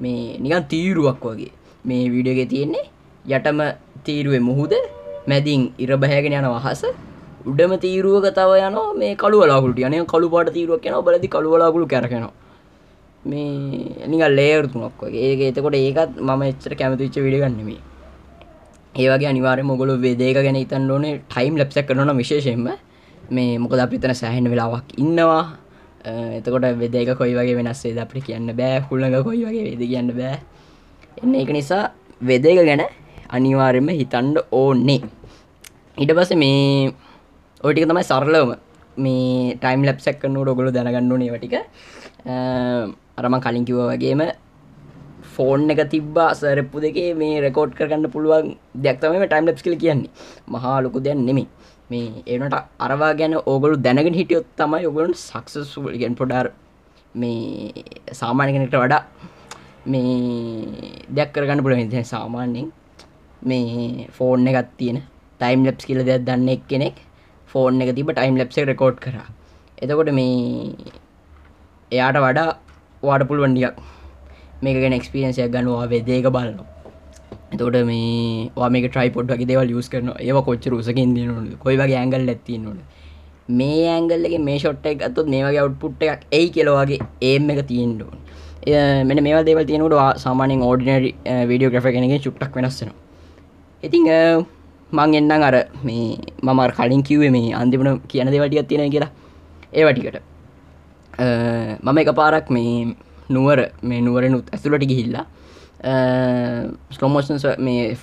මේ 0.01 0.37
නිකන් 0.43 0.63
තීරුවක් 0.71 1.23
වගේ. 1.25 1.51
මේ 1.85 2.09
විඩියගෙ 2.13 2.45
තියෙන්නේ 2.53 2.85
යටම 3.27 3.59
තීරුවේ 4.05 4.41
මුහුද 4.49 4.73
මැදින් 5.27 5.61
ඉර 5.77 5.91
බැහැගෙන 6.03 6.35
යන 6.39 6.47
වහස 6.55 6.81
උඩම 7.45 7.73
තීරුවක 7.85 8.27
තව 8.37 8.51
යන 8.67 8.77
මේ 8.99 9.15
කළුවලාකුට 9.15 9.79
යන 9.79 10.05
කළු 10.05 10.29
පාට 10.33 10.53
තීරුවක් 10.57 10.85
යන 10.85 10.97
බලදි 11.07 11.27
කළුවලාකුළු 11.35 11.87
කැරෙනවා 11.93 12.33
මේ 13.23 14.07
නික 14.07 14.23
ලේර්තුනක් 14.37 15.01
වගේ. 15.01 15.23
ඒක 15.29 15.41
එතකොට 15.49 15.75
ඒකත් 15.75 16.19
මම 16.19 16.41
එච්චර 16.49 16.73
කැමතිච්ච 16.81 17.15
විඩිගන්නෙමේ 17.25 17.79
ඒවගේ 18.95 19.29
අනිවාරය 19.31 19.63
මොගොලු 19.63 19.95
වේදේක 20.05 20.37
ගැන 20.37 20.55
ඉතන් 20.55 20.91
ඕනේ. 20.91 21.21
ටයිම් 21.29 21.57
ලැප්සක් 21.57 21.87
කරන 21.87 22.11
විශේෂෙන්ම 22.21 22.67
මේ 23.35 23.57
මොකද 23.63 23.79
අපිතන 23.85 24.13
සෑහෙන 24.21 24.47
වෙලාවක් 24.53 24.87
ඉන්නවා. 25.03 25.43
එතකොට 26.37 26.65
වෙදේක 26.81 27.11
කොයි 27.19 27.35
වගේ 27.37 27.55
වෙනස්සේ 27.59 27.97
අපට 28.05 28.23
කියන්න 28.27 28.49
බෑ. 28.59 28.79
හුල්ලඟ 28.87 29.17
කොයි 29.27 29.43
වගේ 29.47 29.65
වෙද 29.71 29.83
කියන්න 29.91 30.09
බෑ. 30.19 30.39
එන්න 31.21 31.35
එක 31.43 31.51
නිසා 31.57 31.83
වෙදේක 32.29 32.59
ගැන 32.69 32.83
අනිවාර්යම 33.35 33.89
හිතන්ඩ 33.99 34.37
ඕන්නේ 34.59 35.01
ඉට 36.03 36.11
පස 36.17 36.31
මේ 36.43 36.91
ඔටික 37.63 37.85
තමයි 37.89 38.03
සරලවම 38.09 38.51
මේ 39.05 39.55
ටයිම් 39.61 39.81
ලැප්සැක් 39.87 40.19
කනුට 40.21 40.51
ඔගොලු 40.53 40.71
දැනගන්නුනේ 40.75 41.31
වටික 41.33 41.55
අරම 43.19 43.35
කලින් 43.45 43.65
කිව 43.67 43.79
වගේම 43.91 44.21
ෆෝන් 45.35 45.69
එක 45.73 45.81
තිබ්බා 45.93 46.29
සරප්පු 46.39 46.83
දෙකේ 46.85 47.11
මේ 47.21 47.41
රෙකෝඩ් 47.45 47.75
කරගන්න 47.77 48.11
පුළුවන් 48.15 48.47
දෙයක්තම 48.85 49.19
ටයිම් 49.25 49.49
ලප් 49.49 49.59
කල 49.65 49.75
කියන්නේ. 49.83 50.11
මහා 50.53 50.77
ලොකු 50.85 50.99
දෙයක් 51.05 51.19
නෙමේ 51.27 51.47
මේ 51.89 52.23
ඒනට 52.27 52.55
අරවා 52.79 53.11
ගැන 53.19 53.35
ඕගොලු 53.43 53.75
දැනගෙන 53.85 54.17
හිටියොත් 54.19 54.47
තමයි 54.57 54.87
ඔගලන් 54.89 55.13
සක්සස්ුල් 55.19 55.93
ගෙන් 56.01 56.15
පොඩර් 56.15 56.47
මේ 57.15 57.85
සාමාන්‍ය 58.13 58.51
කෙනෙක්ට 58.55 58.77
වඩා 58.77 59.01
මේ 59.85 60.13
දෙයක් 61.09 61.31
කරගන්න 61.33 61.63
පුළ 61.65 61.75
ද 61.87 62.03
සාමාන්‍යෙන් 62.05 62.67
මේ 63.41 64.07
ෆෝන් 64.11 64.47
එකත් 64.47 64.71
තියෙන 64.77 64.99
ටයිම් 65.39 65.65
ලප්ස් 65.65 65.85
කියල 65.85 66.01
දෙයක් 66.03 66.25
දන්න 66.27 66.49
එක් 66.49 66.63
කෙනෙක් 66.67 66.97
ෆෝන් 67.47 67.81
එක 67.81 67.93
තිබ 67.95 68.11
ටයිම් 68.11 68.37
ලප්ස 68.37 68.57
රෙකෝඩ් 68.71 68.97
කර. 68.99 69.15
එතකොට 69.77 70.11
මේ 70.11 70.75
එයාට 71.91 72.19
වඩා 72.25 72.49
වාඩ 73.03 73.27
පුළුවන්ඩියක් 73.29 73.75
මේක 74.61 74.77
ගැන 74.83 74.93
එක්ස්පිරන්සියක් 74.93 75.51
ගන්නවා 75.51 75.87
වෙදේක 75.87 76.27
බලනවා. 76.27 76.78
එතකොට 77.51 77.77
මේ 77.85 78.51
වාමක 78.55 78.87
ට්‍රයිපොට් 78.87 79.33
වගේ 79.33 79.49
දේවල් 79.51 79.73
යස් 79.73 79.89
කරන 79.89 80.13
ඒව 80.17 80.39
කොච්ච 80.45 80.67
රුසකින් 80.67 81.13
දනු 81.15 81.57
කොයි 81.57 81.77
වගේ 81.77 81.99
ඇංගල් 82.01 82.33
ඇත්ති 82.35 82.59
නොට 82.59 82.79
මේ 83.53 83.83
ඇංගල්ලගේ 83.89 84.41
මේ 84.41 84.59
ෂොට් 84.59 84.85
එක 84.85 85.05
අත්තුත් 85.09 85.27
මේ 85.27 85.43
වගේ 85.47 85.63
අවට්පුට් 85.63 86.07
එකක් 86.07 86.23
එයි 86.31 86.49
කෙලවාගේ 86.51 86.99
ඒම් 87.23 87.49
එක 87.49 87.61
තියෙන්ඩුවන් 87.67 89.07
මෙන 89.07 89.23
මේ 89.23 89.43
දේවල් 89.43 89.65
තියෙනට 89.65 89.99
සාමානෙන් 90.19 90.61
ඕඩිනරි 90.61 91.11
වීඩියෝ 91.49 91.73
ග්‍රෆ 91.73 91.91
කෙනගේ 91.97 92.23
චුට්ටක් 92.25 92.55
වෙනස්සෙන 92.55 92.95
ඉතිං 93.83 94.07
මං 94.91 95.13
එන්නම් 95.13 95.43
අර 95.43 95.55
මේ 95.83 96.17
මමර 96.43 96.71
කලින් 96.71 97.03
කිව්වේ 97.03 97.29
මේ 97.29 97.53
අන්තිමට 97.53 98.07
කියන 98.07 98.27
දෙවටියක් 98.27 98.67
තියෙන 98.67 98.91
කියලා? 98.91 99.11
ඒ 99.73 99.83
වටිකට 99.85 100.17
මම 101.83 101.97
එක 101.97 102.09
පාරක් 102.15 102.49
මේ 102.49 102.95
නුවර 103.29 103.59
මේ 103.83 104.01
නුවරනුත් 104.01 104.49
ඇතුළට 104.51 104.85
ගිහිල්ලා 104.91 105.25
ස්ලෝමෝෂන්ස් 106.95 107.45
මේ 107.59 107.97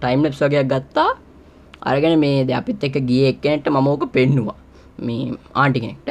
ටයිම් 0.00 0.24
ලෙප්ස් 0.24 0.42
වගේයක් 0.42 0.68
ගත්තා. 0.68 1.10
අරගෙන 1.82 2.18
මේ 2.18 2.44
ද 2.44 2.50
අපිත් 2.52 2.84
එක 2.84 2.98
ගිය 3.10 3.24
එක්කනට 3.32 3.68
මමෝක 3.70 4.04
පෙන්නවා. 4.12 4.56
මේ 4.98 5.32
ආන්ටි 5.54 5.80
කෙනෙක්ට. 5.80 6.10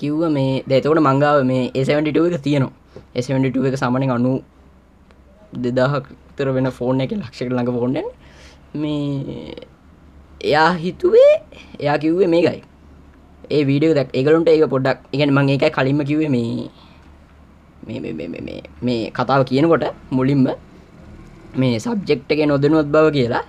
කිව්ව 0.00 0.22
මේ 0.30 0.62
දෙතකොට 0.68 1.00
මංගාව 1.00 1.44
මේ 1.44 1.70
ඒසට 1.74 1.90
එක 1.90 2.42
තියනවා. 2.42 2.72
එසට 3.14 3.30
එක 3.70 3.76
සමනෙන් 3.76 4.10
අනු 4.10 4.32
දෙදාහතර 5.64 6.48
වෙන 6.56 6.70
ෆෝර්න 6.70 7.00
එක 7.00 7.12
ලක්ෂක 7.12 7.48
ළඟ 7.50 7.72
ෆෝන්ඩෙන් 7.78 8.06
මේ 8.74 9.54
එයා 10.40 10.70
හිතුවේ 10.74 11.32
එයා 11.80 11.98
කිව්වේ 11.98 12.26
මේකයි. 12.26 12.62
ඒ 13.50 13.62
වීඩියෝ 13.68 13.94
දක් 13.98 14.10
ඒගලුන්ට 14.18 14.48
ඒක 14.48 14.66
පොඩ්ඩක් 14.74 14.98
ඉගැන 15.14 15.32
මං 15.36 15.48
ඒකයි 15.54 15.70
කලින්ම 15.76 16.00
කිවේ 16.10 16.30
මේ 16.34 16.68
මේ 17.86 19.10
කතාව 19.10 19.42
කියනකොට 19.44 19.84
මුලින්ම 20.10 20.46
මේ 21.56 21.78
සබ්ජෙක්් 21.78 22.20
එක 22.28 22.40
නොදනුවත් 22.46 22.88
බව 22.88 23.06
කියලා 23.16 23.44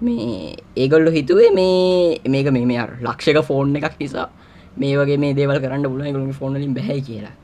මේ 0.00 0.56
ඒගොල්ලු 0.76 1.10
හිතුවේ 1.10 1.50
මේ 1.50 2.18
මේක 2.26 2.50
මේ 2.52 2.78
අර 2.78 2.90
ලක්ෂක 3.00 3.38
ෆෝන් 3.42 3.76
එකක් 3.76 3.96
නිසා 4.00 4.28
මේ 4.76 4.96
වගේ 4.96 5.18
මේ 5.18 5.34
දේවල් 5.34 5.58
කරන්න 5.60 5.84
පුලුව 5.84 6.12
ගුලු 6.14 6.32
ෆෝනලින් 6.32 6.74
බැහැ 6.74 7.00
කියලා. 7.00 7.34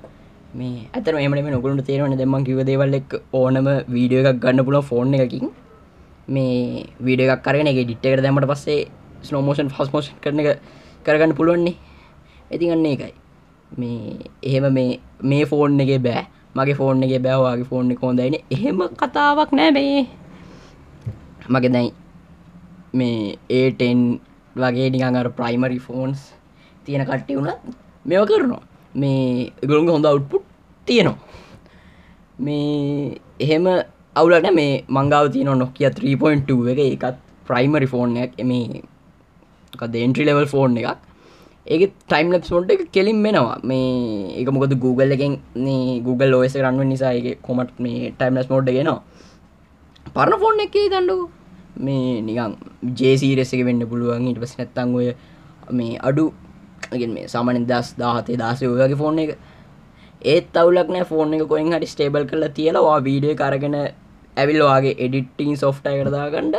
මේ 0.55 0.87
ඇතර 0.95 1.15
එමට 1.17 1.51
නොගුලට 1.51 1.87
තේරවන 1.87 2.17
දෙම 2.17 2.37
කිව 2.45 2.61
දේවල් 2.71 2.95
එක් 2.95 3.11
ඕනම 3.33 3.69
වීඩියෝ 3.95 4.25
එකක් 4.25 4.41
ගන්න 4.45 4.65
පුල 4.65 4.79
ෆෝන් 4.83 5.15
එකකින්. 5.15 5.51
මේ 6.29 6.87
වීඩිය 7.07 7.29
එකක් 7.29 7.43
කරන 7.43 7.67
එක 7.67 7.79
ඩිට්ටකට 7.81 8.23
දැමට 8.23 8.49
පස්සේ 8.53 8.81
ස්නෝමෝෂන් 9.23 9.69
ෆස්මෝෂන් 9.71 10.17
කරන 10.23 10.41
එක 10.43 10.49
කරගන්න 11.05 11.37
පුළුවන්නේ. 11.39 11.77
ඇතිගන්නේ 12.51 12.95
එකයි 12.97 13.13
මේ 13.71 14.19
එහෙම 14.43 14.67
මේ 14.73 15.01
මේ 15.23 15.45
ෆෝන් 15.47 15.81
එක 15.81 15.93
බෑ. 16.03 16.27
මගේ 16.57 16.75
ෆෝන් 16.75 17.03
එක 17.03 17.15
බෑවාගේ 17.23 17.69
ෆෝන් 17.71 17.91
එක 17.93 18.03
හොඳයින 18.03 18.37
එහෙම 18.51 18.79
කතාවක් 19.01 19.51
නෑ 19.53 19.71
මේ. 19.73 20.07
මගේ 21.49 21.73
දැයි 21.77 21.93
මේ 22.95 23.39
ඒටෙන් 23.51 24.01
වගේ 24.57 24.91
නිකන් 24.91 25.17
අර 25.17 25.29
ප්‍රයිමරි 25.39 25.79
ෆෝන්ස් 25.79 26.21
තියෙන 26.85 27.07
කට්ටි 27.07 27.37
වුණ 27.37 27.51
මෙව 28.05 28.27
කරනවා. 28.29 28.63
මේ 28.95 29.53
ගොළුන්ග 29.69 29.91
හොඳ 29.91 30.07
අවුට්පුට් 30.07 30.45
තියෙනවා. 30.87 31.19
මේ 32.39 33.21
එහෙම 33.41 33.67
අවුලට 34.17 34.51
මේ 34.53 34.85
මංගාව 34.89 35.33
තියන 35.35 35.51
නොකිය 35.59 35.89
3.2 35.91 36.69
එක 36.73 36.81
එකත් 36.87 37.17
ප්‍රයිමරි 37.49 37.87
ෆෝන් 37.87 38.17
එකක්. 38.17 38.39
මේ 38.45 38.83
දේන්ට්‍රි 39.95 40.25
ලෙවල් 40.25 40.47
ෆෝන් 40.47 40.77
එකක්. 40.77 41.01
ඒක 41.67 41.93
ටයිම් 42.09 42.33
ලප් 42.33 42.53
ොට 42.53 42.71
එක 42.71 42.83
කෙලින් 42.93 43.19
මෙනවා 43.27 43.57
මේ 43.63 44.35
එක 44.41 44.49
මොකද 44.51 44.75
Google 44.79 45.15
එකෙන් 45.17 45.39
Google 46.03 46.31
ලෝස 46.31 46.57
රන්ව 46.57 46.91
නිසාගේ 46.93 47.39
කොමට 47.43 47.73
මේ 47.79 48.13
ටයිම් 48.13 48.39
ලස් 48.39 48.51
මෝඩ් 48.51 48.69
ගෙනවා 48.71 49.01
පරණ 50.07 50.41
ෆෝන් 50.41 50.61
එක 50.61 50.77
දඩු 50.93 51.17
මේ 51.79 52.21
නිකං 52.23 52.55
ජේසීරෙස 52.95 53.53
එක 53.55 53.65
වෙන්න 53.65 53.83
පුළුවන්. 53.83 54.29
ඉට 54.29 54.39
පස් 54.39 54.55
නැත්තං 54.59 54.95
ඔය 54.95 55.09
මේ 55.71 55.99
අඩු 56.01 56.27
මේ 57.09 57.27
සාමන 57.27 57.67
දස් 57.67 57.95
දාහතේ 57.99 58.37
දාසය 58.37 58.67
ඔයගේ 58.67 58.97
ෆෝන් 58.97 59.19
එක. 59.19 59.33
ඒත් 60.23 60.57
අවුලක් 60.57 60.89
නෑ 60.89 61.05
ෆෝන් 61.05 61.35
එක 61.35 61.49
කොයින් 61.49 61.73
හරි 61.73 61.87
ස්ටේබල් 61.87 62.29
කරලා 62.31 62.53
තියලා 62.59 63.01
වීඩිය 63.01 63.35
කරගෙන 63.35 63.77
ඇවිල්වාගේ 64.37 64.95
එඩිටිං 64.99 65.57
සෝෆ්ටය 65.57 65.97
කරදාගන්නඩ 66.01 66.57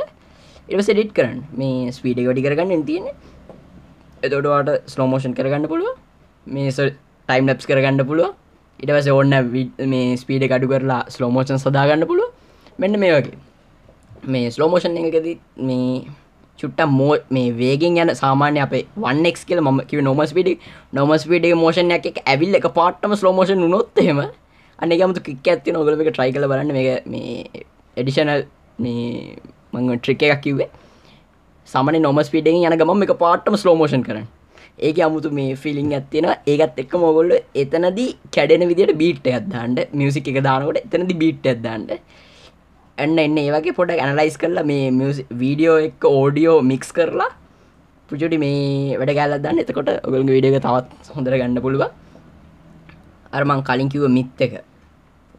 එව 0.69 0.79
සෙඩිට් 0.81 1.13
කරන්න. 1.13 1.39
මේ 1.53 1.91
ස්පීඩ 1.91 2.25
වැඩි 2.27 2.45
කරගන්න 2.47 2.85
තියෙන 2.89 3.07
එතොටවාට 4.27 4.89
ස්ලෝමෝෂන් 4.93 5.37
කරගන්න 5.37 5.69
පුළුව 5.71 5.93
මේ 6.47 6.71
ටයිම් 6.71 7.49
ලප්ස් 7.49 7.67
කරගන්න 7.69 8.03
පුළුව 8.09 8.33
ඉටවස 8.79 9.07
ඔන්න 9.21 9.33
මේ 9.93 10.17
ස්පීඩ 10.21 10.45
කඩු 10.51 10.67
කරලා 10.73 11.01
ස්ලෝමෝෂන් 11.15 11.61
සදාගන්න 11.63 12.05
පුළුව 12.11 12.29
මෙන්න 12.79 12.99
මේ 12.99 13.11
වගේ. 13.17 13.37
මේ 14.33 14.51
ස්ලෝමෝෂන් 14.55 14.97
එකද 15.01 15.27
මේ 15.69 15.89
චුට්ට 16.59 16.81
මෝ 16.97 17.15
මේ 17.35 17.51
වේගෙන් 17.59 17.99
යන 18.03 18.11
සාමාන්‍ය 18.21 18.59
අපේ 18.65 18.83
වන්නෙක් 19.03 19.37
කියල 19.49 19.61
ම 19.61 19.79
කිව 19.89 20.01
නොමස් 20.07 20.33
පිඩි 20.37 20.53
නොමස් 20.93 21.25
පිඩේ 21.31 21.53
මෝෂණයක් 21.63 22.05
එක 22.11 22.17
ඇවිල් 22.25 22.55
එක 22.59 22.67
පාට්ටම 22.79 23.15
ස්ලෝමෝෂන් 23.21 23.65
උනොත්හෙම 23.67 24.21
අනෙකමතු 24.79 25.25
කික් 25.27 25.47
ඇත්ති 25.53 25.75
නොගල 25.75 26.01
එක 26.01 26.11
ට්‍රයි 26.13 26.33
කල 26.35 26.47
බලන්න. 26.51 26.73
මේ 26.77 26.95
මේ 27.05 27.65
එඩිෂනල් 27.97 28.43
මේ 28.79 29.35
මං 29.73 29.99
ට්‍රික් 29.99 30.23
එකක් 30.23 30.41
කිව්වේ. 30.45 30.69
සමන 31.67 31.97
නොමස් 32.05 32.27
පිඩෙන් 32.33 32.57
යන 32.61 32.75
ගම 32.81 33.05
එක 33.05 33.13
පාට්ටම 33.21 33.55
ස්ලෝමෝෂන් 33.61 34.03
කරන්න. 34.07 34.27
ඒක 34.87 34.97
අමුතු 35.07 35.29
මේ 35.37 35.55
ෆිලිං 35.63 35.89
ඇත්තිෙන 35.97 36.27
ඒකත් 36.53 36.77
එක්ක 36.83 36.93
මොගොල්ල 37.03 37.31
එතනදී 37.61 38.09
කැඩෙන 38.35 38.65
විදිට 38.71 38.93
බීට් 39.01 39.27
ඇත්දාන්ට 39.33 39.95
මියසික් 40.01 40.27
එක 40.31 40.39
දානකොට 40.47 40.79
එතනදි 40.83 41.15
බීට් 41.23 41.47
ඇත්දාන්ට 41.51 41.91
එන්න 42.97 43.17
එන්න 43.25 43.37
ඒවගේ 43.45 43.77
පොඩ 43.79 43.95
ඇනලයිස් 43.95 44.37
කරලා 44.43 44.65
මේ 44.71 45.09
වීඩියෝ 45.41 45.77
එක් 45.87 46.07
ඕඩියෝ 46.11 46.57
මික්ස් 46.71 46.91
කරලා 46.99 47.31
පුචුටි 48.09 48.37
මේ 48.45 48.97
වැඩ 48.99 49.15
ගැල්ල 49.19 49.35
දන්න. 49.43 49.61
එතකොට 49.63 49.91
ඔගල් 50.07 50.23
විඩියක 50.35 50.61
තවත් 50.67 51.13
හොඳර 51.17 51.35
ගන්න 51.39 51.61
පුළුව 51.65 51.83
අරමං 53.37 53.63
කලින් 53.69 53.91
කිව 53.93 54.07
මිත් 54.17 54.41
එක. 54.47 54.55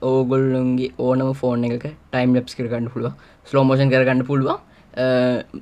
ඕගොල්ලුන්ගේ 0.09 0.93
ඕනම 0.99 1.31
ෆෝන් 1.41 1.65
එක 1.67 1.85
ටයිම් 1.85 2.35
ලප්ස් 2.37 2.57
කරගන්න 2.59 2.89
පුළුව 2.95 3.13
ස්ලෝමෝෂන් 3.51 3.93
කරගන්න 3.93 4.27
පුළුව 4.31 4.59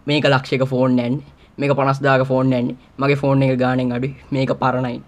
මේක 0.06 0.24
ලක්ෂක 0.32 0.64
ෆෝන් 0.72 0.96
නැන් 0.96 1.22
මේක 1.58 1.72
පනස්දාක 1.78 2.26
ෆෝන් 2.26 2.50
නැන්නේ. 2.50 2.76
මගේ 2.98 3.16
ෆෝන් 3.22 3.42
එක 3.42 3.58
ගානෙන් 3.58 3.92
අඩු 3.92 4.08
මේක 4.30 4.50
පරණයි. 4.62 5.00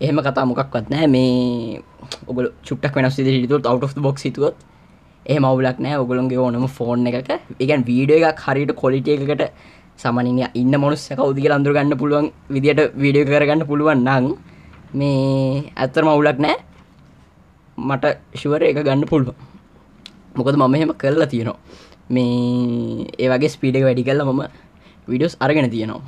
එහෙම 0.00 0.18
කතා 0.26 0.44
මොකක්වත් 0.50 0.90
නෑ 0.92 1.06
මේ 1.06 1.80
ඔගල 2.28 2.46
චුට්ටක් 2.66 2.94
වෙනස් 2.96 3.16
සිතුත් 3.16 3.66
out 3.66 3.82
of 3.84 3.94
බොක් 4.06 4.18
සිතුවත් 4.18 4.56
ඒ 5.26 5.38
මවුලක් 5.38 5.78
නෑ 5.84 5.96
ඔගොලන්ගේ 6.02 6.38
ඕනම 6.38 6.66
ෆෝන් 6.68 7.06
එකක. 7.06 7.30
එකන් 7.60 7.82
වීඩියෝ 7.88 8.28
එකක් 8.30 8.44
හරිට 8.46 8.72
කොලිට 8.82 9.08
එකකට 9.08 9.42
සමනිය 10.02 10.46
ඉන්න 10.60 10.74
මොනුස් 10.82 11.08
කවදික 11.18 11.50
අඳුරගන්න 11.56 11.96
පුළුවන් 12.00 12.28
විදිට 12.54 12.80
වීඩියෝ 13.02 13.28
කරගන්න 13.30 13.66
පුළුවන් 13.70 14.04
නං 14.04 14.26
මේ 14.98 15.72
ඇත්තර 15.76 16.04
මවුලක් 16.04 16.38
නෑ 16.44 16.56
මට 17.78 18.04
ශුවර 18.40 18.62
එක 18.62 18.78
ගන්න 18.86 19.06
පුළුව 19.12 19.34
මොකද 20.36 20.56
මම 20.56 20.74
එහෙම 20.74 20.92
කරලා 21.02 21.30
තියෙනවා. 21.32 21.58
මේ 22.10 23.06
ඒවගේ 23.18 23.48
ස්පීඩ 23.54 23.82
වැඩි 23.86 24.04
කල්ල 24.08 24.24
මම 24.24 24.42
විඩියස් 25.08 25.36
අරගෙන 25.40 25.70
තියෙනවා. 25.70 26.02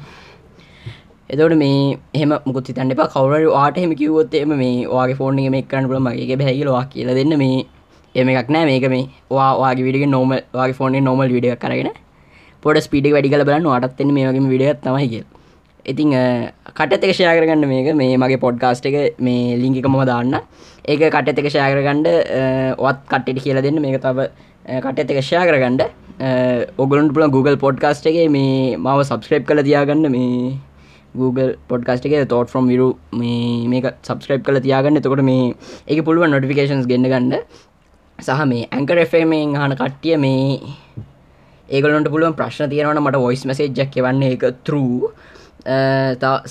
එතවට 1.31 1.57
මේ 1.63 1.99
එහම 2.15 2.33
මුකුත් 2.47 2.69
තන්න 2.75 2.93
එපා. 2.95 3.09
කවර 3.15 3.47
වාට 3.57 3.79
හෙම 3.83 3.95
කිවොත් 4.01 4.35
එම 4.35 4.53
මේ 4.63 4.87
වාගේ 4.97 5.19
ෆෝන් 5.21 5.39
එක 5.39 5.51
මේ 5.51 5.63
කරන්න 5.71 5.89
පුළ 5.91 6.03
මගේ 6.09 6.37
බැහිලවා 6.43 6.85
කියල 6.93 7.09
දෙන්න. 7.19 7.39
මේ 7.43 7.67
එම 8.15 8.29
එකක් 8.29 8.51
නෑ. 8.55 8.67
මේක 8.71 8.89
මේ 8.95 9.07
වාගේ 9.31 9.87
විඩිය 9.87 10.07
නෝම 10.17 10.37
වගේ 10.59 10.77
ෆෝනේ 10.81 11.01
නොමල් 11.09 11.33
විඩිය 11.37 11.57
කරගෙන 11.65 11.91
පොඩ 12.63 12.79
ස්පීඩි 12.87 13.13
වැඩි 13.17 13.33
කල 13.33 13.45
බලන්න. 13.49 13.67
අටත්තෙන 13.79 14.13
මේ 14.15 14.29
වගේ 14.29 14.53
විඩියත් 14.55 14.81
තමයි 14.85 15.09
කිය 15.15 15.25
ඉතිං 15.87 16.13
කටත් 16.77 17.05
එක 17.07 17.13
ෂයා 17.15 17.35
කරගන්න 17.39 17.69
මේක. 17.73 17.95
මේ 17.95 18.17
මගේ 18.23 18.43
පොඩ්කාස්ට 18.45 18.87
එක 18.91 19.21
මේ 19.27 19.57
ලිංගික 19.63 19.87
මොම 19.87 20.05
දාන්න 20.07 20.35
ඒක 20.89 21.01
කටත් 21.15 21.39
එක 21.43 21.49
ෂයා 21.51 21.69
කරගණ්ඩ 21.75 22.09
වත් 22.79 22.99
කට්ටට 23.11 23.43
කියලා 23.45 23.63
දෙන්න. 23.67 23.79
මේක 23.85 24.01
තව 24.03 24.29
කටත් 24.67 25.11
එක 25.15 25.23
ෂයා 25.23 25.45
කරගණ්ඩ 25.49 25.83
ඔගලන් 26.83 27.13
පුල 27.15 27.29
Google 27.35 27.57
පොඩ්කාස්ට 27.65 28.07
එක 28.11 28.17
මේ 28.37 28.77
මාව 28.77 29.03
සබස්ක්‍රප් 29.05 29.45
කල 29.47 29.63
තියාගන්න. 29.69 30.11
මේ 30.11 30.57
Google 31.21 31.55
පොඩ්කාස්ට 31.71 32.07
එක 32.09 32.29
තෝට 32.33 32.51
ෆ්‍රම් 32.53 32.67
විරු 32.73 32.89
මේ 33.21 33.69
මේක 33.73 33.87
සබස්ක්‍රප් 34.03 34.43
කල 34.47 34.59
තියාගන්න. 34.67 35.01
තකොට 35.05 35.23
මේ 35.31 35.55
එක 35.87 36.03
පුළුව 36.09 36.27
නොටිෆිකේන්ස් 36.33 36.89
ගෙන්න්න 36.91 37.11
ගන්න. 37.13 37.33
සහ 38.19 38.43
මේ 38.51 38.67
ඇංකර 38.73 38.99
එෆමෙන් 39.05 39.55
හන 39.61 39.77
කට්ටිය 39.79 40.19
මේ 40.19 40.59
ඒගලට 41.69 42.11
පුළුවන් 42.11 42.37
ප්‍රශ්න 42.41 42.71
තියෙනවන 42.73 43.03
මට 43.05 43.23
වොයිස් 43.23 43.47
මසේජ්ජක් 43.47 43.97
එවන්නේ 44.03 44.35
එක 44.37 44.45
තරු 44.67 45.13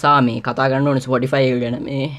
සා 0.02 0.18
මේ 0.22 0.42
කතා 0.48 0.70
ගන්න 0.72 0.88
ඕන 0.88 1.02
ස්පොටිෆයි 1.04 1.60
ගැන. 1.60 1.82
මේ 1.84 2.12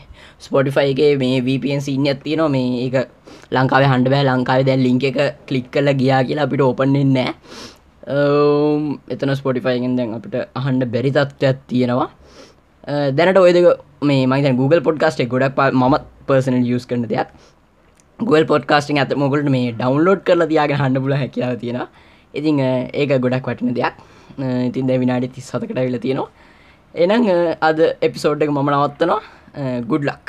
ස්පොටිෆයිගේ 0.44 1.12
මේ 1.22 1.40
VPN 1.46 1.80
සින්න 1.80 2.06
ඇත්තිනවා 2.12 2.52
මේ 2.52 2.84
ඒක 2.86 3.15
ලංකාව 3.54 3.82
හන්ඩ 3.92 4.10
බෑ. 4.12 4.24
ලංකාව 4.30 4.66
දැන් 4.68 4.80
ලිංක 4.86 5.04
එක 5.10 5.18
කලික් 5.48 5.66
කල 5.74 5.88
ගියා 6.02 6.20
කියලා 6.28 6.46
අපිට 6.48 6.62
ඕපන්ෙන් 6.68 7.10
නෑ. 7.16 7.32
එතන 9.14 9.34
ස්පොටිෆයිගෙන් 9.40 9.96
දැන් 9.98 10.14
අපිට 10.18 10.36
අහන්ඩ 10.60 10.86
බැරි 10.94 11.10
තත්ත්වයක් 11.16 11.58
තියෙනවා. 11.72 12.08
දැනට 13.18 13.38
ඔයද 13.44 13.58
මේ 14.08 14.26
මයි 14.32 14.54
Google 14.62 14.80
පොඩ්කාස්ට 14.88 15.22
ගොඩක් 15.34 15.60
ම 15.72 15.94
පර්සනල් 16.26 16.66
යස් 16.76 16.86
කරන 16.90 17.06
දෙයක්. 17.12 17.28
ගල් 18.18 18.44
පොඩ්කාස්ටිං 18.52 18.98
ඇත 19.00 19.14
මොකලට 19.22 19.48
මේ 19.54 19.72
ඩවන්ලෝඩ් 19.78 20.20
කරලා 20.28 20.50
තියාග 20.52 20.72
හන්න 20.80 21.02
පුල 21.04 21.14
හැකියාව 21.22 21.56
තියෙන 21.62 21.80
ඉතිං 22.34 22.60
ඒක 22.60 23.10
ගොඩක් 23.24 23.48
වටින 23.50 23.74
දෙයක්. 23.78 23.96
ඉතින් 24.68 24.86
දැ 24.88 24.98
විනාඩි 25.02 25.28
තිස් 25.34 25.50
සතකට 25.50 25.76
වෙල 25.76 25.98
තියෙනවා 26.04 26.30
එනම් 26.94 27.26
අද 27.68 27.78
එපිසෝඩ් 28.06 28.42
එක 28.46 28.50
මම 28.54 28.70
නවත්තනවා. 28.76 29.20
ගුඩ්ලක් 29.90 30.26